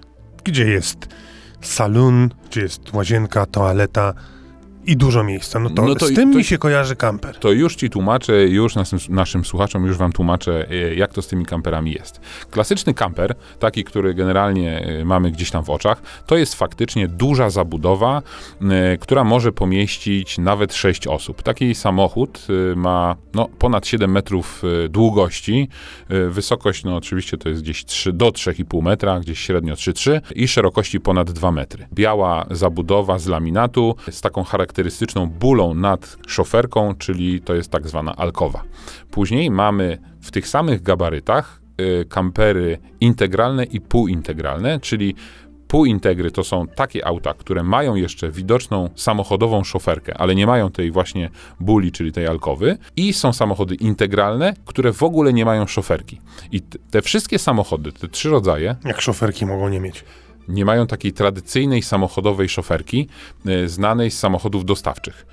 gdzie 0.43 0.65
jest 0.67 1.07
salon, 1.61 2.29
gdzie 2.49 2.61
jest 2.61 2.93
łazienka, 2.93 3.45
toaleta 3.45 4.13
i 4.89 4.97
dużo 4.97 5.23
miejsca. 5.23 5.60
No 5.60 5.69
to, 5.69 5.82
No 5.86 5.95
to 5.95 6.06
z 6.06 6.13
tym 6.13 6.32
to- 6.32 6.38
mi 6.38 6.43
się 6.43 6.58
kojarzy 6.58 6.95
kamper. 6.95 7.36
To 7.39 7.52
już 7.52 7.75
ci 7.75 7.89
tłumaczę, 7.89 8.47
już 8.47 8.75
naszym, 8.75 8.99
naszym 9.10 9.45
słuchaczom, 9.45 9.86
już 9.86 9.97
wam 9.97 10.12
tłumaczę, 10.12 10.65
e, 10.69 10.95
jak 10.95 11.13
to 11.13 11.21
z 11.21 11.28
tymi 11.28 11.45
kamperami 11.45 11.91
jest. 11.91 12.21
Klasyczny 12.52 12.93
kamper, 12.93 13.36
taki, 13.60 13.84
który 13.84 14.13
generalnie 14.13 14.82
e, 14.82 15.06
mamy 15.06 15.32
gdzieś 15.32 15.52
tam 15.52 15.63
w 15.63 15.69
oczach, 15.69 16.02
to 16.25 16.38
jest 16.38 16.56
faktycznie 16.56 17.08
duża 17.08 17.49
zabudowa, 17.49 18.21
e, 18.62 18.97
która 18.97 19.23
może 19.23 19.52
pomieścić 19.52 20.38
nawet 20.38 20.73
6 20.73 21.08
osób. 21.08 21.43
Taki 21.43 21.75
samochód 21.75 22.47
ma 22.75 23.15
no, 23.34 23.47
ponad 23.60 23.88
7 23.88 24.12
metrów 24.12 24.63
długości, 24.89 25.69
wysokość, 26.30 26.84
no 26.84 26.95
oczywiście 26.95 27.38
to 27.38 27.49
jest 27.49 27.62
gdzieś 27.62 27.86
3, 27.86 28.13
do 28.13 28.30
3,5 28.30 28.82
metra, 28.82 29.19
gdzieś 29.19 29.39
średnio 29.39 29.73
3,3 29.73 30.21
i 30.36 30.47
szerokości 30.47 30.99
ponad 30.99 31.32
2 31.32 31.52
metry. 31.52 31.88
Biała 31.93 32.45
zabudowa 32.52 33.19
z 33.19 33.28
laminatu, 33.28 33.95
z 34.12 34.21
taką 34.21 34.43
charakterystyczną 34.79 35.25
bulą 35.25 35.73
nad 35.73 36.17
szoferką, 36.27 36.95
czyli 36.95 37.41
to 37.41 37.55
jest 37.55 37.71
tak 37.71 37.87
zwana 37.87 38.15
alkowa. 38.15 38.63
Później 39.11 39.51
mamy 39.51 39.97
w 40.21 40.31
tych 40.31 40.47
samych 40.47 40.81
gabarytach 40.81 41.61
y, 41.81 42.05
kampery 42.05 42.77
integralne 43.01 43.63
i 43.63 43.81
półintegralne, 43.81 44.79
czyli 44.79 45.15
Półintegry 45.67 46.31
to 46.31 46.43
są 46.43 46.67
takie 46.67 47.07
auta, 47.07 47.33
które 47.33 47.63
mają 47.63 47.95
jeszcze 47.95 48.31
widoczną 48.31 48.89
samochodową 48.95 49.63
szoferkę, 49.63 50.17
ale 50.17 50.35
nie 50.35 50.47
mają 50.47 50.71
tej 50.71 50.91
właśnie 50.91 51.29
buli, 51.59 51.91
czyli 51.91 52.11
tej 52.11 52.27
alkowy. 52.27 52.77
I 52.95 53.13
są 53.13 53.33
samochody 53.33 53.75
integralne, 53.75 54.53
które 54.65 54.93
w 54.93 55.03
ogóle 55.03 55.33
nie 55.33 55.45
mają 55.45 55.67
szoferki. 55.67 56.21
I 56.51 56.61
te 56.91 57.01
wszystkie 57.01 57.39
samochody, 57.39 57.91
te 57.91 58.07
trzy 58.07 58.29
rodzaje, 58.29 58.75
Jak 58.85 59.01
szoferki 59.01 59.45
mogą 59.45 59.69
nie 59.69 59.79
mieć. 59.79 60.03
Nie 60.49 60.65
mają 60.65 60.88
takiej 60.88 61.13
tradycyjnej 61.13 61.81
samochodowej 61.81 62.49
szoferki, 62.49 63.07
y, 63.47 63.69
znanej 63.69 64.12
z 64.12 64.19
samochodów 64.19 64.65
dostawczych. 64.65 65.25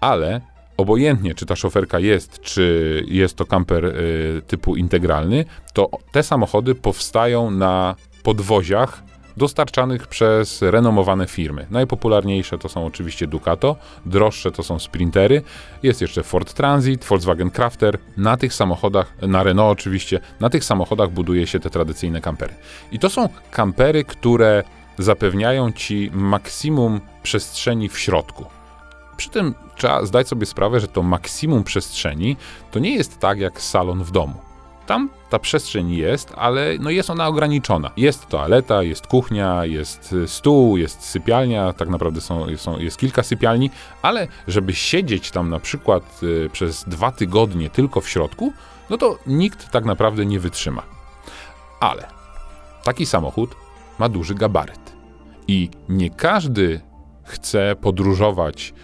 Ale 0.00 0.40
obojętnie, 0.76 1.34
czy 1.34 1.46
ta 1.46 1.56
szoferka 1.56 1.98
jest, 1.98 2.40
czy 2.40 3.04
jest 3.08 3.36
to 3.36 3.46
kamper 3.46 3.84
y, 3.84 4.42
typu 4.46 4.76
integralny, 4.76 5.44
to 5.72 5.90
te 6.12 6.22
samochody 6.22 6.74
powstają 6.74 7.50
na 7.50 7.94
podwoziach 8.22 9.02
dostarczanych 9.36 10.06
przez 10.06 10.62
renomowane 10.62 11.26
firmy. 11.26 11.66
Najpopularniejsze 11.70 12.58
to 12.58 12.68
są 12.68 12.86
oczywiście 12.86 13.26
Ducato, 13.26 13.76
droższe 14.06 14.52
to 14.52 14.62
są 14.62 14.78
Sprintery, 14.78 15.42
jest 15.82 16.00
jeszcze 16.00 16.22
Ford 16.22 16.52
Transit, 16.52 17.04
Volkswagen 17.04 17.50
Crafter. 17.50 17.98
Na 18.16 18.36
tych 18.36 18.54
samochodach, 18.54 19.12
na 19.22 19.42
Renault 19.42 19.78
oczywiście, 19.78 20.20
na 20.40 20.50
tych 20.50 20.64
samochodach 20.64 21.10
buduje 21.10 21.46
się 21.46 21.60
te 21.60 21.70
tradycyjne 21.70 22.20
kampery. 22.20 22.54
I 22.92 22.98
to 22.98 23.10
są 23.10 23.28
kampery, 23.50 24.04
które 24.04 24.62
zapewniają 24.98 25.72
ci 25.72 26.10
maksimum 26.14 27.00
przestrzeni 27.22 27.88
w 27.88 27.98
środku. 27.98 28.44
Przy 29.16 29.30
tym 29.30 29.54
trzeba 29.76 30.06
zdać 30.06 30.28
sobie 30.28 30.46
sprawę, 30.46 30.80
że 30.80 30.88
to 30.88 31.02
maksimum 31.02 31.64
przestrzeni 31.64 32.36
to 32.70 32.78
nie 32.78 32.94
jest 32.94 33.18
tak 33.18 33.38
jak 33.38 33.60
salon 33.60 34.04
w 34.04 34.10
domu. 34.10 34.43
Tam 34.86 35.10
ta 35.30 35.38
przestrzeń 35.38 35.90
jest, 35.90 36.32
ale 36.36 36.74
no 36.80 36.90
jest 36.90 37.10
ona 37.10 37.28
ograniczona. 37.28 37.90
Jest 37.96 38.28
toaleta, 38.28 38.82
jest 38.82 39.06
kuchnia, 39.06 39.64
jest 39.64 40.14
stół, 40.26 40.76
jest 40.76 41.02
sypialnia, 41.02 41.72
tak 41.72 41.88
naprawdę 41.88 42.20
są, 42.20 42.56
są, 42.56 42.78
jest 42.78 42.98
kilka 42.98 43.22
sypialni, 43.22 43.70
ale 44.02 44.28
żeby 44.48 44.74
siedzieć 44.74 45.30
tam 45.30 45.50
na 45.50 45.60
przykład 45.60 46.20
y, 46.22 46.50
przez 46.52 46.84
dwa 46.84 47.12
tygodnie 47.12 47.70
tylko 47.70 48.00
w 48.00 48.08
środku, 48.08 48.52
no 48.90 48.98
to 48.98 49.18
nikt 49.26 49.70
tak 49.70 49.84
naprawdę 49.84 50.26
nie 50.26 50.40
wytrzyma. 50.40 50.82
Ale 51.80 52.06
taki 52.84 53.06
samochód 53.06 53.56
ma 53.98 54.08
duży 54.08 54.34
gabaryt. 54.34 54.92
I 55.48 55.70
nie 55.88 56.10
każdy 56.10 56.80
chce 57.24 57.76
podróżować 57.80 58.74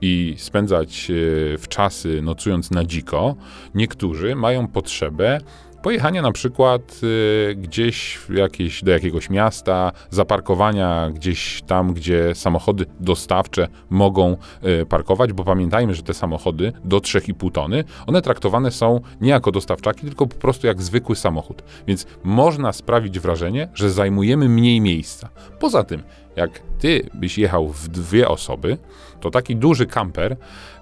i 0.00 0.34
spędzać 0.38 1.10
e, 1.10 1.14
w 1.58 1.68
czasy 1.68 2.22
nocując 2.22 2.70
na 2.70 2.84
dziko, 2.84 3.34
niektórzy 3.74 4.34
mają 4.34 4.66
potrzebę 4.66 5.40
pojechania 5.82 6.22
na 6.22 6.32
przykład 6.32 7.00
y, 7.02 7.54
gdzieś 7.54 8.18
jakieś, 8.30 8.84
do 8.84 8.90
jakiegoś 8.90 9.30
miasta, 9.30 9.92
zaparkowania 10.10 11.10
gdzieś 11.10 11.62
tam, 11.62 11.94
gdzie 11.94 12.34
samochody 12.34 12.86
dostawcze 13.00 13.68
mogą 13.90 14.36
y, 14.82 14.86
parkować, 14.86 15.32
bo 15.32 15.44
pamiętajmy, 15.44 15.94
że 15.94 16.02
te 16.02 16.14
samochody 16.14 16.72
do 16.84 16.98
3,5 16.98 17.52
tony, 17.52 17.84
one 18.06 18.22
traktowane 18.22 18.70
są 18.70 19.00
nie 19.20 19.30
jako 19.30 19.52
dostawczaki, 19.52 20.00
tylko 20.00 20.26
po 20.26 20.36
prostu 20.36 20.66
jak 20.66 20.82
zwykły 20.82 21.16
samochód. 21.16 21.62
Więc 21.86 22.06
można 22.24 22.72
sprawić 22.72 23.20
wrażenie, 23.20 23.68
że 23.74 23.90
zajmujemy 23.90 24.48
mniej 24.48 24.80
miejsca. 24.80 25.28
Poza 25.58 25.84
tym, 25.84 26.02
jak 26.38 26.62
ty 26.78 27.10
byś 27.14 27.38
jechał 27.38 27.68
w 27.68 27.88
dwie 27.88 28.28
osoby, 28.28 28.78
to 29.20 29.30
taki 29.30 29.56
duży 29.56 29.86
kamper, 29.86 30.36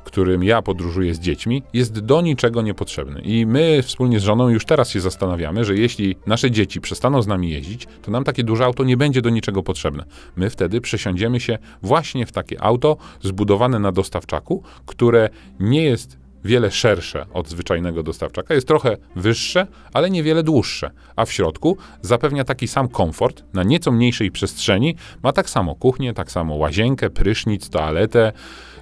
którym 0.04 0.44
ja 0.44 0.62
podróżuję 0.62 1.14
z 1.14 1.20
dziećmi, 1.20 1.62
jest 1.72 2.00
do 2.00 2.20
niczego 2.20 2.62
niepotrzebny. 2.62 3.20
I 3.20 3.46
my 3.46 3.82
wspólnie 3.82 4.20
z 4.20 4.22
żoną 4.22 4.48
już 4.48 4.64
teraz 4.64 4.90
się 4.90 5.00
zastanawiamy, 5.00 5.64
że 5.64 5.76
jeśli 5.76 6.16
nasze 6.26 6.50
dzieci 6.50 6.80
przestaną 6.80 7.22
z 7.22 7.26
nami 7.26 7.50
jeździć, 7.50 7.88
to 8.02 8.10
nam 8.10 8.24
takie 8.24 8.44
duże 8.44 8.64
auto 8.64 8.84
nie 8.84 8.96
będzie 8.96 9.22
do 9.22 9.30
niczego 9.30 9.62
potrzebne. 9.62 10.04
My 10.36 10.50
wtedy 10.50 10.80
przesiądziemy 10.80 11.40
się 11.40 11.58
właśnie 11.82 12.26
w 12.26 12.32
takie 12.32 12.62
auto 12.62 12.96
zbudowane 13.22 13.78
na 13.78 13.92
dostawczaku, 13.92 14.62
które 14.86 15.28
nie 15.60 15.82
jest 15.82 16.25
wiele 16.46 16.70
szersze 16.70 17.26
od 17.32 17.48
zwyczajnego 17.48 18.02
dostawczaka, 18.02 18.54
jest 18.54 18.68
trochę 18.68 18.96
wyższe, 19.16 19.66
ale 19.92 20.10
niewiele 20.10 20.42
dłuższe, 20.42 20.90
a 21.16 21.24
w 21.24 21.32
środku 21.32 21.76
zapewnia 22.02 22.44
taki 22.44 22.68
sam 22.68 22.88
komfort 22.88 23.44
na 23.52 23.62
nieco 23.62 23.92
mniejszej 23.92 24.30
przestrzeni, 24.30 24.96
ma 25.22 25.32
tak 25.32 25.50
samo 25.50 25.74
kuchnię, 25.74 26.14
tak 26.14 26.30
samo 26.30 26.54
łazienkę, 26.54 27.10
prysznic, 27.10 27.68
toaletę, 27.68 28.32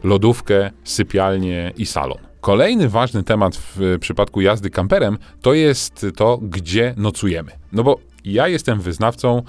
lodówkę, 0.05 0.71
sypialnię 0.85 1.73
i 1.77 1.87
salon. 1.87 2.19
Kolejny 2.41 2.89
ważny 2.89 3.23
temat 3.23 3.57
w 3.57 3.99
przypadku 4.01 4.41
jazdy 4.41 4.71
kamperem 4.71 5.19
to 5.43 5.55
jest 5.55 6.07
to, 6.17 6.39
gdzie 6.43 6.95
nocujemy. 6.97 7.53
No 7.73 7.83
bo 7.83 7.99
ja 8.25 8.49
jestem 8.49 8.81
wyznawcą 8.81 9.43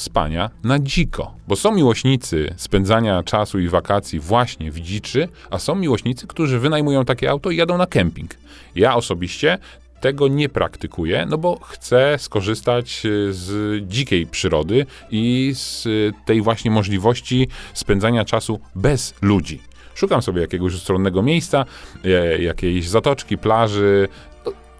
spania 0.00 0.50
na 0.64 0.78
dziko. 0.78 1.34
Bo 1.48 1.56
są 1.56 1.72
miłośnicy 1.72 2.54
spędzania 2.56 3.22
czasu 3.22 3.58
i 3.58 3.68
wakacji 3.68 4.20
właśnie 4.20 4.70
w 4.70 4.80
dziczy, 4.80 5.28
a 5.50 5.58
są 5.58 5.74
miłośnicy, 5.74 6.26
którzy 6.26 6.58
wynajmują 6.58 7.04
takie 7.04 7.30
auto 7.30 7.50
i 7.50 7.56
jadą 7.56 7.78
na 7.78 7.86
kemping. 7.86 8.34
Ja 8.74 8.94
osobiście 8.94 9.58
tego 10.00 10.28
nie 10.28 10.48
praktykuję, 10.48 11.26
no 11.30 11.38
bo 11.38 11.58
chcę 11.62 12.16
skorzystać 12.18 13.02
e, 13.06 13.32
z 13.32 13.82
dzikiej 13.88 14.26
przyrody 14.26 14.86
i 15.10 15.52
z 15.54 15.86
tej 16.26 16.42
właśnie 16.42 16.70
możliwości 16.70 17.48
spędzania 17.74 18.24
czasu 18.24 18.60
bez 18.74 19.14
ludzi. 19.22 19.60
Szukam 19.98 20.22
sobie 20.22 20.40
jakiegoś 20.40 20.74
ustronnego 20.74 21.22
miejsca, 21.22 21.64
e, 22.04 22.42
jakiejś 22.42 22.88
zatoczki, 22.88 23.38
plaży. 23.38 24.08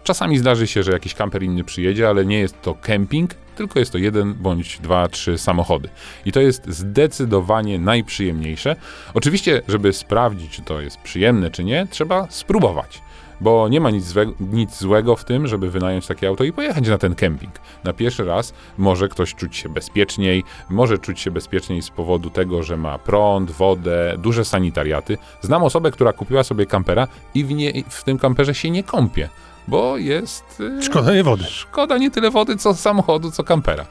Czasami 0.09 0.37
zdarzy 0.37 0.67
się, 0.67 0.83
że 0.83 0.91
jakiś 0.91 1.13
kamper 1.13 1.43
inny 1.43 1.63
przyjedzie, 1.63 2.09
ale 2.09 2.25
nie 2.25 2.39
jest 2.39 2.61
to 2.61 2.75
kemping, 2.75 3.33
tylko 3.55 3.79
jest 3.79 3.91
to 3.91 3.97
jeden 3.97 4.33
bądź 4.33 4.79
dwa, 4.79 5.07
trzy 5.07 5.37
samochody. 5.37 5.89
I 6.25 6.31
to 6.31 6.39
jest 6.39 6.67
zdecydowanie 6.67 7.79
najprzyjemniejsze. 7.79 8.75
Oczywiście, 9.13 9.61
żeby 9.67 9.93
sprawdzić, 9.93 10.51
czy 10.51 10.61
to 10.61 10.81
jest 10.81 10.97
przyjemne, 10.97 11.51
czy 11.51 11.63
nie, 11.63 11.87
trzeba 11.91 12.27
spróbować 12.29 13.01
bo 13.41 13.67
nie 13.67 13.81
ma 13.81 13.89
nic, 13.89 14.05
złe, 14.05 14.25
nic, 14.39 14.77
złego 14.77 15.15
w 15.15 15.25
tym, 15.25 15.47
żeby 15.47 15.69
wynająć 15.69 16.07
takie 16.07 16.27
auto 16.27 16.43
i 16.43 16.53
pojechać 16.53 16.87
na 16.87 16.97
ten 16.97 17.15
kemping. 17.15 17.53
Na 17.83 17.93
pierwszy 17.93 18.25
raz 18.25 18.53
może 18.77 19.07
ktoś 19.07 19.35
czuć 19.35 19.55
się 19.55 19.69
bezpieczniej, 19.69 20.43
może 20.69 20.97
czuć 20.97 21.19
się 21.19 21.31
bezpieczniej 21.31 21.81
z 21.81 21.89
powodu 21.89 22.29
tego, 22.29 22.63
że 22.63 22.77
ma 22.77 22.97
prąd, 22.97 23.51
wodę, 23.51 24.15
duże 24.17 24.45
sanitariaty. 24.45 25.17
Znam 25.41 25.63
osobę, 25.63 25.91
która 25.91 26.13
kupiła 26.13 26.43
sobie 26.43 26.65
kampera 26.65 27.07
i 27.33 27.43
w, 27.43 27.51
nie, 27.51 27.83
w 27.89 28.03
tym 28.03 28.17
kamperze 28.17 28.55
się 28.55 28.69
nie 28.69 28.83
kąpie 28.83 29.29
bo 29.69 29.97
jest. 29.97 30.59
Y, 30.59 30.83
szkoda 30.83 31.13
nie 31.13 31.23
wody. 31.23 31.43
Szkoda 31.43 31.97
nie 31.97 32.11
tyle 32.11 32.31
wody, 32.31 32.57
co 32.57 32.73
samochodu, 32.73 33.31
co 33.31 33.43
kampera. 33.43 33.85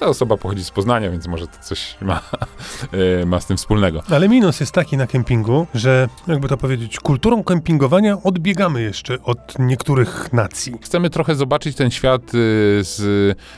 Ta 0.00 0.06
osoba 0.06 0.36
pochodzi 0.36 0.64
z 0.64 0.70
Poznania, 0.70 1.10
więc 1.10 1.26
może 1.26 1.46
to 1.46 1.58
coś 1.62 1.96
ma, 2.00 2.20
y, 3.22 3.26
ma 3.26 3.40
z 3.40 3.46
tym 3.46 3.56
wspólnego. 3.56 4.02
Ale 4.10 4.28
minus 4.28 4.60
jest 4.60 4.72
taki 4.72 4.96
na 4.96 5.06
kempingu, 5.06 5.66
że 5.74 6.08
jakby 6.26 6.48
to 6.48 6.56
powiedzieć, 6.56 7.00
kulturą 7.00 7.44
kempingowania 7.44 8.22
odbiegamy 8.22 8.82
jeszcze 8.82 9.22
od 9.22 9.58
niektórych 9.58 10.32
nacji. 10.32 10.74
Chcemy 10.82 11.10
trochę 11.10 11.34
zobaczyć 11.34 11.76
ten 11.76 11.90
świat 11.90 12.22
y, 12.22 12.28
z, 12.82 12.96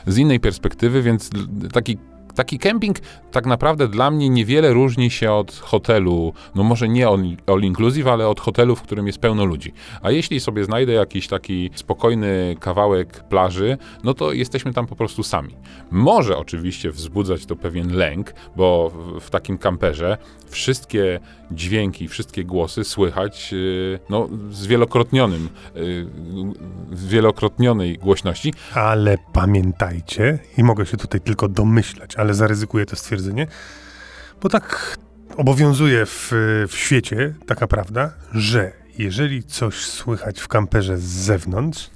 z 0.06 0.18
innej 0.18 0.40
perspektywy, 0.40 1.02
więc 1.02 1.30
taki 1.72 1.98
Taki 2.38 2.58
kemping 2.58 2.96
tak 3.32 3.46
naprawdę 3.46 3.88
dla 3.88 4.10
mnie 4.10 4.28
niewiele 4.28 4.72
różni 4.72 5.10
się 5.10 5.32
od 5.32 5.54
hotelu, 5.54 6.32
no 6.54 6.62
może 6.62 6.88
nie 6.88 7.08
all 7.46 7.62
inclusive, 7.62 8.06
ale 8.06 8.28
od 8.28 8.40
hotelu, 8.40 8.76
w 8.76 8.82
którym 8.82 9.06
jest 9.06 9.18
pełno 9.18 9.44
ludzi. 9.44 9.72
A 10.02 10.10
jeśli 10.10 10.40
sobie 10.40 10.64
znajdę 10.64 10.92
jakiś 10.92 11.28
taki 11.28 11.70
spokojny 11.74 12.56
kawałek 12.60 13.24
plaży, 13.28 13.78
no 14.04 14.14
to 14.14 14.32
jesteśmy 14.32 14.72
tam 14.72 14.86
po 14.86 14.96
prostu 14.96 15.22
sami. 15.22 15.54
Może 15.90 16.36
oczywiście 16.36 16.90
wzbudzać 16.90 17.46
to 17.46 17.56
pewien 17.56 17.92
lęk, 17.92 18.34
bo 18.56 18.92
w, 19.20 19.30
takim 19.30 19.58
kamperze 19.58 20.18
wszystkie 20.50 21.20
dźwięki, 21.50 22.08
wszystkie 22.08 22.44
głosy 22.44 22.84
słychać 22.84 23.52
yy, 23.52 23.98
no, 24.10 24.28
z 24.50 24.66
wielokrotnionym, 24.66 25.48
yy, 25.74 26.06
wielokrotnionej 26.92 27.98
głośności. 27.98 28.54
Ale 28.74 29.18
pamiętajcie, 29.32 30.38
i 30.58 30.64
mogę 30.64 30.86
się 30.86 30.96
tutaj 30.96 31.20
tylko 31.20 31.48
domyślać, 31.48 32.16
ale 32.16 32.27
zaryzykuję 32.34 32.86
to 32.86 32.96
stwierdzenie, 32.96 33.46
bo 34.42 34.48
tak 34.48 34.96
obowiązuje 35.36 36.06
w, 36.06 36.32
w 36.68 36.76
świecie 36.76 37.34
taka 37.46 37.66
prawda, 37.66 38.12
że 38.32 38.72
jeżeli 38.98 39.42
coś 39.42 39.74
słychać 39.74 40.40
w 40.40 40.48
kamperze 40.48 40.98
z 40.98 41.02
zewnątrz, 41.02 41.90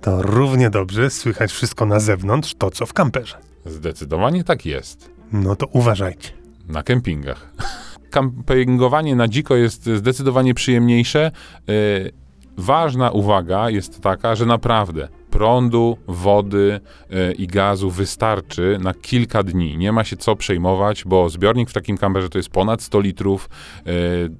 to 0.00 0.22
równie 0.22 0.70
dobrze 0.70 1.10
słychać 1.10 1.52
wszystko 1.52 1.86
na 1.86 2.00
zewnątrz, 2.00 2.54
to 2.54 2.70
co 2.70 2.86
w 2.86 2.92
kamperze. 2.92 3.36
Zdecydowanie 3.66 4.44
tak 4.44 4.66
jest. 4.66 5.10
No 5.32 5.56
to 5.56 5.66
uważajcie. 5.66 6.30
Na 6.68 6.82
kempingach. 6.82 7.52
Kampingowanie 8.10 9.16
na 9.16 9.28
dziko 9.28 9.56
jest 9.56 9.86
zdecydowanie 9.86 10.54
przyjemniejsze. 10.54 11.30
Yy, 11.66 12.12
ważna 12.56 13.10
uwaga 13.10 13.70
jest 13.70 14.00
taka, 14.00 14.34
że 14.34 14.46
naprawdę 14.46 15.08
prądu, 15.38 15.98
wody 16.08 16.80
e, 17.10 17.32
i 17.32 17.46
gazu 17.46 17.90
wystarczy 17.90 18.78
na 18.80 18.94
kilka 18.94 19.42
dni. 19.42 19.78
Nie 19.78 19.92
ma 19.92 20.04
się 20.04 20.16
co 20.16 20.36
przejmować, 20.36 21.04
bo 21.04 21.28
zbiornik 21.28 21.70
w 21.70 21.72
takim 21.72 21.98
kamperze 21.98 22.28
to 22.28 22.38
jest 22.38 22.50
ponad 22.50 22.82
100 22.82 23.00
litrów. 23.00 23.48
E, 23.86 23.90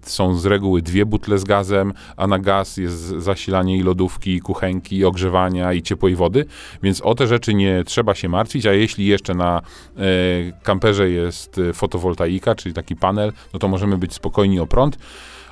są 0.02 0.34
z 0.36 0.46
reguły 0.46 0.82
dwie 0.82 1.06
butle 1.06 1.38
z 1.38 1.44
gazem, 1.44 1.92
a 2.16 2.26
na 2.26 2.38
gaz 2.38 2.76
jest 2.76 2.98
zasilanie 2.98 3.76
i 3.76 3.82
lodówki, 3.82 4.34
i 4.34 4.40
kuchenki, 4.40 4.96
i 4.96 5.04
ogrzewania, 5.04 5.72
i 5.72 5.82
ciepłej 5.82 6.16
wody, 6.16 6.44
więc 6.82 7.00
o 7.00 7.14
te 7.14 7.26
rzeczy 7.26 7.54
nie 7.54 7.84
trzeba 7.84 8.14
się 8.14 8.28
martwić, 8.28 8.66
a 8.66 8.72
jeśli 8.72 9.06
jeszcze 9.06 9.34
na 9.34 9.62
e, 9.96 10.02
kamperze 10.62 11.10
jest 11.10 11.60
fotowoltaika, 11.74 12.54
czyli 12.54 12.74
taki 12.74 12.96
panel, 12.96 13.32
no 13.52 13.58
to 13.58 13.68
możemy 13.68 13.98
być 13.98 14.14
spokojni 14.14 14.60
o 14.60 14.66
prąd. 14.66 14.98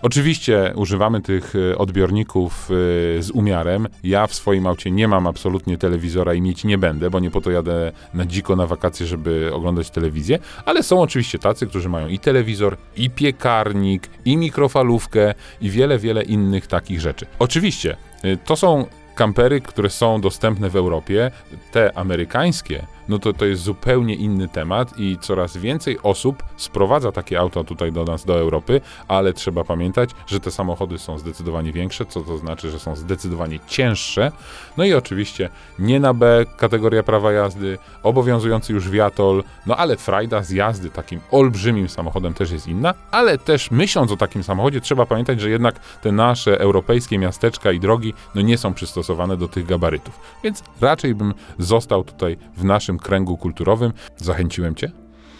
Oczywiście 0.06 0.72
używamy 0.76 1.20
tych 1.20 1.54
e, 1.70 1.78
odbiorników 1.78 2.70
e, 2.70 3.22
z 3.22 3.30
umiarem. 3.30 3.88
Ja 4.04 4.26
w 4.26 4.34
swoim 4.34 4.66
aucie 4.66 4.90
nie 4.90 5.08
mam 5.08 5.26
absolutnie 5.26 5.78
telewizora 5.78 6.34
i 6.34 6.40
mieć 6.40 6.64
nie 6.64 6.78
będę, 6.78 7.10
bo 7.10 7.20
nie 7.20 7.30
po 7.30 7.40
to 7.40 7.50
jadę 7.50 7.92
na 8.14 8.26
dziko 8.26 8.56
na 8.56 8.66
wakacje, 8.66 9.06
żeby 9.06 9.50
oglądać 9.54 9.90
telewizję, 9.90 10.38
ale 10.64 10.82
są 10.82 11.00
oczywiście 11.00 11.38
tacy, 11.38 11.66
którzy 11.66 11.88
mają 11.88 12.08
i 12.08 12.18
telewizor, 12.18 12.76
i 12.96 13.10
piekarnik, 13.10 14.08
i 14.24 14.36
mikrofalówkę, 14.36 15.34
i 15.60 15.70
wiele, 15.70 15.98
wiele 15.98 16.22
innych 16.22 16.66
takich 16.66 17.00
rzeczy. 17.00 17.26
Oczywiście, 17.38 17.96
e, 18.22 18.36
to 18.36 18.56
są 18.56 18.86
kampery, 19.14 19.60
które 19.60 19.90
są 19.90 20.20
dostępne 20.20 20.70
w 20.70 20.76
Europie. 20.76 21.30
Te 21.72 21.98
amerykańskie 21.98 22.86
no 23.08 23.18
to 23.18 23.32
to 23.32 23.44
jest 23.44 23.62
zupełnie 23.62 24.14
inny 24.14 24.48
temat 24.48 24.98
i 24.98 25.18
coraz 25.20 25.56
więcej 25.56 25.98
osób 26.02 26.42
sprowadza 26.56 27.12
takie 27.12 27.40
auta 27.40 27.64
tutaj 27.64 27.92
do 27.92 28.04
nas, 28.04 28.24
do 28.24 28.38
Europy, 28.38 28.80
ale 29.08 29.32
trzeba 29.32 29.64
pamiętać, 29.64 30.10
że 30.26 30.40
te 30.40 30.50
samochody 30.50 30.98
są 30.98 31.18
zdecydowanie 31.18 31.72
większe, 31.72 32.06
co 32.06 32.20
to 32.20 32.38
znaczy, 32.38 32.70
że 32.70 32.78
są 32.78 32.96
zdecydowanie 32.96 33.58
cięższe. 33.66 34.32
No 34.76 34.84
i 34.84 34.94
oczywiście 34.94 35.48
nie 35.78 36.00
na 36.00 36.14
B 36.14 36.44
kategoria 36.56 37.02
prawa 37.02 37.32
jazdy, 37.32 37.78
obowiązujący 38.02 38.72
już 38.72 38.90
wiatol, 38.90 39.44
no 39.66 39.76
ale 39.76 39.96
frajda 39.96 40.42
z 40.42 40.50
jazdy 40.50 40.90
takim 40.90 41.20
olbrzymim 41.30 41.88
samochodem 41.88 42.34
też 42.34 42.50
jest 42.50 42.68
inna, 42.68 42.94
ale 43.10 43.38
też 43.38 43.70
myśląc 43.70 44.12
o 44.12 44.16
takim 44.16 44.42
samochodzie, 44.42 44.80
trzeba 44.80 45.06
pamiętać, 45.06 45.40
że 45.40 45.50
jednak 45.50 45.78
te 46.02 46.12
nasze 46.12 46.60
europejskie 46.60 47.18
miasteczka 47.18 47.72
i 47.72 47.80
drogi 47.80 48.14
no 48.34 48.42
nie 48.42 48.58
są 48.58 48.74
przystosowane 48.74 49.36
do 49.36 49.48
tych 49.48 49.66
gabarytów. 49.66 50.20
Więc 50.44 50.62
raczej 50.80 51.14
bym 51.14 51.34
został 51.58 52.04
tutaj 52.04 52.36
w 52.56 52.64
naszym 52.64 52.95
kręgu 52.98 53.36
kulturowym. 53.36 53.92
Zachęciłem 54.16 54.74
cię? 54.74 54.92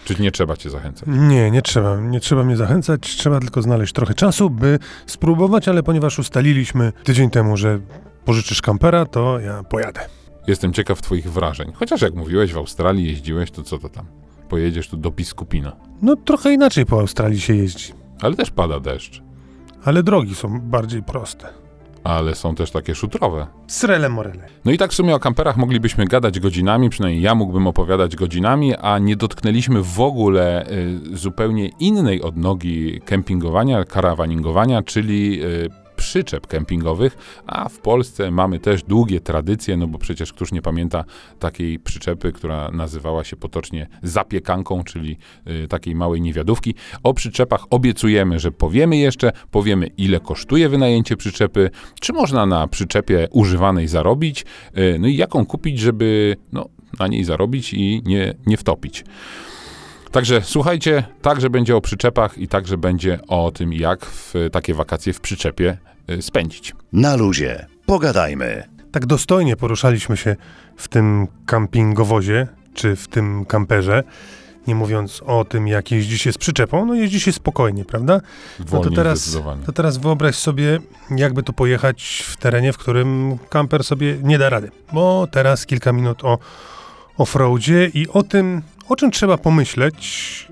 Czy 0.05 0.23
nie 0.23 0.33
trzeba 0.33 0.57
cię 0.57 0.71
zachęcać? 0.71 1.09
Nie, 1.09 1.51
nie 1.51 1.63
trzeba. 1.63 1.97
Nie 2.01 2.21
trzeba 2.21 2.45
mnie 2.45 2.57
zachęcać. 2.57 3.17
Trzeba 3.17 3.41
tylko 3.41 3.63
znaleźć 3.63 3.93
trochę 3.93 4.15
czasu, 4.15 4.51
by 4.51 4.79
spróbować, 5.07 5.69
ale 5.69 5.83
ponieważ 5.83 6.19
ustaliliśmy 6.19 6.93
tydzień 7.05 7.31
temu, 7.31 7.57
że 7.57 7.81
pożyczysz 8.25 8.63
kampera, 8.63 9.07
to 9.07 9.41
ja 9.41 9.63
pojadę. 9.63 10.01
Jestem 10.47 10.73
ciekaw 10.73 11.03
twoich 11.03 11.33
wrażeń. 11.33 11.73
Chociaż 11.75 12.03
jak 12.03 12.15
mówiłeś, 12.15 12.53
w 12.53 12.57
Australii 12.57 13.07
jeździłeś, 13.07 13.51
to 13.51 13.63
co 13.63 13.79
to 13.79 13.89
tam? 13.89 14.07
Pojedziesz 14.49 14.89
tu 14.89 14.97
do 14.97 15.11
Biskupina. 15.11 15.77
No 16.03 16.17
trochę 16.17 16.53
inaczej 16.53 16.87
po 16.87 17.01
Australii 17.01 17.41
się 17.41 17.55
jeździ. 17.55 17.93
Ale 18.21 18.35
też 18.35 18.51
pada 18.51 18.81
deszcz. 18.81 19.23
Ale 19.85 20.03
drogi 20.03 20.35
są 20.35 20.61
bardziej 20.61 21.03
proste. 21.03 21.49
Ale 22.07 22.35
są 22.35 22.55
też 22.55 22.71
takie 22.71 22.95
szutrowe. 22.95 23.47
Srele 23.67 24.09
morele. 24.09 24.49
No 24.65 24.73
i 24.73 24.79
tak 24.79 24.91
w 24.91 24.95
sumie 24.95 25.15
o 25.15 25.19
kamperach 25.19 25.57
moglibyśmy 25.57 26.05
gadać 26.05 26.41
godzinami, 26.41 26.91
przynajmniej 26.91 27.23
ja 27.23 27.35
mógłbym 27.35 27.67
opowiadać 27.67 28.17
godzinami, 28.17 28.77
a 28.77 28.99
nie 28.99 29.17
dotknęliśmy 29.17 29.83
w 29.83 30.01
ogóle 30.01 30.67
y, 30.71 31.17
zupełnie 31.17 31.69
innej 31.69 32.23
odnogi 32.23 33.01
kempingowania, 33.05 33.85
karawaningowania, 33.85 34.83
czyli 34.83 35.45
y, 35.45 35.86
przyczep 36.07 36.47
kempingowych, 36.47 37.17
a 37.47 37.69
w 37.69 37.79
Polsce 37.79 38.31
mamy 38.31 38.59
też 38.59 38.83
długie 38.83 39.21
tradycje, 39.21 39.77
no 39.77 39.87
bo 39.87 39.99
przecież 39.99 40.33
któż 40.33 40.53
nie 40.53 40.63
pamięta 40.63 41.05
takiej 41.39 41.79
przyczepy, 41.79 42.33
która 42.33 42.71
nazywała 42.71 43.25
się 43.25 43.37
potocznie 43.37 43.87
zapiekanką, 44.03 44.85
czyli 44.85 45.19
y, 45.65 45.69
takiej 45.69 45.95
małej 45.95 46.21
niewiadówki. 46.21 46.75
O 47.03 47.15
przyczepach 47.15 47.65
obiecujemy, 47.71 48.41
że 48.41 48.53
powiemy 48.53 48.97
jeszcze, 48.97 49.33
powiemy 49.51 49.87
ile 49.87 50.21
kosztuje 50.21 50.69
wynajęcie 50.69 51.17
przyczepy, 51.17 51.71
czy 52.01 52.13
można 52.13 52.47
na 52.47 52.69
przyczepie 52.69 53.29
używanej 53.31 53.89
zarobić, 53.89 54.45
y, 54.79 54.99
no 54.99 55.09
i 55.09 55.17
jaką 55.17 55.47
kupić, 55.47 55.79
żeby 55.79 56.37
no, 56.53 56.69
na 56.99 57.07
niej 57.07 57.25
zarobić 57.25 57.75
i 57.75 58.03
nie, 58.05 58.35
nie 58.47 58.57
wtopić. 58.57 59.05
Także 60.11 60.43
słuchajcie, 60.43 61.05
także 61.23 61.51
będzie 61.51 61.77
o 61.77 61.81
przyczepach 61.81 62.39
i 62.39 62.49
także 62.49 62.79
będzie 62.79 63.19
o 63.29 63.51
tym, 63.51 63.73
jak 63.73 64.07
w 64.07 64.35
takie 64.53 64.75
wakacje 64.75 65.13
w 65.13 65.21
przyczepie 65.21 65.79
spędzić. 66.21 66.75
Na 66.93 67.17
luzie. 67.17 67.67
Pogadajmy. 67.87 68.69
Tak 68.93 69.07
dostojnie 69.07 69.57
poruszaliśmy 69.57 70.17
się 70.17 70.37
w 70.77 70.89
tym 70.89 71.27
kampingowozie, 71.47 72.47
czy 72.75 72.97
w 72.97 73.09
tym 73.09 73.45
kamperze, 73.45 74.05
nie 74.67 74.75
mówiąc 74.75 75.23
o 75.27 75.45
tym, 75.45 75.69
jak 75.69 75.91
jeździ 75.91 76.19
się 76.19 76.33
z 76.33 76.39
przyczepą, 76.39 76.87
no 76.87 76.95
jeździ 76.95 77.21
się 77.21 77.33
spokojnie, 77.33 77.85
prawda? 77.85 78.21
No 78.59 78.65
to 78.65 78.71
Wolniej 78.71 78.97
teraz, 78.97 79.39
to 79.67 79.73
teraz 79.73 79.97
wyobraź 79.97 80.35
sobie, 80.37 80.79
jakby 81.11 81.43
tu 81.43 81.53
pojechać 81.53 82.25
w 82.27 82.37
terenie, 82.37 82.73
w 82.73 82.79
którym 82.79 83.39
kamper 83.49 83.85
sobie 83.85 84.17
nie 84.23 84.39
da 84.39 84.51
rady. 84.51 84.71
Bo 84.93 85.29
teraz 85.31 85.67
kilka 85.67 85.93
minut 85.93 86.25
o 86.25 86.39
offroadzie 87.19 87.91
i 87.95 88.09
o 88.09 88.23
tym, 88.23 88.63
o 88.89 88.97
czym 88.97 89.11
trzeba 89.11 89.39
pomyśleć, 89.39 90.49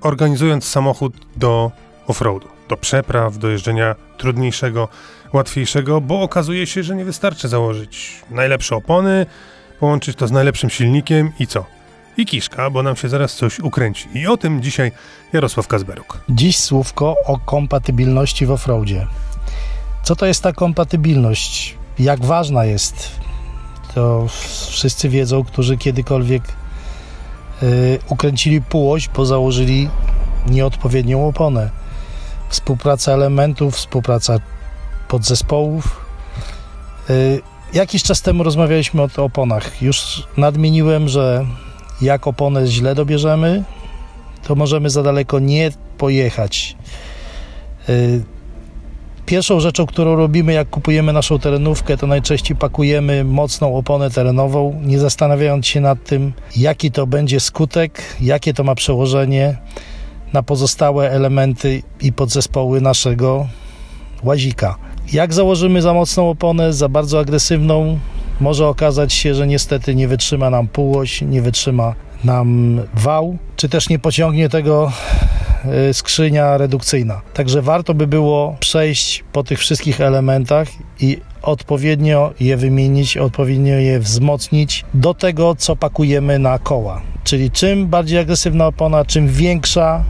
organizując 0.00 0.64
samochód 0.64 1.14
do 1.36 1.72
offroadu, 2.06 2.48
do 2.68 2.76
przepraw, 2.76 3.38
do 3.38 3.48
jeżdżenia 3.48 3.94
trudniejszego, 4.18 4.88
łatwiejszego, 5.32 6.00
bo 6.00 6.22
okazuje 6.22 6.66
się, 6.66 6.82
że 6.82 6.96
nie 6.96 7.04
wystarczy 7.04 7.48
założyć 7.48 8.22
najlepsze 8.30 8.76
opony, 8.76 9.26
połączyć 9.80 10.16
to 10.16 10.26
z 10.26 10.32
najlepszym 10.32 10.70
silnikiem 10.70 11.32
i 11.38 11.46
co? 11.46 11.64
I 12.16 12.26
kiszka, 12.26 12.70
bo 12.70 12.82
nam 12.82 12.96
się 12.96 13.08
zaraz 13.08 13.34
coś 13.34 13.60
ukręci. 13.60 14.08
I 14.14 14.26
o 14.26 14.36
tym 14.36 14.62
dzisiaj 14.62 14.92
Jarosław 15.32 15.68
Kazberuk. 15.68 16.20
Dziś 16.28 16.58
słówko 16.58 17.16
o 17.26 17.38
kompatybilności 17.38 18.46
w 18.46 18.50
offroadzie. 18.50 19.06
Co 20.02 20.16
to 20.16 20.26
jest 20.26 20.42
ta 20.42 20.52
kompatybilność? 20.52 21.76
Jak 21.98 22.24
ważna 22.24 22.64
jest? 22.64 23.10
To 23.94 24.26
wszyscy 24.70 25.08
wiedzą, 25.08 25.44
którzy 25.44 25.76
kiedykolwiek 25.76 26.42
y, 27.62 27.98
ukręcili 28.08 28.62
półoś, 28.62 29.08
bo 29.08 29.26
założyli 29.26 29.88
nieodpowiednią 30.46 31.28
oponę. 31.28 31.70
Współpraca 32.54 33.12
elementów, 33.12 33.76
współpraca 33.76 34.38
podzespołów. 35.08 36.06
Y, 37.10 37.42
jakiś 37.72 38.02
czas 38.02 38.22
temu 38.22 38.42
rozmawialiśmy 38.42 39.02
o, 39.02 39.08
oponach. 39.16 39.82
Już 39.82 40.22
nadmieniłem, 40.36 41.08
że 41.08 41.46
jak 42.02 42.26
oponę 42.26 42.66
źle 42.66 42.94
dobierzemy, 42.94 43.64
to 44.42 44.54
możemy 44.54 44.90
za 44.90 45.02
daleko 45.02 45.38
nie 45.38 45.70
pojechać. 45.98 46.76
Y, 47.88 48.22
Pierwszą 49.26 49.60
rzeczą, 49.60 49.86
którą 49.86 50.16
robimy, 50.16 50.52
jak 50.52 50.70
kupujemy 50.70 51.12
naszą 51.12 51.38
terenówkę, 51.38 51.96
to 51.96 52.06
najczęściej 52.06 52.56
pakujemy 52.56 53.24
mocną 53.24 53.76
oponę 53.76 54.10
terenową, 54.10 54.80
nie 54.84 54.98
zastanawiając 54.98 55.66
się 55.66 55.80
nad 55.80 56.04
tym, 56.04 56.32
jaki 56.56 56.90
to 56.90 57.06
będzie 57.06 57.40
skutek, 57.40 58.02
jakie 58.20 58.54
to 58.54 58.64
ma 58.64 58.74
przełożenie 58.74 59.56
na 60.34 60.42
pozostałe 60.42 61.10
elementy 61.10 61.82
i 62.00 62.12
podzespoły 62.12 62.80
naszego 62.80 63.46
łazika. 64.22 64.76
Jak 65.12 65.34
założymy 65.34 65.82
za 65.82 65.94
mocną 65.94 66.30
oponę, 66.30 66.72
za 66.72 66.88
bardzo 66.88 67.18
agresywną, 67.18 67.98
może 68.40 68.66
okazać 68.66 69.12
się, 69.12 69.34
że 69.34 69.46
niestety 69.46 69.94
nie 69.94 70.08
wytrzyma 70.08 70.50
nam 70.50 70.68
półoś, 70.68 71.22
nie 71.22 71.42
wytrzyma 71.42 71.94
nam 72.24 72.80
wał, 72.94 73.38
czy 73.56 73.68
też 73.68 73.88
nie 73.88 73.98
pociągnie 73.98 74.48
tego 74.48 74.92
y, 75.90 75.94
skrzynia 75.94 76.58
redukcyjna. 76.58 77.20
Także 77.34 77.62
warto 77.62 77.94
by 77.94 78.06
było 78.06 78.56
przejść 78.60 79.24
po 79.32 79.42
tych 79.42 79.58
wszystkich 79.58 80.00
elementach 80.00 80.68
i 81.00 81.20
odpowiednio 81.42 82.32
je 82.40 82.56
wymienić, 82.56 83.16
odpowiednio 83.16 83.74
je 83.74 84.00
wzmocnić 84.00 84.84
do 84.94 85.14
tego, 85.14 85.54
co 85.54 85.76
pakujemy 85.76 86.38
na 86.38 86.58
koła. 86.58 87.02
Czyli 87.24 87.50
czym 87.50 87.86
bardziej 87.86 88.18
agresywna 88.18 88.66
opona, 88.66 89.04
czym 89.04 89.28
większa 89.28 90.04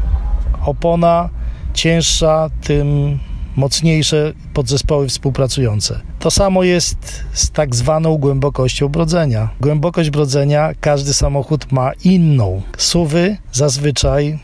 opona, 0.66 1.28
cięższa, 1.74 2.50
tym 2.62 3.18
mocniejsze 3.56 4.32
podzespoły 4.54 5.08
współpracujące. 5.08 6.00
To 6.18 6.30
samo 6.30 6.62
jest 6.62 7.24
z 7.32 7.50
tak 7.50 7.74
zwaną 7.74 8.16
głębokością 8.16 8.88
brodzenia. 8.88 9.48
Głębokość 9.60 10.10
brodzenia 10.10 10.70
każdy 10.80 11.14
samochód 11.14 11.72
ma 11.72 11.92
inną. 12.04 12.62
Suwy 12.78 13.36
zazwyczaj 13.52 14.38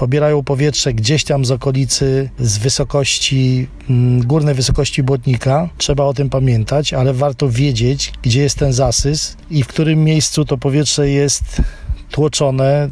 pobierają 0.00 0.42
powietrze 0.42 0.94
gdzieś 0.94 1.24
tam 1.24 1.44
z 1.44 1.50
okolicy, 1.50 2.30
z 2.38 2.58
wysokości, 2.58 3.68
mm, 3.90 4.26
górnej 4.26 4.54
wysokości 4.54 5.02
błotnika. 5.02 5.68
Trzeba 5.78 6.04
o 6.04 6.14
tym 6.14 6.30
pamiętać, 6.30 6.94
ale 6.94 7.14
warto 7.14 7.48
wiedzieć, 7.48 8.12
gdzie 8.22 8.42
jest 8.42 8.58
ten 8.58 8.72
zasys 8.72 9.36
i 9.50 9.62
w 9.62 9.66
którym 9.66 10.04
miejscu 10.04 10.44
to 10.44 10.58
powietrze 10.58 11.10
jest 11.10 11.62
tłoczone 12.10 12.88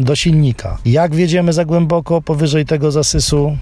do 0.00 0.16
silnika. 0.16 0.78
Jak 0.84 1.14
wjedziemy 1.14 1.52
za 1.52 1.64
głęboko 1.64 2.22
powyżej 2.22 2.66
tego 2.66 2.92
zasysu, 2.92 3.56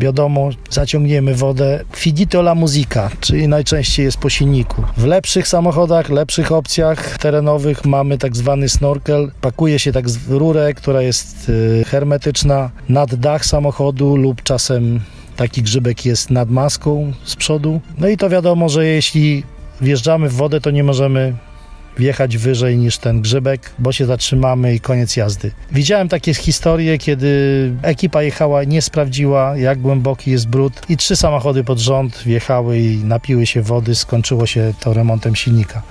wiadomo, 0.00 0.50
zaciągniemy 0.70 1.34
wodę. 1.34 1.84
Finito 1.96 2.40
la 2.40 2.54
musica, 2.54 3.10
czyli 3.20 3.48
najczęściej 3.48 4.04
jest 4.04 4.16
po 4.16 4.30
silniku. 4.30 4.82
W 4.96 5.04
lepszych 5.04 5.48
samochodach, 5.48 6.08
lepszych 6.08 6.52
opcjach 6.52 7.18
terenowych 7.18 7.84
mamy 7.84 8.18
tak 8.18 8.36
zwany 8.36 8.68
snorkel. 8.68 9.30
Pakuje 9.40 9.78
się 9.78 9.92
tak 9.92 10.04
rurę, 10.28 10.74
która 10.74 11.02
jest 11.02 11.48
y, 11.48 11.84
hermetyczna 11.86 12.70
nad 12.88 13.14
dach 13.14 13.44
samochodu 13.46 14.16
lub 14.16 14.42
czasem 14.42 15.00
taki 15.36 15.62
grzybek 15.62 16.06
jest 16.06 16.30
nad 16.30 16.50
maską 16.50 17.12
z 17.24 17.36
przodu. 17.36 17.80
No 17.98 18.08
i 18.08 18.16
to 18.16 18.28
wiadomo, 18.28 18.68
że 18.68 18.86
jeśli 18.86 19.42
wjeżdżamy 19.80 20.28
w 20.28 20.34
wodę, 20.34 20.60
to 20.60 20.70
nie 20.70 20.84
możemy 20.84 21.34
wjechać 22.00 22.36
wyżej 22.36 22.78
niż 22.78 22.98
ten 22.98 23.20
grzybek, 23.20 23.70
bo 23.78 23.92
się 23.92 24.06
zatrzymamy 24.06 24.74
i 24.74 24.80
koniec 24.80 25.16
jazdy. 25.16 25.50
Widziałem 25.72 26.08
takie 26.08 26.34
historie, 26.34 26.98
kiedy 26.98 27.30
ekipa 27.82 28.22
jechała, 28.22 28.64
nie 28.64 28.82
sprawdziła, 28.82 29.56
jak 29.56 29.78
głęboki 29.78 30.30
jest 30.30 30.48
brud 30.48 30.72
i 30.88 30.96
trzy 30.96 31.16
samochody 31.16 31.64
pod 31.64 31.78
rząd 31.78 32.22
wjechały 32.26 32.78
i 32.78 33.04
napiły 33.04 33.46
się 33.46 33.62
wody, 33.62 33.94
skończyło 33.94 34.46
się 34.46 34.72
to 34.80 34.92
remontem 34.92 35.36
silnika. 35.36 35.82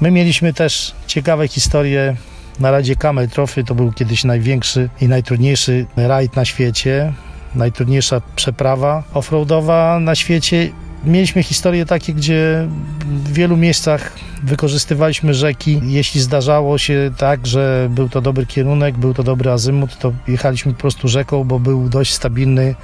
My 0.00 0.10
mieliśmy 0.10 0.52
też 0.52 0.94
ciekawe 1.06 1.48
historie 1.48 2.16
na 2.60 2.70
Radzie 2.70 2.96
Camel 2.96 3.28
Trophy, 3.28 3.64
to 3.64 3.74
był 3.74 3.92
kiedyś 3.92 4.24
największy 4.24 4.88
i 5.00 5.08
najtrudniejszy 5.08 5.86
rajd 5.96 6.36
na 6.36 6.44
świecie, 6.44 7.12
najtrudniejsza 7.54 8.20
przeprawa 8.36 9.02
offroadowa 9.14 9.98
na 10.00 10.14
świecie 10.14 10.70
mieliśmy 11.06 11.42
historie 11.42 11.86
takie, 11.86 12.14
gdzie 12.14 12.68
w 13.06 13.32
wielu 13.32 13.56
miejscach 13.56 14.12
wykorzystywaliśmy 14.42 15.34
rzeki. 15.34 15.80
Jeśli 15.82 16.20
zdarzało 16.20 16.78
się 16.78 17.10
tak, 17.16 17.46
że 17.46 17.88
był 17.90 18.08
to 18.08 18.20
dobry 18.20 18.46
kierunek, 18.46 18.98
był 18.98 19.14
to 19.14 19.22
dobry 19.22 19.50
azymut, 19.50 19.98
to 19.98 20.12
jechaliśmy 20.28 20.72
po 20.72 20.80
prostu 20.80 21.08
rzeką, 21.08 21.44
bo 21.44 21.58
był 21.58 21.88
dość 21.88 22.14
stabilny 22.14 22.74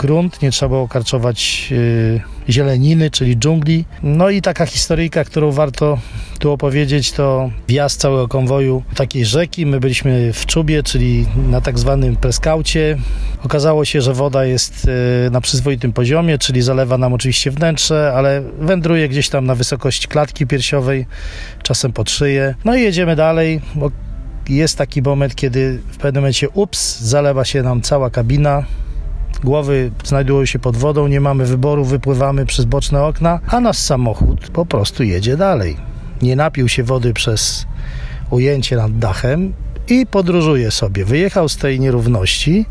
grunt, 0.00 0.42
nie 0.42 0.50
trzeba 0.50 0.68
było 0.68 0.88
karczować 0.88 1.70
yy, 1.70 2.20
zieleniny, 2.48 3.10
czyli 3.10 3.36
dżungli. 3.36 3.84
No 4.02 4.30
i 4.30 4.42
taka 4.42 4.66
historyjka, 4.66 5.24
którą 5.24 5.52
warto 5.52 5.98
tu 6.38 6.52
opowiedzieć, 6.52 7.12
to 7.12 7.50
wjazd 7.68 8.00
całego 8.00 8.28
konwoju 8.28 8.82
takiej 8.94 9.24
rzeki. 9.24 9.66
My 9.66 9.80
byliśmy 9.80 10.32
w 10.32 10.46
Czubie, 10.46 10.82
czyli 10.82 11.26
na 11.50 11.60
tak 11.60 11.78
zwanym 11.78 12.16
preskaucie. 12.16 12.98
Okazało 13.44 13.84
się, 13.84 14.00
że 14.00 14.14
woda 14.14 14.44
jest 14.44 14.84
yy, 15.24 15.30
na 15.30 15.40
przyzwoitym 15.40 15.92
poziomie, 15.92 16.38
czyli 16.38 16.62
zalewa 16.62 16.98
nam 16.98 17.12
oczywiście 17.12 17.50
wnętrze, 17.50 18.12
ale 18.16 18.42
wędruje 18.60 19.08
gdzieś 19.08 19.28
tam 19.28 19.46
na 19.46 19.54
wysokość 19.54 20.06
klatki 20.06 20.46
piersiowej, 20.46 21.06
czasem 21.62 21.92
pod 21.92 22.10
szyję. 22.10 22.54
No 22.64 22.76
i 22.76 22.82
jedziemy 22.82 23.16
dalej, 23.16 23.60
jest 24.48 24.78
taki 24.78 25.02
moment, 25.02 25.34
kiedy 25.34 25.80
w 25.92 25.96
pewnym 25.96 26.22
momencie 26.22 26.48
ups, 26.50 27.00
zalewa 27.00 27.44
się 27.44 27.62
nam 27.62 27.82
cała 27.82 28.10
kabina, 28.10 28.64
głowy 29.44 29.90
znajdują 30.04 30.46
się 30.46 30.58
pod 30.58 30.76
wodą, 30.76 31.08
nie 31.08 31.20
mamy 31.20 31.46
wyboru, 31.46 31.84
wypływamy 31.84 32.46
przez 32.46 32.64
boczne 32.64 33.02
okna, 33.02 33.40
a 33.48 33.60
nasz 33.60 33.78
samochód 33.78 34.50
po 34.50 34.66
prostu 34.66 35.02
jedzie 35.02 35.36
dalej. 35.36 35.76
Nie 36.22 36.36
napił 36.36 36.68
się 36.68 36.82
wody 36.82 37.12
przez 37.12 37.66
ujęcie 38.30 38.76
nad 38.76 38.98
dachem 38.98 39.52
i 39.88 40.06
podróżuje 40.06 40.70
sobie. 40.70 41.04
Wyjechał 41.04 41.48
z 41.48 41.56
tej 41.56 41.80
nierówności 41.80 42.66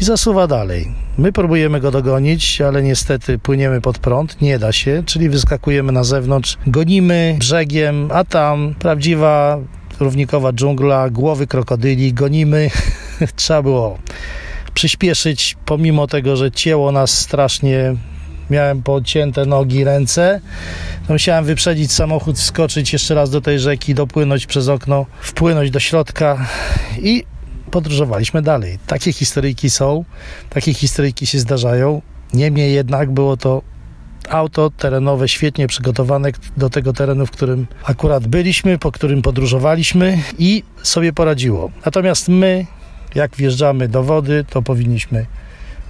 i 0.00 0.04
zasuwa 0.04 0.46
dalej. 0.46 0.88
My 1.18 1.32
próbujemy 1.32 1.80
go 1.80 1.90
dogonić, 1.90 2.60
ale 2.60 2.82
niestety 2.82 3.38
płyniemy 3.38 3.80
pod 3.80 3.98
prąd, 3.98 4.40
nie 4.40 4.58
da 4.58 4.72
się, 4.72 5.02
czyli 5.06 5.28
wyskakujemy 5.28 5.92
na 5.92 6.04
zewnątrz, 6.04 6.56
gonimy 6.66 7.36
brzegiem, 7.38 8.08
a 8.12 8.24
tam 8.24 8.74
prawdziwa 8.78 9.58
równikowa 10.00 10.52
dżungla, 10.52 11.10
głowy 11.10 11.46
krokodyli, 11.46 12.12
gonimy. 12.12 12.70
Trzeba 13.36 13.62
było 13.62 13.98
przyspieszyć, 14.74 15.56
pomimo 15.64 16.06
tego, 16.06 16.36
że 16.36 16.50
cięło 16.50 16.92
nas 16.92 17.18
strasznie, 17.18 17.94
miałem 18.50 18.82
pocięte 18.82 19.46
nogi, 19.46 19.84
ręce, 19.84 20.40
to 21.06 21.12
musiałem 21.12 21.44
wyprzedzić 21.44 21.92
samochód, 21.92 22.38
wskoczyć 22.38 22.92
jeszcze 22.92 23.14
raz 23.14 23.30
do 23.30 23.40
tej 23.40 23.58
rzeki, 23.58 23.94
dopłynąć 23.94 24.46
przez 24.46 24.68
okno, 24.68 25.06
wpłynąć 25.20 25.70
do 25.70 25.80
środka 25.80 26.46
i 26.98 27.24
podróżowaliśmy 27.70 28.42
dalej. 28.42 28.78
Takie 28.86 29.12
historyjki 29.12 29.70
są, 29.70 30.04
takie 30.50 30.74
historyjki 30.74 31.26
się 31.26 31.38
zdarzają. 31.38 32.02
Niemniej 32.34 32.74
jednak 32.74 33.10
było 33.10 33.36
to 33.36 33.62
auto 34.28 34.70
terenowe 34.70 35.28
świetnie 35.28 35.66
przygotowane 35.66 36.30
do 36.56 36.70
tego 36.70 36.92
terenu, 36.92 37.26
w 37.26 37.30
którym 37.30 37.66
akurat 37.84 38.26
byliśmy, 38.26 38.78
po 38.78 38.92
którym 38.92 39.22
podróżowaliśmy 39.22 40.18
i 40.38 40.62
sobie 40.82 41.12
poradziło. 41.12 41.70
Natomiast 41.84 42.28
my 42.28 42.66
jak 43.14 43.36
wjeżdżamy 43.36 43.88
do 43.88 44.02
wody, 44.02 44.44
to 44.50 44.62
powinniśmy 44.62 45.26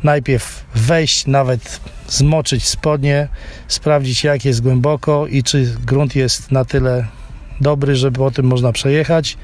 najpierw 0.03 0.65
wejść, 0.75 1.27
nawet 1.27 1.81
zmoczyć 2.09 2.65
spodnie, 2.65 3.29
sprawdzić 3.69 4.25
jak 4.25 4.45
jest 4.45 4.63
głęboko 4.63 5.27
i 5.27 5.43
czy 5.43 5.75
grunt 5.87 6.17
jest 6.17 6.51
na 6.51 6.65
tyle 6.65 7.07
dobry, 7.61 7.97
żeby 7.97 8.19
po 8.19 8.31
tym 8.31 8.47
można 8.47 8.73
przejechać, 8.73 9.37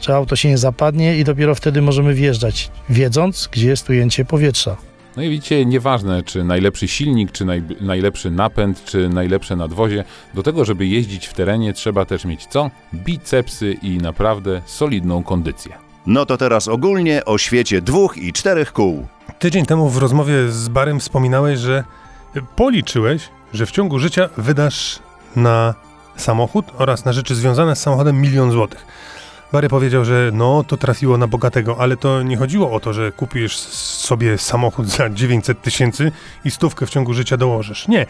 czy 0.00 0.14
auto 0.14 0.36
się 0.36 0.48
nie 0.48 0.58
zapadnie 0.58 1.18
i 1.18 1.24
dopiero 1.24 1.54
wtedy 1.54 1.82
możemy 1.82 2.14
wjeżdżać, 2.14 2.70
wiedząc, 2.88 3.48
gdzie 3.52 3.68
jest 3.68 3.90
ujęcie 3.90 4.24
powietrza. 4.24 4.76
No 5.16 5.22
i 5.22 5.30
widzicie, 5.30 5.66
nieważne 5.66 6.22
czy 6.22 6.44
najlepszy 6.44 6.88
silnik, 6.88 7.32
czy 7.32 7.44
naj, 7.44 7.62
najlepszy 7.80 8.30
napęd, 8.30 8.84
czy 8.84 9.08
najlepsze 9.08 9.56
nadwozie, 9.56 10.04
do 10.34 10.42
tego, 10.42 10.64
żeby 10.64 10.86
jeździć 10.86 11.26
w 11.26 11.34
terenie 11.34 11.72
trzeba 11.72 12.04
też 12.04 12.24
mieć 12.24 12.46
co? 12.46 12.70
Bicepsy 12.94 13.76
i 13.82 13.98
naprawdę 13.98 14.62
solidną 14.66 15.22
kondycję. 15.22 15.81
No 16.06 16.26
to 16.26 16.36
teraz 16.36 16.68
ogólnie 16.68 17.24
o 17.24 17.38
świecie 17.38 17.82
dwóch 17.82 18.16
i 18.16 18.32
czterech 18.32 18.72
kół. 18.72 19.06
Tydzień 19.38 19.66
temu 19.66 19.88
w 19.88 19.96
rozmowie 19.96 20.48
z 20.48 20.68
Barym 20.68 21.00
wspominałeś, 21.00 21.58
że 21.58 21.84
policzyłeś, 22.56 23.28
że 23.52 23.66
w 23.66 23.70
ciągu 23.70 23.98
życia 23.98 24.28
wydasz 24.36 24.98
na 25.36 25.74
samochód 26.16 26.66
oraz 26.78 27.04
na 27.04 27.12
rzeczy 27.12 27.34
związane 27.34 27.76
z 27.76 27.80
samochodem 27.80 28.20
milion 28.20 28.50
złotych. 28.50 28.86
Bary 29.52 29.68
powiedział, 29.68 30.04
że 30.04 30.30
no 30.32 30.64
to 30.64 30.76
trafiło 30.76 31.18
na 31.18 31.26
bogatego, 31.26 31.76
ale 31.78 31.96
to 31.96 32.22
nie 32.22 32.36
chodziło 32.36 32.72
o 32.72 32.80
to, 32.80 32.92
że 32.92 33.12
kupisz 33.12 33.56
sobie 33.56 34.38
samochód 34.38 34.88
za 34.88 35.10
900 35.10 35.62
tysięcy 35.62 36.12
i 36.44 36.50
stówkę 36.50 36.86
w 36.86 36.90
ciągu 36.90 37.14
życia 37.14 37.36
dołożysz. 37.36 37.88
Nie. 37.88 38.06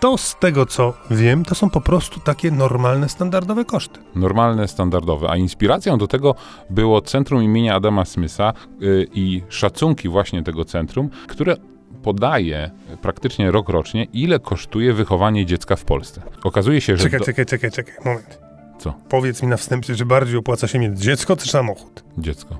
To 0.00 0.18
z 0.18 0.36
tego 0.40 0.66
co 0.66 0.94
wiem, 1.10 1.44
to 1.44 1.54
są 1.54 1.70
po 1.70 1.80
prostu 1.80 2.20
takie 2.20 2.50
normalne, 2.50 3.08
standardowe 3.08 3.64
koszty. 3.64 4.00
Normalne, 4.14 4.68
standardowe. 4.68 5.30
A 5.30 5.36
inspiracją 5.36 5.98
do 5.98 6.06
tego 6.06 6.34
było 6.70 7.00
centrum 7.00 7.42
imienia 7.42 7.74
Adama 7.74 8.04
Smitha 8.04 8.52
yy, 8.80 9.06
i 9.14 9.42
szacunki 9.48 10.08
właśnie 10.08 10.42
tego 10.42 10.64
centrum, 10.64 11.08
które 11.28 11.56
podaje 12.02 12.70
praktycznie 13.02 13.50
rok 13.50 13.68
rocznie, 13.68 14.04
ile 14.04 14.38
kosztuje 14.38 14.92
wychowanie 14.92 15.46
dziecka 15.46 15.76
w 15.76 15.84
Polsce. 15.84 16.22
Okazuje 16.44 16.80
się, 16.80 16.96
że. 16.96 17.02
Czekaj, 17.02 17.18
do... 17.18 17.24
czekaj, 17.26 17.46
czekaj, 17.46 17.70
czekaj, 17.70 17.94
moment. 18.04 18.38
Co? 18.78 18.94
Powiedz 19.08 19.42
mi 19.42 19.48
na 19.48 19.56
wstępie, 19.56 19.94
że 19.94 20.06
bardziej 20.06 20.36
opłaca 20.36 20.68
się 20.68 20.78
mieć 20.78 20.98
dziecko 20.98 21.36
czy 21.36 21.48
samochód? 21.48 22.04
Dziecko. 22.18 22.58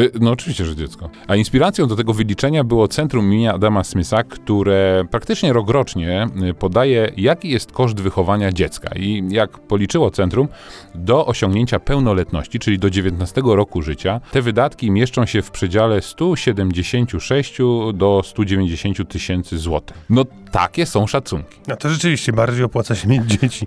Y, 0.00 0.10
no 0.20 0.30
oczywiście, 0.30 0.64
że 0.64 0.76
dziecko. 0.76 1.10
A 1.26 1.36
inspiracją 1.36 1.86
do 1.86 1.96
tego 1.96 2.14
wyliczenia 2.14 2.64
było 2.64 2.88
Centrum 2.88 3.26
imienia 3.26 3.54
Adama 3.54 3.84
Smitha, 3.84 4.22
które 4.22 5.04
praktycznie 5.10 5.52
rokrocznie 5.52 6.28
y, 6.50 6.54
podaje, 6.54 7.12
jaki 7.16 7.48
jest 7.50 7.72
koszt 7.72 8.00
wychowania 8.00 8.52
dziecka. 8.52 8.90
I 8.96 9.24
jak 9.28 9.58
policzyło 9.58 10.10
centrum, 10.10 10.48
do 10.94 11.26
osiągnięcia 11.26 11.80
pełnoletności, 11.80 12.58
czyli 12.58 12.78
do 12.78 12.90
19 12.90 13.42
roku 13.44 13.82
życia, 13.82 14.20
te 14.32 14.42
wydatki 14.42 14.90
mieszczą 14.90 15.26
się 15.26 15.42
w 15.42 15.50
przedziale 15.50 16.02
176 16.02 17.58
do 17.94 18.22
190 18.24 19.08
tysięcy 19.08 19.58
złotych. 19.58 19.96
No 20.10 20.24
takie 20.50 20.86
są 20.86 21.06
szacunki. 21.06 21.60
No 21.68 21.76
to 21.76 21.88
rzeczywiście 21.88 22.32
bardziej 22.32 22.64
opłaca 22.64 22.94
się 22.94 23.08
mieć 23.08 23.24
dzieci 23.24 23.66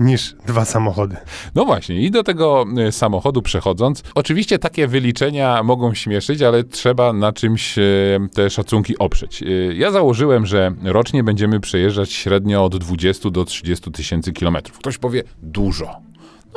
niż 0.00 0.34
dwa 0.46 0.64
samochody. 0.64 1.16
No 1.54 1.64
właśnie, 1.64 2.00
i 2.02 2.10
do 2.10 2.22
tego 2.22 2.64
y, 2.88 2.92
samochodu 2.92 3.42
przechodząc, 3.42 4.02
oczywiście 4.14 4.58
takie 4.58 4.86
wyliczenia 4.86 5.62
mogą 5.62 5.94
śmieszyć, 5.94 6.42
ale 6.42 6.64
trzeba 6.64 7.12
na 7.12 7.32
czymś 7.32 7.78
y, 7.78 8.18
te 8.34 8.50
szacunki 8.50 8.98
oprzeć. 8.98 9.42
Y, 9.42 9.74
ja 9.78 9.90
założyłem, 9.90 10.46
że 10.46 10.72
rocznie 10.82 11.24
będziemy 11.24 11.60
przejeżdżać 11.60 12.12
średnio 12.12 12.64
od 12.64 12.76
20 12.76 13.30
do 13.30 13.44
30 13.44 13.92
tysięcy 13.92 14.32
kilometrów. 14.32 14.78
Ktoś 14.78 14.98
powie 14.98 15.22
dużo. 15.42 16.07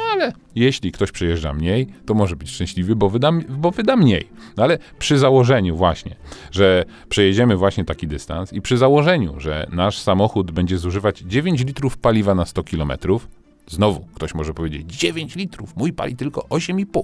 No 0.02 0.14
ale 0.14 0.34
jeśli 0.56 0.92
ktoś 0.92 1.12
przejeżdża 1.12 1.54
mniej, 1.54 1.88
to 2.06 2.14
może 2.14 2.36
być 2.36 2.50
szczęśliwy, 2.50 2.96
bo 2.96 3.10
wyda, 3.10 3.32
bo 3.50 3.72
wyda 3.72 3.96
mniej. 3.96 4.28
No 4.58 4.64
ale 4.64 4.78
przy 5.00 5.18
założeniu 5.18 5.76
właśnie, 5.76 6.16
że 6.52 6.86
przejedziemy 7.10 7.58
właśnie 7.58 7.86
taki 7.86 8.08
dystans 8.08 8.54
i 8.54 8.62
przy 8.62 8.78
założeniu, 8.78 9.40
że 9.40 9.68
nasz 9.72 10.00
samochód 10.00 10.52
będzie 10.52 10.78
zużywać 10.78 11.20
9 11.20 11.66
litrów 11.66 11.98
paliwa 11.98 12.36
na 12.36 12.46
100 12.46 12.64
kilometrów, 12.64 13.28
znowu 13.68 14.06
ktoś 14.16 14.34
może 14.34 14.54
powiedzieć 14.54 14.96
9 14.96 15.36
litrów, 15.36 15.76
mój 15.76 15.94
pali 15.94 16.16
tylko 16.16 16.42
8,5. 16.42 17.04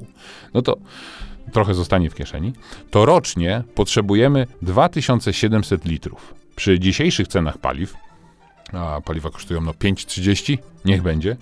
No 0.54 0.62
to 0.62 0.78
trochę 1.52 1.74
zostanie 1.74 2.10
w 2.10 2.16
kieszeni. 2.16 2.54
To 2.92 3.06
rocznie 3.06 3.64
potrzebujemy 3.76 4.48
2700 4.62 5.86
litrów. 5.86 6.34
Przy 6.56 6.80
dzisiejszych 6.80 7.28
cenach 7.28 7.58
paliw, 7.58 7.94
a 8.74 9.02
paliwa 9.02 9.30
kosztują 9.30 9.62
no 9.62 9.72
5,30, 9.72 10.58
niech 10.86 11.02
będzie, 11.02 11.38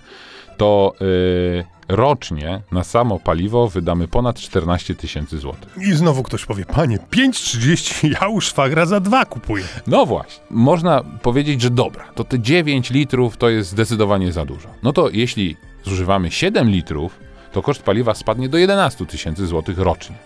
to 0.56 0.92
yy, 1.00 1.64
rocznie 1.88 2.62
na 2.72 2.84
samo 2.84 3.18
paliwo 3.18 3.68
wydamy 3.68 4.08
ponad 4.08 4.40
14 4.40 4.94
tysięcy 4.94 5.38
złotych. 5.38 5.76
I 5.78 5.92
znowu 5.92 6.22
ktoś 6.22 6.44
powie, 6.44 6.64
panie, 6.64 6.98
5,30, 6.98 8.10
ja 8.20 8.28
już 8.28 8.46
szwagra 8.46 8.86
za 8.86 9.00
dwa 9.00 9.24
kupuję. 9.24 9.64
No 9.86 10.06
właśnie, 10.06 10.44
można 10.50 11.02
powiedzieć, 11.22 11.60
że 11.60 11.70
dobra, 11.70 12.04
to 12.14 12.24
te 12.24 12.40
9 12.40 12.90
litrów 12.90 13.36
to 13.36 13.48
jest 13.48 13.70
zdecydowanie 13.70 14.32
za 14.32 14.44
dużo. 14.44 14.68
No 14.82 14.92
to 14.92 15.10
jeśli 15.10 15.56
zużywamy 15.84 16.30
7 16.30 16.70
litrów, 16.70 17.18
to 17.52 17.62
koszt 17.62 17.82
paliwa 17.82 18.14
spadnie 18.14 18.48
do 18.48 18.58
11 18.58 19.06
tysięcy 19.06 19.46
złotych 19.46 19.78
rocznie. 19.78 20.16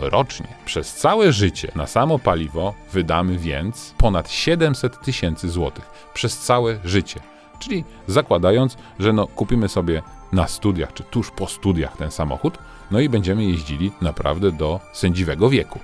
Rocznie, 0.00 0.46
przez 0.64 0.94
całe 0.94 1.32
życie 1.32 1.72
na 1.74 1.86
samo 1.86 2.18
paliwo 2.18 2.74
wydamy 2.92 3.38
więc 3.38 3.94
ponad 3.98 4.30
700 4.30 5.00
tysięcy 5.00 5.50
złotych. 5.50 5.84
Przez 6.14 6.38
całe 6.38 6.78
życie. 6.84 7.20
Czyli 7.58 7.84
zakładając, 8.06 8.76
że 8.98 9.12
no, 9.12 9.26
kupimy 9.26 9.68
sobie 9.68 10.02
na 10.32 10.48
studiach, 10.48 10.92
czy 10.92 11.02
tuż 11.02 11.30
po 11.30 11.46
studiach 11.46 11.96
ten 11.96 12.10
samochód, 12.10 12.58
no 12.90 13.00
i 13.00 13.08
będziemy 13.08 13.44
jeździli 13.44 13.92
naprawdę 14.00 14.52
do 14.52 14.80
sędziwego 14.92 15.50
wieku. 15.50 15.78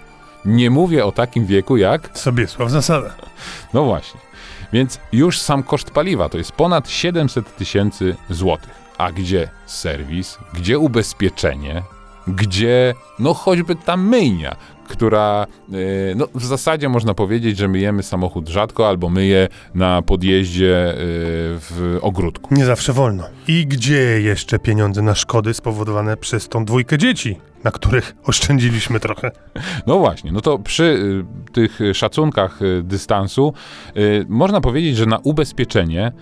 Nie 0.45 0.71
mówię 0.71 1.07
o 1.07 1.13
takim 1.13 1.47
wieku 1.47 1.77
jak. 1.77 2.11
Sobiesław 2.19 2.71
Zasada. 2.71 3.15
No 3.75 3.85
właśnie. 3.85 4.21
Więc 4.73 5.01
już 5.13 5.39
sam 5.39 5.63
koszt 5.63 5.91
paliwa 5.91 6.29
to 6.29 6.39
jest 6.39 6.53
ponad 6.53 6.91
700 6.91 7.57
tysięcy 7.57 8.17
złotych. 8.31 8.81
A 8.99 9.13
gdzie 9.13 9.49
serwis, 9.67 10.39
gdzie 10.53 10.79
ubezpieczenie? 10.79 11.83
Gdzie 12.37 12.95
no 13.19 13.35
choćby 13.35 13.77
ta 13.77 13.97
myjnia, 13.97 14.57
która 14.89 15.47
e, 15.73 16.15
no, 16.17 16.27
w 16.35 16.45
zasadzie 16.45 16.89
można 16.89 17.15
powiedzieć, 17.15 17.59
że 17.59 17.69
myjemy 17.69 18.03
samochód 18.03 18.49
rzadko 18.49 18.89
albo 18.89 19.11
myje 19.11 19.49
na 19.75 20.03
podjeździe 20.03 20.91
e, 20.91 20.95
w 21.59 21.99
ogródku. 22.03 22.55
Nie 22.55 22.65
zawsze 22.65 22.93
wolno. 22.93 23.25
I 23.49 23.67
gdzie 23.67 24.21
jeszcze 24.21 24.59
pieniądze 24.59 25.03
na 25.03 25.15
szkody 25.15 25.55
spowodowane 25.55 26.17
przez 26.17 26.49
tą 26.49 26.65
dwójkę 26.65 26.99
dzieci, 26.99 27.37
na 27.65 27.71
których 27.71 28.15
oszczędziliśmy 28.25 29.01
trochę? 29.01 29.31
No 29.87 29.99
właśnie, 29.99 30.33
no 30.33 30.41
to 30.41 30.59
przy 30.59 30.85
y, 30.85 31.53
tych 31.53 31.79
szacunkach 31.95 32.63
y, 32.63 32.83
dystansu 32.83 33.53
y, 33.97 34.27
można 34.29 34.61
powiedzieć, 34.61 34.97
że 34.97 35.07
na 35.07 35.19
ubezpieczenie 35.19 36.13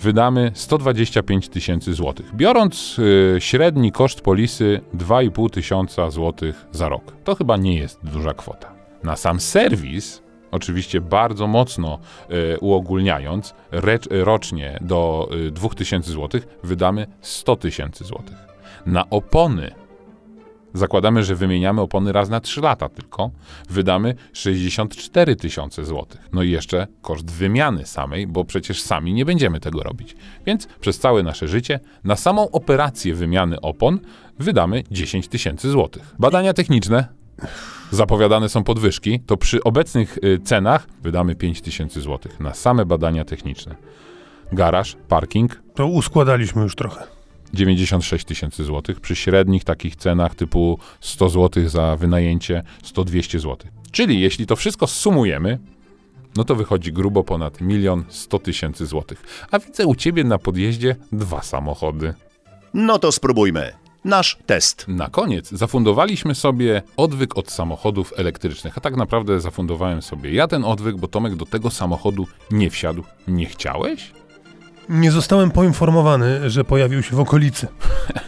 wydamy 0.00 0.50
125 0.54 1.48
tysięcy 1.48 1.94
złotych, 1.94 2.34
biorąc 2.34 2.96
y, 2.98 3.36
średni 3.38 3.92
koszt 3.92 4.20
polisy 4.20 4.80
2,5 4.94 5.50
tysiąca 5.50 6.10
złotych 6.10 6.66
za 6.72 6.88
rok. 6.88 7.12
To 7.24 7.34
chyba 7.34 7.56
nie 7.56 7.78
jest 7.78 8.00
duża 8.02 8.34
kwota. 8.34 8.72
Na 9.02 9.16
sam 9.16 9.40
serwis, 9.40 10.22
oczywiście 10.50 11.00
bardzo 11.00 11.46
mocno 11.46 11.98
y, 12.54 12.58
uogólniając, 12.60 13.54
recz, 13.70 14.08
rocznie 14.10 14.78
do 14.80 15.28
y, 15.46 15.50
2000 15.50 16.12
złotych 16.12 16.46
wydamy 16.64 17.06
100 17.20 17.56
tysięcy 17.56 18.04
złotych. 18.04 18.36
Na 18.86 19.10
opony 19.10 19.79
Zakładamy, 20.74 21.24
że 21.24 21.34
wymieniamy 21.34 21.80
opony 21.80 22.12
raz 22.12 22.28
na 22.28 22.40
3 22.40 22.60
lata 22.60 22.88
tylko. 22.88 23.30
Wydamy 23.70 24.14
64 24.32 25.36
tysiące 25.36 25.84
złotych. 25.84 26.28
No 26.32 26.42
i 26.42 26.50
jeszcze 26.50 26.86
koszt 27.02 27.30
wymiany 27.30 27.86
samej, 27.86 28.26
bo 28.26 28.44
przecież 28.44 28.82
sami 28.82 29.14
nie 29.14 29.24
będziemy 29.24 29.60
tego 29.60 29.82
robić. 29.82 30.16
Więc 30.46 30.66
przez 30.66 30.98
całe 30.98 31.22
nasze 31.22 31.48
życie 31.48 31.80
na 32.04 32.16
samą 32.16 32.50
operację 32.50 33.14
wymiany 33.14 33.60
opon 33.60 33.98
wydamy 34.38 34.82
10 34.90 35.28
tysięcy 35.28 35.70
złotych. 35.70 36.14
Badania 36.18 36.52
techniczne. 36.52 37.08
Zapowiadane 37.90 38.48
są 38.48 38.64
podwyżki, 38.64 39.20
to 39.20 39.36
przy 39.36 39.64
obecnych 39.64 40.18
y, 40.24 40.38
cenach 40.44 40.86
wydamy 41.02 41.34
5 41.34 41.60
tysięcy 41.60 42.00
złotych 42.00 42.40
na 42.40 42.54
same 42.54 42.86
badania 42.86 43.24
techniczne. 43.24 43.76
Garaż, 44.52 44.96
parking, 45.08 45.62
To 45.74 45.86
uskładaliśmy 45.86 46.62
już 46.62 46.74
trochę. 46.74 47.19
96 47.54 48.24
tysięcy 48.24 48.64
złotych 48.64 49.00
przy 49.00 49.16
średnich 49.16 49.64
takich 49.64 49.96
cenach 49.96 50.34
typu 50.34 50.78
100 51.00 51.28
złotych 51.28 51.70
za 51.70 51.96
wynajęcie, 51.96 52.62
100-200 52.84 53.38
złotych. 53.38 53.70
Czyli 53.90 54.20
jeśli 54.20 54.46
to 54.46 54.56
wszystko 54.56 54.86
sumujemy, 54.86 55.58
no 56.36 56.44
to 56.44 56.54
wychodzi 56.54 56.92
grubo 56.92 57.24
ponad 57.24 57.60
milion 57.60 58.04
100 58.08 58.38
tysięcy 58.38 58.86
złotych. 58.86 59.46
A 59.50 59.58
widzę 59.58 59.86
u 59.86 59.94
ciebie 59.94 60.24
na 60.24 60.38
podjeździe 60.38 60.96
dwa 61.12 61.42
samochody. 61.42 62.14
No 62.74 62.98
to 62.98 63.12
spróbujmy. 63.12 63.72
Nasz 64.04 64.38
test. 64.46 64.84
Na 64.88 65.08
koniec 65.08 65.48
zafundowaliśmy 65.48 66.34
sobie 66.34 66.82
odwyk 66.96 67.36
od 67.36 67.50
samochodów 67.50 68.12
elektrycznych, 68.16 68.78
a 68.78 68.80
tak 68.80 68.96
naprawdę 68.96 69.40
zafundowałem 69.40 70.02
sobie 70.02 70.34
ja 70.34 70.48
ten 70.48 70.64
odwyk, 70.64 70.96
bo 70.96 71.08
Tomek 71.08 71.36
do 71.36 71.46
tego 71.46 71.70
samochodu 71.70 72.26
nie 72.50 72.70
wsiadł. 72.70 73.04
Nie 73.28 73.46
chciałeś? 73.46 74.12
Nie 74.90 75.10
zostałem 75.10 75.50
poinformowany, 75.50 76.50
że 76.50 76.64
pojawił 76.64 77.02
się 77.02 77.16
w 77.16 77.20
okolicy. 77.20 77.68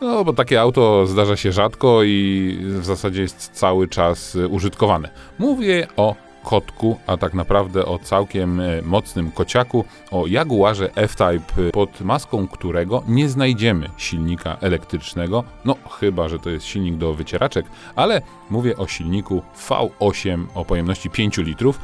No, 0.00 0.24
bo 0.24 0.32
takie 0.32 0.60
auto 0.60 1.06
zdarza 1.06 1.36
się 1.36 1.52
rzadko 1.52 2.02
i 2.02 2.58
w 2.80 2.84
zasadzie 2.84 3.22
jest 3.22 3.50
cały 3.52 3.88
czas 3.88 4.34
y, 4.34 4.48
użytkowane. 4.48 5.10
Mówię 5.38 5.86
o 5.96 6.14
kotku, 6.44 6.98
a 7.06 7.16
tak 7.16 7.34
naprawdę 7.34 7.86
o 7.86 7.98
całkiem 7.98 8.60
e, 8.60 8.82
mocnym 8.82 9.30
kociaku, 9.30 9.84
o 10.10 10.26
Jaguarze 10.26 10.90
F-Type, 10.94 11.62
y, 11.62 11.70
pod 11.70 12.00
maską 12.00 12.48
którego 12.48 13.02
nie 13.08 13.28
znajdziemy 13.28 13.90
silnika 13.96 14.56
elektrycznego, 14.60 15.44
no 15.64 15.76
chyba, 16.00 16.28
że 16.28 16.38
to 16.38 16.50
jest 16.50 16.66
silnik 16.66 16.96
do 16.96 17.14
wycieraczek, 17.14 17.66
ale 17.96 18.22
mówię 18.50 18.76
o 18.76 18.86
silniku 18.86 19.42
V8 19.68 20.44
o 20.54 20.64
pojemności 20.64 21.10
5 21.10 21.38
litrów. 21.38 21.80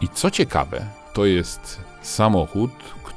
I 0.00 0.08
co 0.08 0.30
ciekawe, 0.30 0.86
to 1.14 1.26
jest 1.26 1.80
samochód, 2.02 2.70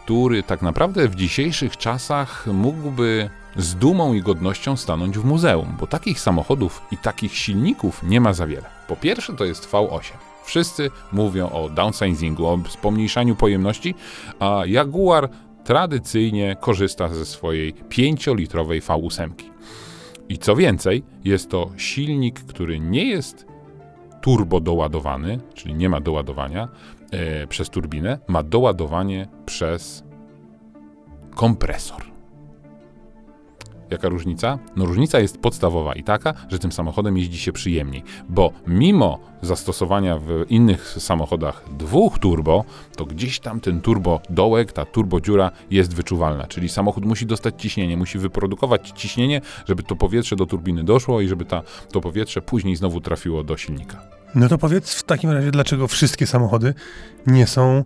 który 0.10 0.44
tak 0.44 0.62
naprawdę 0.62 1.08
w 1.08 1.16
dzisiejszych 1.16 1.78
czasach 1.78 2.48
mógłby 2.48 3.30
z 3.58 3.76
dumą 3.76 4.14
i 4.14 4.22
godnością 4.22 4.78
stanąć 4.78 5.18
w 5.18 5.26
muzeum, 5.26 5.76
bo 5.80 5.88
takich 5.88 6.20
samochodów 6.20 6.82
i 6.92 6.98
takich 6.98 7.36
silników 7.36 8.04
nie 8.04 8.22
ma 8.22 8.34
za 8.34 8.48
wiele. 8.48 8.66
Po 8.88 8.96
pierwsze 8.96 9.34
to 9.34 9.46
jest 9.46 9.72
V8. 9.72 10.12
Wszyscy 10.44 10.90
mówią 11.12 11.50
o 11.50 11.70
downsizingu, 11.70 12.46
o 12.46 12.60
pomniejszaniu 12.82 13.36
pojemności, 13.36 13.96
a 14.40 14.62
Jaguar 14.66 15.30
tradycyjnie 15.64 16.58
korzysta 16.60 17.10
ze 17.10 17.26
swojej 17.26 17.74
5-litrowej 17.74 18.82
V8. 18.82 19.30
I 20.30 20.38
co 20.38 20.56
więcej, 20.56 21.04
jest 21.24 21.50
to 21.50 21.70
silnik, 21.78 22.40
który 22.40 22.80
nie 22.80 23.06
jest 23.06 23.46
turbo 24.22 24.60
doładowany, 24.60 25.40
czyli 25.54 25.74
nie 25.74 25.90
ma 25.90 26.00
doładowania 26.00 26.68
e, 27.12 27.48
przez 27.48 27.70
turbinę, 27.70 28.20
ma 28.28 28.44
doładowanie 28.44 29.28
przez 29.46 30.04
kompresor. 31.36 32.10
Jaka 33.90 34.10
różnica? 34.10 34.60
No 34.76 34.86
różnica 34.86 35.20
jest 35.20 35.38
podstawowa 35.38 35.94
i 35.94 36.04
taka, 36.04 36.34
że 36.50 36.60
tym 36.60 36.72
samochodem 36.72 37.18
jeździ 37.18 37.38
się 37.38 37.52
przyjemniej, 37.52 38.04
bo 38.30 38.52
mimo 38.68 39.20
zastosowania 39.42 40.18
w 40.18 40.46
innych 40.50 40.96
samochodach 41.00 41.64
dwóch 41.78 42.20
turbo, 42.20 42.64
to 42.96 43.06
gdzieś 43.06 43.40
tam 43.40 43.60
ten 43.60 43.82
turbo 43.82 44.22
dołek, 44.30 44.72
ta 44.72 44.86
turbo 44.86 45.22
dziura 45.22 45.52
jest 45.72 45.96
wyczuwalna, 45.96 46.48
czyli 46.48 46.70
samochód 46.70 47.06
musi 47.06 47.26
dostać 47.26 47.62
ciśnienie, 47.62 47.98
musi 47.98 48.18
wyprodukować 48.18 48.90
ciśnienie, 48.96 49.42
żeby 49.66 49.84
to 49.84 49.96
powietrze 49.96 50.36
do 50.36 50.46
turbiny 50.46 50.84
doszło 50.84 51.22
i 51.22 51.28
żeby 51.28 51.46
ta, 51.46 51.62
to 51.92 52.02
powietrze 52.02 52.42
później 52.42 52.76
znowu 52.76 53.02
trafiło 53.02 53.44
do 53.44 53.58
silnika. 53.58 54.19
No 54.36 54.50
to 54.50 54.58
powiedz 54.58 54.94
w 54.94 55.04
takim 55.04 55.32
razie, 55.32 55.52
dlaczego 55.52 55.88
wszystkie 55.88 56.28
samochody 56.28 56.74
nie 57.28 57.48
są 57.48 57.84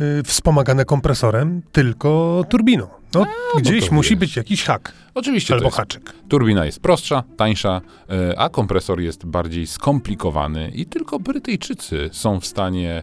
y, 0.00 0.22
wspomagane 0.22 0.84
kompresorem, 0.84 1.62
tylko 1.72 2.44
turbiną? 2.48 2.86
No, 3.14 3.26
gdzieś 3.58 3.88
to 3.88 3.94
musi 3.94 4.16
być 4.16 4.36
jakiś 4.36 4.64
hak 4.64 4.92
Oczywiście 5.14 5.54
albo 5.54 5.70
haczyk. 5.70 6.12
Turbina 6.28 6.64
jest 6.64 6.80
prostsza, 6.80 7.22
tańsza, 7.36 7.80
e, 8.10 8.38
a 8.38 8.48
kompresor 8.48 9.00
jest 9.00 9.26
bardziej 9.26 9.66
skomplikowany 9.66 10.70
i 10.74 10.86
tylko 10.86 11.18
Brytyjczycy 11.18 12.10
są 12.12 12.40
w 12.40 12.46
stanie 12.46 13.02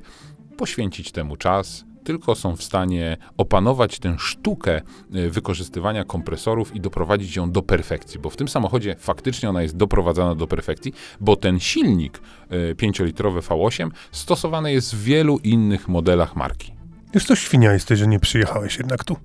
poświęcić 0.57 1.11
temu 1.11 1.35
czas, 1.35 1.85
tylko 2.03 2.35
są 2.35 2.55
w 2.55 2.63
stanie 2.63 3.17
opanować 3.37 3.99
tę 3.99 4.15
sztukę 4.19 4.81
e, 5.13 5.29
wykorzystywania 5.29 6.03
kompresorów 6.03 6.75
i 6.75 6.81
doprowadzić 6.81 7.35
ją 7.35 7.51
do 7.51 7.61
perfekcji, 7.61 8.19
bo 8.19 8.29
w 8.29 8.37
tym 8.37 8.47
samochodzie 8.47 8.95
faktycznie 8.99 9.49
ona 9.49 9.61
jest 9.61 9.77
doprowadzana 9.77 10.35
do 10.35 10.47
perfekcji, 10.47 10.93
bo 11.19 11.35
ten 11.35 11.59
silnik 11.59 12.21
e, 12.49 12.75
5-litrowy 12.75 13.41
V8 13.41 13.89
stosowany 14.11 14.73
jest 14.73 14.95
w 14.95 15.03
wielu 15.03 15.39
innych 15.43 15.87
modelach 15.87 16.35
marki. 16.35 16.73
Już 17.13 17.25
to 17.25 17.35
świnia 17.35 17.73
jesteś, 17.73 17.99
że 17.99 18.07
nie 18.07 18.19
przyjechałeś 18.19 18.77
jednak 18.77 19.03
tu. 19.03 19.17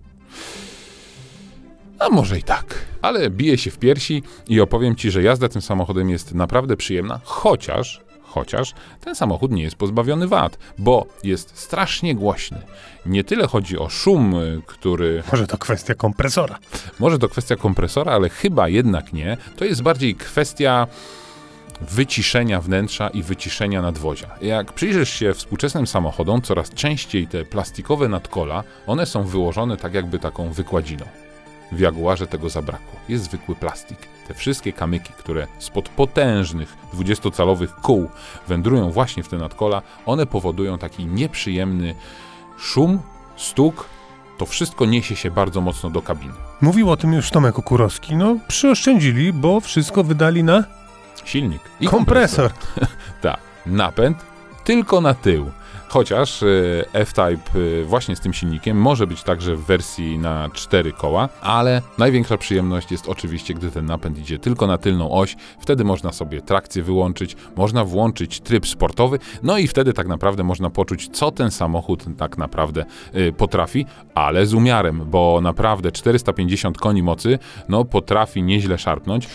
A 1.99 2.09
może 2.09 2.39
i 2.39 2.43
tak, 2.43 2.87
ale 3.03 3.31
biję 3.31 3.59
się 3.59 3.71
w 3.71 3.79
piersi 3.79 4.23
i 4.49 4.61
opowiem 4.61 4.97
ci, 4.97 5.11
że 5.11 5.23
jazda 5.23 5.49
tym 5.49 5.63
samochodem 5.63 6.11
jest 6.11 6.35
naprawdę 6.35 6.77
przyjemna, 6.77 7.21
chociaż, 7.25 8.06
chociaż 8.41 8.75
ten 9.01 9.15
samochód 9.15 9.53
nie 9.53 9.63
jest 9.63 9.77
pozbawiony 9.77 10.29
wad, 10.29 10.59
bo 10.79 11.07
jest 11.25 11.59
strasznie 11.59 12.15
głośny. 12.15 12.59
Nie 13.07 13.25
tyle 13.25 13.47
chodzi 13.47 13.79
o 13.79 13.89
szum, 13.89 14.35
który 14.67 15.23
Może 15.33 15.47
to 15.47 15.59
kwestia 15.59 15.95
kompresora. 15.95 16.59
może 16.99 17.19
to 17.19 17.29
kwestia 17.29 17.57
kompresora, 17.57 18.13
ale 18.13 18.29
chyba 18.29 18.69
jednak 18.69 19.13
nie. 19.13 19.37
To 19.57 19.65
jest 19.65 19.83
bardziej 19.83 20.15
kwestia 20.15 20.87
wyciszenia 21.81 22.61
wnętrza 22.61 23.09
i 23.09 23.23
wyciszenia 23.23 23.83
nadwozia. 23.83 24.31
Jak 24.43 24.73
przyjrzysz 24.73 25.11
się 25.11 25.35
współczesnym 25.35 25.87
samochodom, 25.87 26.43
coraz 26.43 26.71
częściej 26.71 27.27
te 27.27 27.45
plastikowe 27.45 28.09
nadkola, 28.09 28.65
one 28.87 29.07
są 29.07 29.23
wyłożone 29.23 29.77
tak 29.77 29.95
jakby 29.95 30.19
taką 30.19 30.53
wykładziną. 30.53 31.05
W 31.73 31.81
Jaguarze 31.81 32.27
tego 32.27 32.49
zabrakło. 32.49 33.01
Jest 33.09 33.25
zwykły 33.25 33.55
plastik. 33.55 33.99
Te 34.29 34.35
wszystkie 34.35 34.73
kamyki, 34.73 35.13
które 35.13 35.47
spod 35.59 35.89
potężnych 35.89 36.77
20-calowych 36.95 37.69
kół 37.83 38.11
wędrują 38.49 38.91
właśnie 38.91 39.23
w 39.23 39.29
te 39.29 39.39
nadkola, 39.39 39.83
one 40.07 40.27
powodują 40.27 40.79
taki 40.79 41.07
nieprzyjemny 41.07 41.95
szum, 42.59 43.01
stuk. 43.37 43.85
To 44.39 44.47
wszystko 44.47 44.87
niesie 44.87 45.17
się 45.17 45.31
bardzo 45.31 45.61
mocno 45.61 45.91
do 45.91 46.03
kabiny. 46.03 46.35
Mówił 46.61 46.91
o 46.91 46.97
tym 46.97 47.13
już 47.13 47.31
Tomek 47.31 47.59
Okurowski. 47.59 48.17
No, 48.17 48.37
przyoszczędzili, 48.49 49.33
bo 49.33 49.61
wszystko 49.61 50.05
wydali 50.05 50.45
na 50.45 50.65
Silnik 51.25 51.63
i 51.81 51.89
kompresor. 51.89 52.51
Tak, 53.21 53.41
napęd 53.67 54.19
tylko 54.65 55.01
na 55.01 55.15
tył. 55.15 55.51
Chociaż 55.89 56.43
e, 56.43 56.47
F-Type 56.93 57.59
e, 57.81 57.85
właśnie 57.85 58.17
z 58.17 58.21
tym 58.21 58.33
silnikiem 58.33 58.81
może 58.81 59.07
być 59.07 59.23
także 59.23 59.57
w 59.57 59.65
wersji 59.65 60.19
na 60.19 60.49
4 60.53 60.93
koła, 60.93 61.29
ale 61.41 61.83
największa 61.99 62.37
przyjemność 62.37 62.91
jest 62.91 63.09
oczywiście, 63.09 63.55
gdy 63.55 63.71
ten 63.71 63.87
napęd 63.87 64.19
idzie 64.19 64.39
tylko 64.39 64.67
na 64.67 64.79
tylną 64.79 65.11
oś. 65.11 65.37
Wtedy 65.61 65.85
można 65.85 66.13
sobie 66.13 66.43
trakcję 66.43 66.83
wyłączyć, 66.83 67.37
można 67.57 67.85
włączyć 67.85 68.41
tryb 68.41 68.67
sportowy, 68.67 69.19
no 69.43 69.59
i 69.59 69.69
wtedy 69.69 69.93
tak 69.93 70.09
naprawdę 70.09 70.45
można 70.45 70.71
poczuć, 70.71 71.09
co 71.09 71.31
ten 71.31 71.51
samochód 71.51 72.05
tak 72.19 72.39
naprawdę 72.39 72.85
y, 73.17 73.33
potrafi, 73.33 73.87
ale 74.15 74.47
z 74.47 74.55
umiarem, 74.55 75.03
bo 75.07 75.41
naprawdę 75.43 75.93
450 75.93 76.79
koni 76.79 77.03
mocy, 77.03 77.39
no 77.69 77.85
potrafi 77.85 78.43
nieźle 78.43 78.79
szarpnąć. 78.79 79.29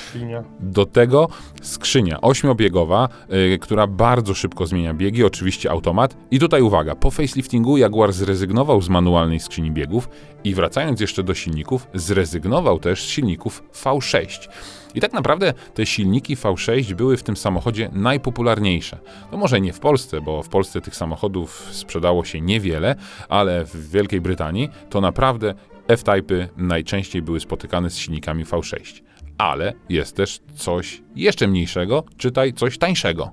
Do 0.60 0.86
tego 0.86 1.28
skrzynia 1.62 2.22
ośmiobiegowa, 2.22 3.10
y, 3.54 3.60
która 3.62 3.88
bardzo 3.88 4.34
szybko 4.34 4.68
zmienia 4.68 4.94
biegi, 4.94 5.24
oczywiście 5.24 5.72
automat. 5.72 6.18
I 6.32 6.40
tutaj 6.40 6.51
uwaga, 6.60 6.96
po 6.96 7.12
faceliftingu 7.12 7.78
Jaguar 7.78 8.14
zrezygnował 8.14 8.82
z 8.82 8.90
manualnej 8.90 9.40
skrzyni 9.40 9.72
biegów 9.72 10.10
i 10.44 10.56
wracając 10.56 11.02
jeszcze 11.02 11.24
do 11.24 11.34
silników, 11.34 11.88
zrezygnował 11.94 12.80
też 12.80 13.04
z 13.04 13.08
silników 13.08 13.64
V6. 13.84 14.50
I 14.96 15.02
tak 15.02 15.14
naprawdę 15.14 15.54
te 15.74 15.86
silniki 15.86 16.36
V6 16.36 16.94
były 16.94 17.18
w 17.18 17.24
tym 17.24 17.38
samochodzie 17.38 17.90
najpopularniejsze. 17.94 18.98
No 19.32 19.38
może 19.38 19.62
nie 19.62 19.74
w 19.74 19.80
Polsce, 19.80 20.22
bo 20.22 20.44
w 20.44 20.50
Polsce 20.50 20.82
tych 20.82 20.96
samochodów 20.96 21.68
sprzedało 21.72 22.26
się 22.26 22.42
niewiele, 22.42 22.96
ale 23.30 23.66
w 23.66 23.92
Wielkiej 23.92 24.22
Brytanii 24.22 24.70
to 24.90 25.02
naprawdę 25.02 25.54
F-Typy 25.88 26.50
najczęściej 26.58 27.22
były 27.22 27.40
spotykane 27.40 27.90
z 27.90 27.98
silnikami 27.98 28.46
V6. 28.46 29.02
Ale 29.38 29.74
jest 29.90 30.16
też 30.16 30.40
coś 30.56 31.02
jeszcze 31.16 31.48
mniejszego, 31.48 32.04
czytaj 32.18 32.54
coś 32.54 32.78
tańszego. 32.78 33.32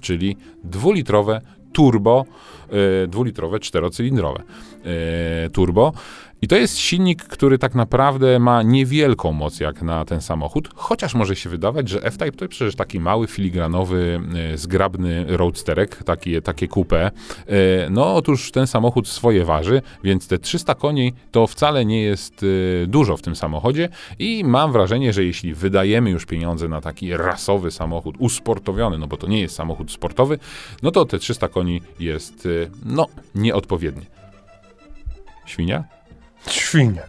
Czyli 0.00 0.36
dwulitrowe 0.64 1.40
turbo, 1.76 2.26
dwulitrowe 3.08 3.60
czterocylindrowe 3.60 4.42
yy, 4.84 5.50
turbo 5.50 5.92
i 6.42 6.48
to 6.48 6.56
jest 6.56 6.78
silnik, 6.78 7.22
który 7.22 7.58
tak 7.58 7.74
naprawdę 7.74 8.38
ma 8.38 8.62
niewielką 8.62 9.32
moc 9.32 9.60
jak 9.60 9.82
na 9.82 10.04
ten 10.04 10.20
samochód, 10.20 10.68
chociaż 10.74 11.14
może 11.14 11.36
się 11.36 11.50
wydawać, 11.50 11.88
że 11.88 12.02
F-Type 12.02 12.32
to 12.32 12.48
przecież 12.48 12.76
taki 12.76 13.00
mały, 13.00 13.26
filigranowy, 13.26 14.20
e, 14.52 14.58
zgrabny 14.58 15.24
roadsterek, 15.28 16.04
taki, 16.04 16.42
takie 16.42 16.68
coupé. 16.68 16.96
E, 16.96 17.10
no 17.90 18.14
otóż 18.14 18.50
ten 18.50 18.66
samochód 18.66 19.08
swoje 19.08 19.44
waży, 19.44 19.82
więc 20.04 20.28
te 20.28 20.38
300 20.38 20.74
koni 20.74 21.12
to 21.30 21.46
wcale 21.46 21.84
nie 21.84 22.02
jest 22.02 22.42
e, 22.82 22.86
dużo 22.86 23.16
w 23.16 23.22
tym 23.22 23.36
samochodzie 23.36 23.88
i 24.18 24.44
mam 24.44 24.72
wrażenie, 24.72 25.12
że 25.12 25.24
jeśli 25.24 25.54
wydajemy 25.54 26.10
już 26.10 26.26
pieniądze 26.26 26.68
na 26.68 26.80
taki 26.80 27.16
rasowy 27.16 27.70
samochód, 27.70 28.14
usportowiony, 28.18 28.98
no 28.98 29.06
bo 29.06 29.16
to 29.16 29.26
nie 29.26 29.40
jest 29.40 29.54
samochód 29.54 29.92
sportowy, 29.92 30.38
no 30.82 30.90
to 30.90 31.04
te 31.04 31.18
300 31.18 31.48
koni 31.48 31.80
jest, 32.00 32.48
no, 32.84 33.06
nieodpowiednie. 33.34 34.06
Świnia? 35.46 35.84
Świnie. 36.50 37.02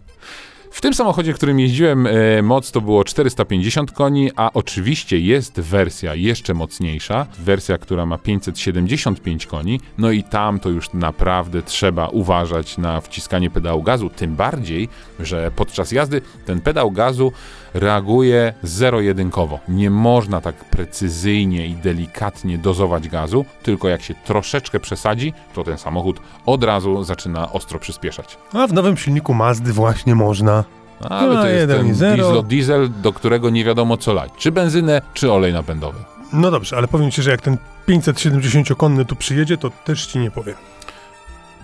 W 0.78 0.80
tym 0.80 0.94
samochodzie, 0.94 1.32
którym 1.32 1.60
jeździłem, 1.60 2.06
e, 2.06 2.42
moc 2.42 2.70
to 2.70 2.80
było 2.80 3.04
450 3.04 3.92
koni, 3.92 4.30
a 4.36 4.50
oczywiście 4.54 5.18
jest 5.18 5.60
wersja 5.60 6.14
jeszcze 6.14 6.54
mocniejsza, 6.54 7.26
wersja, 7.38 7.78
która 7.78 8.06
ma 8.06 8.18
575 8.18 9.46
koni, 9.46 9.80
no 9.98 10.10
i 10.10 10.22
tam 10.22 10.60
to 10.60 10.68
już 10.68 10.92
naprawdę 10.92 11.62
trzeba 11.62 12.08
uważać 12.08 12.78
na 12.78 13.00
wciskanie 13.00 13.50
pedału 13.50 13.82
gazu, 13.82 14.10
tym 14.10 14.36
bardziej, 14.36 14.88
że 15.20 15.50
podczas 15.56 15.92
jazdy 15.92 16.22
ten 16.46 16.60
pedał 16.60 16.90
gazu 16.90 17.32
reaguje 17.74 18.54
zero-jedynkowo. 18.62 19.58
Nie 19.68 19.90
można 19.90 20.40
tak 20.40 20.54
precyzyjnie 20.54 21.66
i 21.66 21.74
delikatnie 21.74 22.58
dozować 22.58 23.08
gazu, 23.08 23.44
tylko 23.62 23.88
jak 23.88 24.02
się 24.02 24.14
troszeczkę 24.14 24.80
przesadzi, 24.80 25.32
to 25.54 25.64
ten 25.64 25.78
samochód 25.78 26.20
od 26.46 26.64
razu 26.64 27.04
zaczyna 27.04 27.52
ostro 27.52 27.78
przyspieszać. 27.78 28.38
A 28.52 28.66
w 28.66 28.72
nowym 28.72 28.96
silniku 28.96 29.34
Mazdy 29.34 29.72
właśnie 29.72 30.14
można. 30.14 30.64
Ale 31.00 31.34
to 31.34 31.46
jest 31.46 31.68
ten 31.68 31.86
diesel, 31.86 32.42
diesel, 32.44 32.90
do 33.02 33.12
którego 33.12 33.50
nie 33.50 33.64
wiadomo 33.64 33.96
co 33.96 34.12
lać. 34.12 34.32
Czy 34.38 34.52
benzynę, 34.52 35.02
czy 35.14 35.32
olej 35.32 35.52
napędowy. 35.52 35.98
No 36.32 36.50
dobrze, 36.50 36.76
ale 36.76 36.88
powiem 36.88 37.10
ci, 37.10 37.22
że 37.22 37.30
jak 37.30 37.42
ten 37.42 37.56
570-konny 37.88 39.04
tu 39.04 39.16
przyjedzie, 39.16 39.56
to 39.56 39.70
też 39.70 40.06
ci 40.06 40.18
nie 40.18 40.30
powiem. 40.30 40.54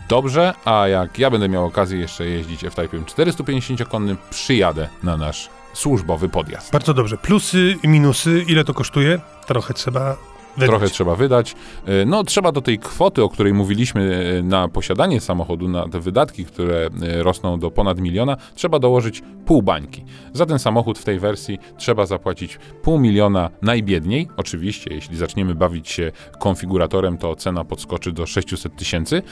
Dobrze, 0.09 0.55
a 0.65 0.89
jak 0.89 1.19
ja 1.19 1.31
będę 1.31 1.49
miał 1.49 1.65
okazję 1.65 1.99
jeszcze 1.99 2.27
jeździć 2.27 2.65
F-Type'em 2.65 3.05
450-konnym, 3.05 4.17
przyjadę 4.31 4.89
na 5.03 5.17
nasz 5.17 5.49
służbowy 5.75 6.29
podjazd. 6.29 6.73
Bardzo 6.73 6.95
dobrze. 6.95 7.17
Plusy 7.17 7.77
i 7.83 7.89
minusy, 7.89 8.45
ile 8.49 8.65
to 8.65 8.75
kosztuje? 8.75 9.21
Trochę 9.47 9.75
trzeba 9.75 10.17
Trochę 10.59 10.89
trzeba 10.89 11.15
wydać. 11.15 11.55
E, 11.87 12.05
No, 12.05 12.25
trzeba 12.25 12.53
do 12.53 12.61
tej 12.61 12.79
kwoty, 12.79 13.23
o 13.23 13.29
której 13.29 13.55
mówiliśmy 13.55 14.35
e, 14.39 14.43
na 14.43 14.69
posiadanie 14.69 15.21
samochodu, 15.21 15.69
na 15.69 15.89
te 15.89 16.01
wydatki, 16.01 16.45
które 16.45 16.91
e, 17.03 17.23
rosną 17.23 17.59
do 17.59 17.71
ponad 17.71 18.01
miliona, 18.01 18.37
trzeba 18.55 18.79
dołożyć 18.79 19.23
pół 19.47 19.63
bańki. 19.63 20.05
Za 20.33 20.47
ten 20.47 20.59
samochód 20.59 20.99
w 20.99 21.05
tej 21.05 21.19
wersji 21.19 21.59
trzeba 21.77 22.07
zapłacić 22.07 22.59
pół 22.83 22.99
miliona 22.99 23.51
najbiedniej. 23.63 24.29
Oczywiście, 24.37 24.95
jeśli 24.95 25.17
zaczniemy 25.17 25.55
bawić 25.55 25.89
się 25.89 26.13
konfiguratorem, 26.39 27.19
to 27.19 27.37
cena 27.37 27.65
podskoczy 27.65 28.13
do 28.13 28.27
600 28.27 28.77
tysięcy, 28.77 29.23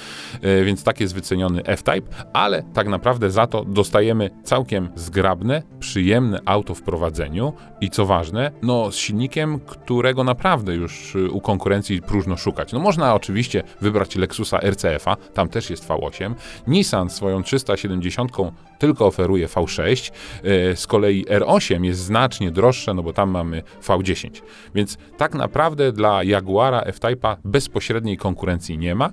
więc 0.64 0.84
tak 0.84 1.00
jest 1.00 1.14
wyceniony 1.14 1.64
F-Type, 1.64 2.14
ale 2.32 2.62
tak 2.74 2.88
naprawdę 2.88 3.30
za 3.30 3.46
to 3.46 3.64
dostajemy 3.64 4.30
całkiem 4.44 4.88
zgrabne, 4.94 5.62
przyjemne 5.80 6.40
auto 6.44 6.74
w 6.74 6.82
prowadzeniu 6.82 7.52
i 7.80 7.90
co 7.90 8.06
ważne, 8.06 8.50
no 8.62 8.92
z 8.92 8.96
silnikiem, 8.96 9.60
którego 9.60 10.24
naprawdę 10.24 10.74
już 10.74 11.11
y, 11.16 11.30
u 11.30 11.40
konkurencji 11.40 12.02
próżno 12.02 12.36
szukać. 12.36 12.72
No 12.72 12.78
można 12.78 13.14
oczywiście 13.14 13.62
wybrać 13.80 14.16
Lexusa 14.16 14.58
RCF-a, 14.58 15.16
tam 15.16 15.48
też 15.48 15.70
jest 15.70 15.88
V8. 15.88 16.34
Nissan 16.66 17.10
swoją 17.10 17.42
370 17.42 18.32
tylko 18.78 19.06
oferuje 19.06 19.46
V6, 19.48 20.12
y, 20.44 20.76
z 20.76 20.86
kolei 20.86 21.24
R8 21.24 21.84
jest 21.84 22.00
znacznie 22.00 22.50
droższe, 22.50 22.94
no 22.94 23.02
bo 23.02 23.12
tam 23.12 23.30
mamy 23.30 23.62
V10. 23.82 24.42
Więc 24.74 24.98
tak 25.16 25.34
naprawdę 25.34 25.92
dla 25.92 26.24
Jaguara 26.24 26.80
F-Type'a 26.80 27.36
bezpośredniej 27.44 28.16
konkurencji 28.16 28.78
nie 28.78 28.94
ma. 28.94 29.10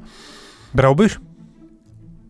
Brałbyś? 0.73 1.19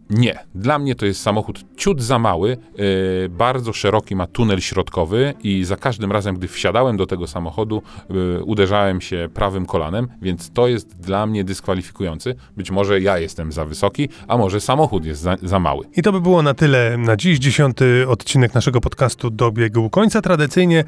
Nie, 0.10 0.40
dla 0.56 0.80
mnie 0.80 0.96
to 0.96 1.06
jest 1.06 1.22
samochód 1.22 1.66
ciut 1.78 2.02
za 2.02 2.20
mały, 2.20 2.58
yy, 2.78 3.30
bardzo 3.30 3.74
szeroki 3.74 4.16
ma 4.16 4.28
tunel 4.28 4.60
środkowy 4.60 5.34
i 5.44 5.64
za 5.64 5.76
każdym 5.76 6.12
razem, 6.12 6.36
gdy 6.36 6.48
wsiadałem 6.48 6.98
do 6.98 7.06
tego 7.06 7.28
samochodu, 7.28 7.82
yy, 8.10 8.44
uderzałem 8.44 9.02
się 9.02 9.30
prawym 9.34 9.66
kolanem, 9.66 10.08
więc 10.22 10.52
to 10.52 10.68
jest 10.68 11.00
dla 11.00 11.26
mnie 11.26 11.44
dyskwalifikujący. 11.44 12.36
Być 12.58 12.72
może 12.72 13.02
ja 13.02 13.20
jestem 13.20 13.52
za 13.52 13.66
wysoki, 13.66 14.10
a 14.28 14.38
może 14.38 14.62
samochód 14.62 15.06
jest 15.06 15.22
za, 15.22 15.36
za 15.44 15.60
mały. 15.60 15.86
I 15.96 16.02
to 16.02 16.12
by 16.12 16.22
było 16.22 16.42
na 16.42 16.54
tyle 16.54 16.98
na 16.98 17.18
dziś. 17.18 17.40
Dziesiąty 17.40 18.06
odcinek 18.08 18.54
naszego 18.54 18.82
podcastu 18.82 19.30
dobiegł 19.30 19.90
końca. 19.90 20.22
Tradycyjnie 20.22 20.84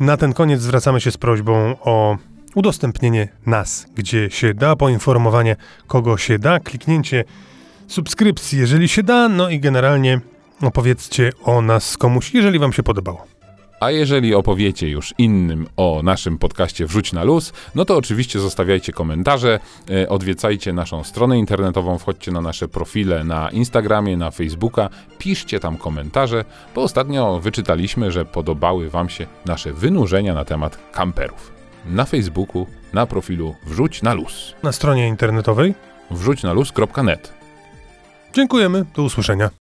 na 0.00 0.16
ten 0.16 0.32
koniec 0.32 0.60
zwracamy 0.60 1.00
się 1.00 1.10
z 1.10 1.16
prośbą 1.16 1.76
o 1.80 2.16
udostępnienie 2.54 3.28
nas, 3.46 3.86
gdzie 3.94 4.30
się 4.30 4.54
da, 4.54 4.76
poinformowanie 4.76 5.56
kogo 5.86 6.16
się 6.16 6.38
da, 6.38 6.60
kliknięcie 6.60 7.24
subskrypcji, 7.86 8.58
jeżeli 8.58 8.88
się 8.88 9.02
da, 9.02 9.28
no 9.28 9.48
i 9.48 9.60
generalnie 9.60 10.20
opowiedzcie 10.62 11.32
o 11.44 11.62
nas 11.62 11.96
komuś, 11.96 12.34
jeżeli 12.34 12.58
wam 12.58 12.72
się 12.72 12.82
podobało. 12.82 13.26
A 13.82 13.90
jeżeli 13.90 14.34
opowiecie 14.34 14.88
już 14.88 15.14
innym 15.18 15.66
o 15.76 16.00
naszym 16.04 16.38
podcaście 16.38 16.86
Wrzuć 16.86 17.12
na 17.12 17.24
luz, 17.24 17.52
no 17.74 17.84
to 17.84 17.96
oczywiście 17.96 18.40
zostawiajcie 18.40 18.92
komentarze, 18.92 19.60
e, 19.90 20.08
odwiedzajcie 20.08 20.72
naszą 20.72 21.04
stronę 21.04 21.38
internetową, 21.38 21.98
wchodźcie 21.98 22.32
na 22.32 22.40
nasze 22.40 22.68
profile 22.68 23.24
na 23.24 23.50
Instagramie, 23.50 24.16
na 24.16 24.30
Facebooka, 24.30 24.88
piszcie 25.18 25.60
tam 25.60 25.76
komentarze, 25.76 26.44
bo 26.74 26.82
ostatnio 26.82 27.40
wyczytaliśmy, 27.40 28.12
że 28.12 28.24
podobały 28.24 28.90
Wam 28.90 29.08
się 29.08 29.26
nasze 29.46 29.72
wynurzenia 29.72 30.34
na 30.34 30.44
temat 30.44 30.78
kamperów. 30.92 31.52
Na 31.86 32.04
Facebooku, 32.04 32.66
na 32.92 33.06
profilu 33.06 33.54
Wrzuć 33.66 34.02
na 34.02 34.14
luz. 34.14 34.54
Na 34.62 34.72
stronie 34.72 35.08
internetowej. 35.08 35.74
Wrzuć 36.10 36.42
na 36.42 36.52
luz.net. 36.52 37.41
Dziękujemy, 38.32 38.84
do 38.96 39.02
usłyszenia. 39.02 39.50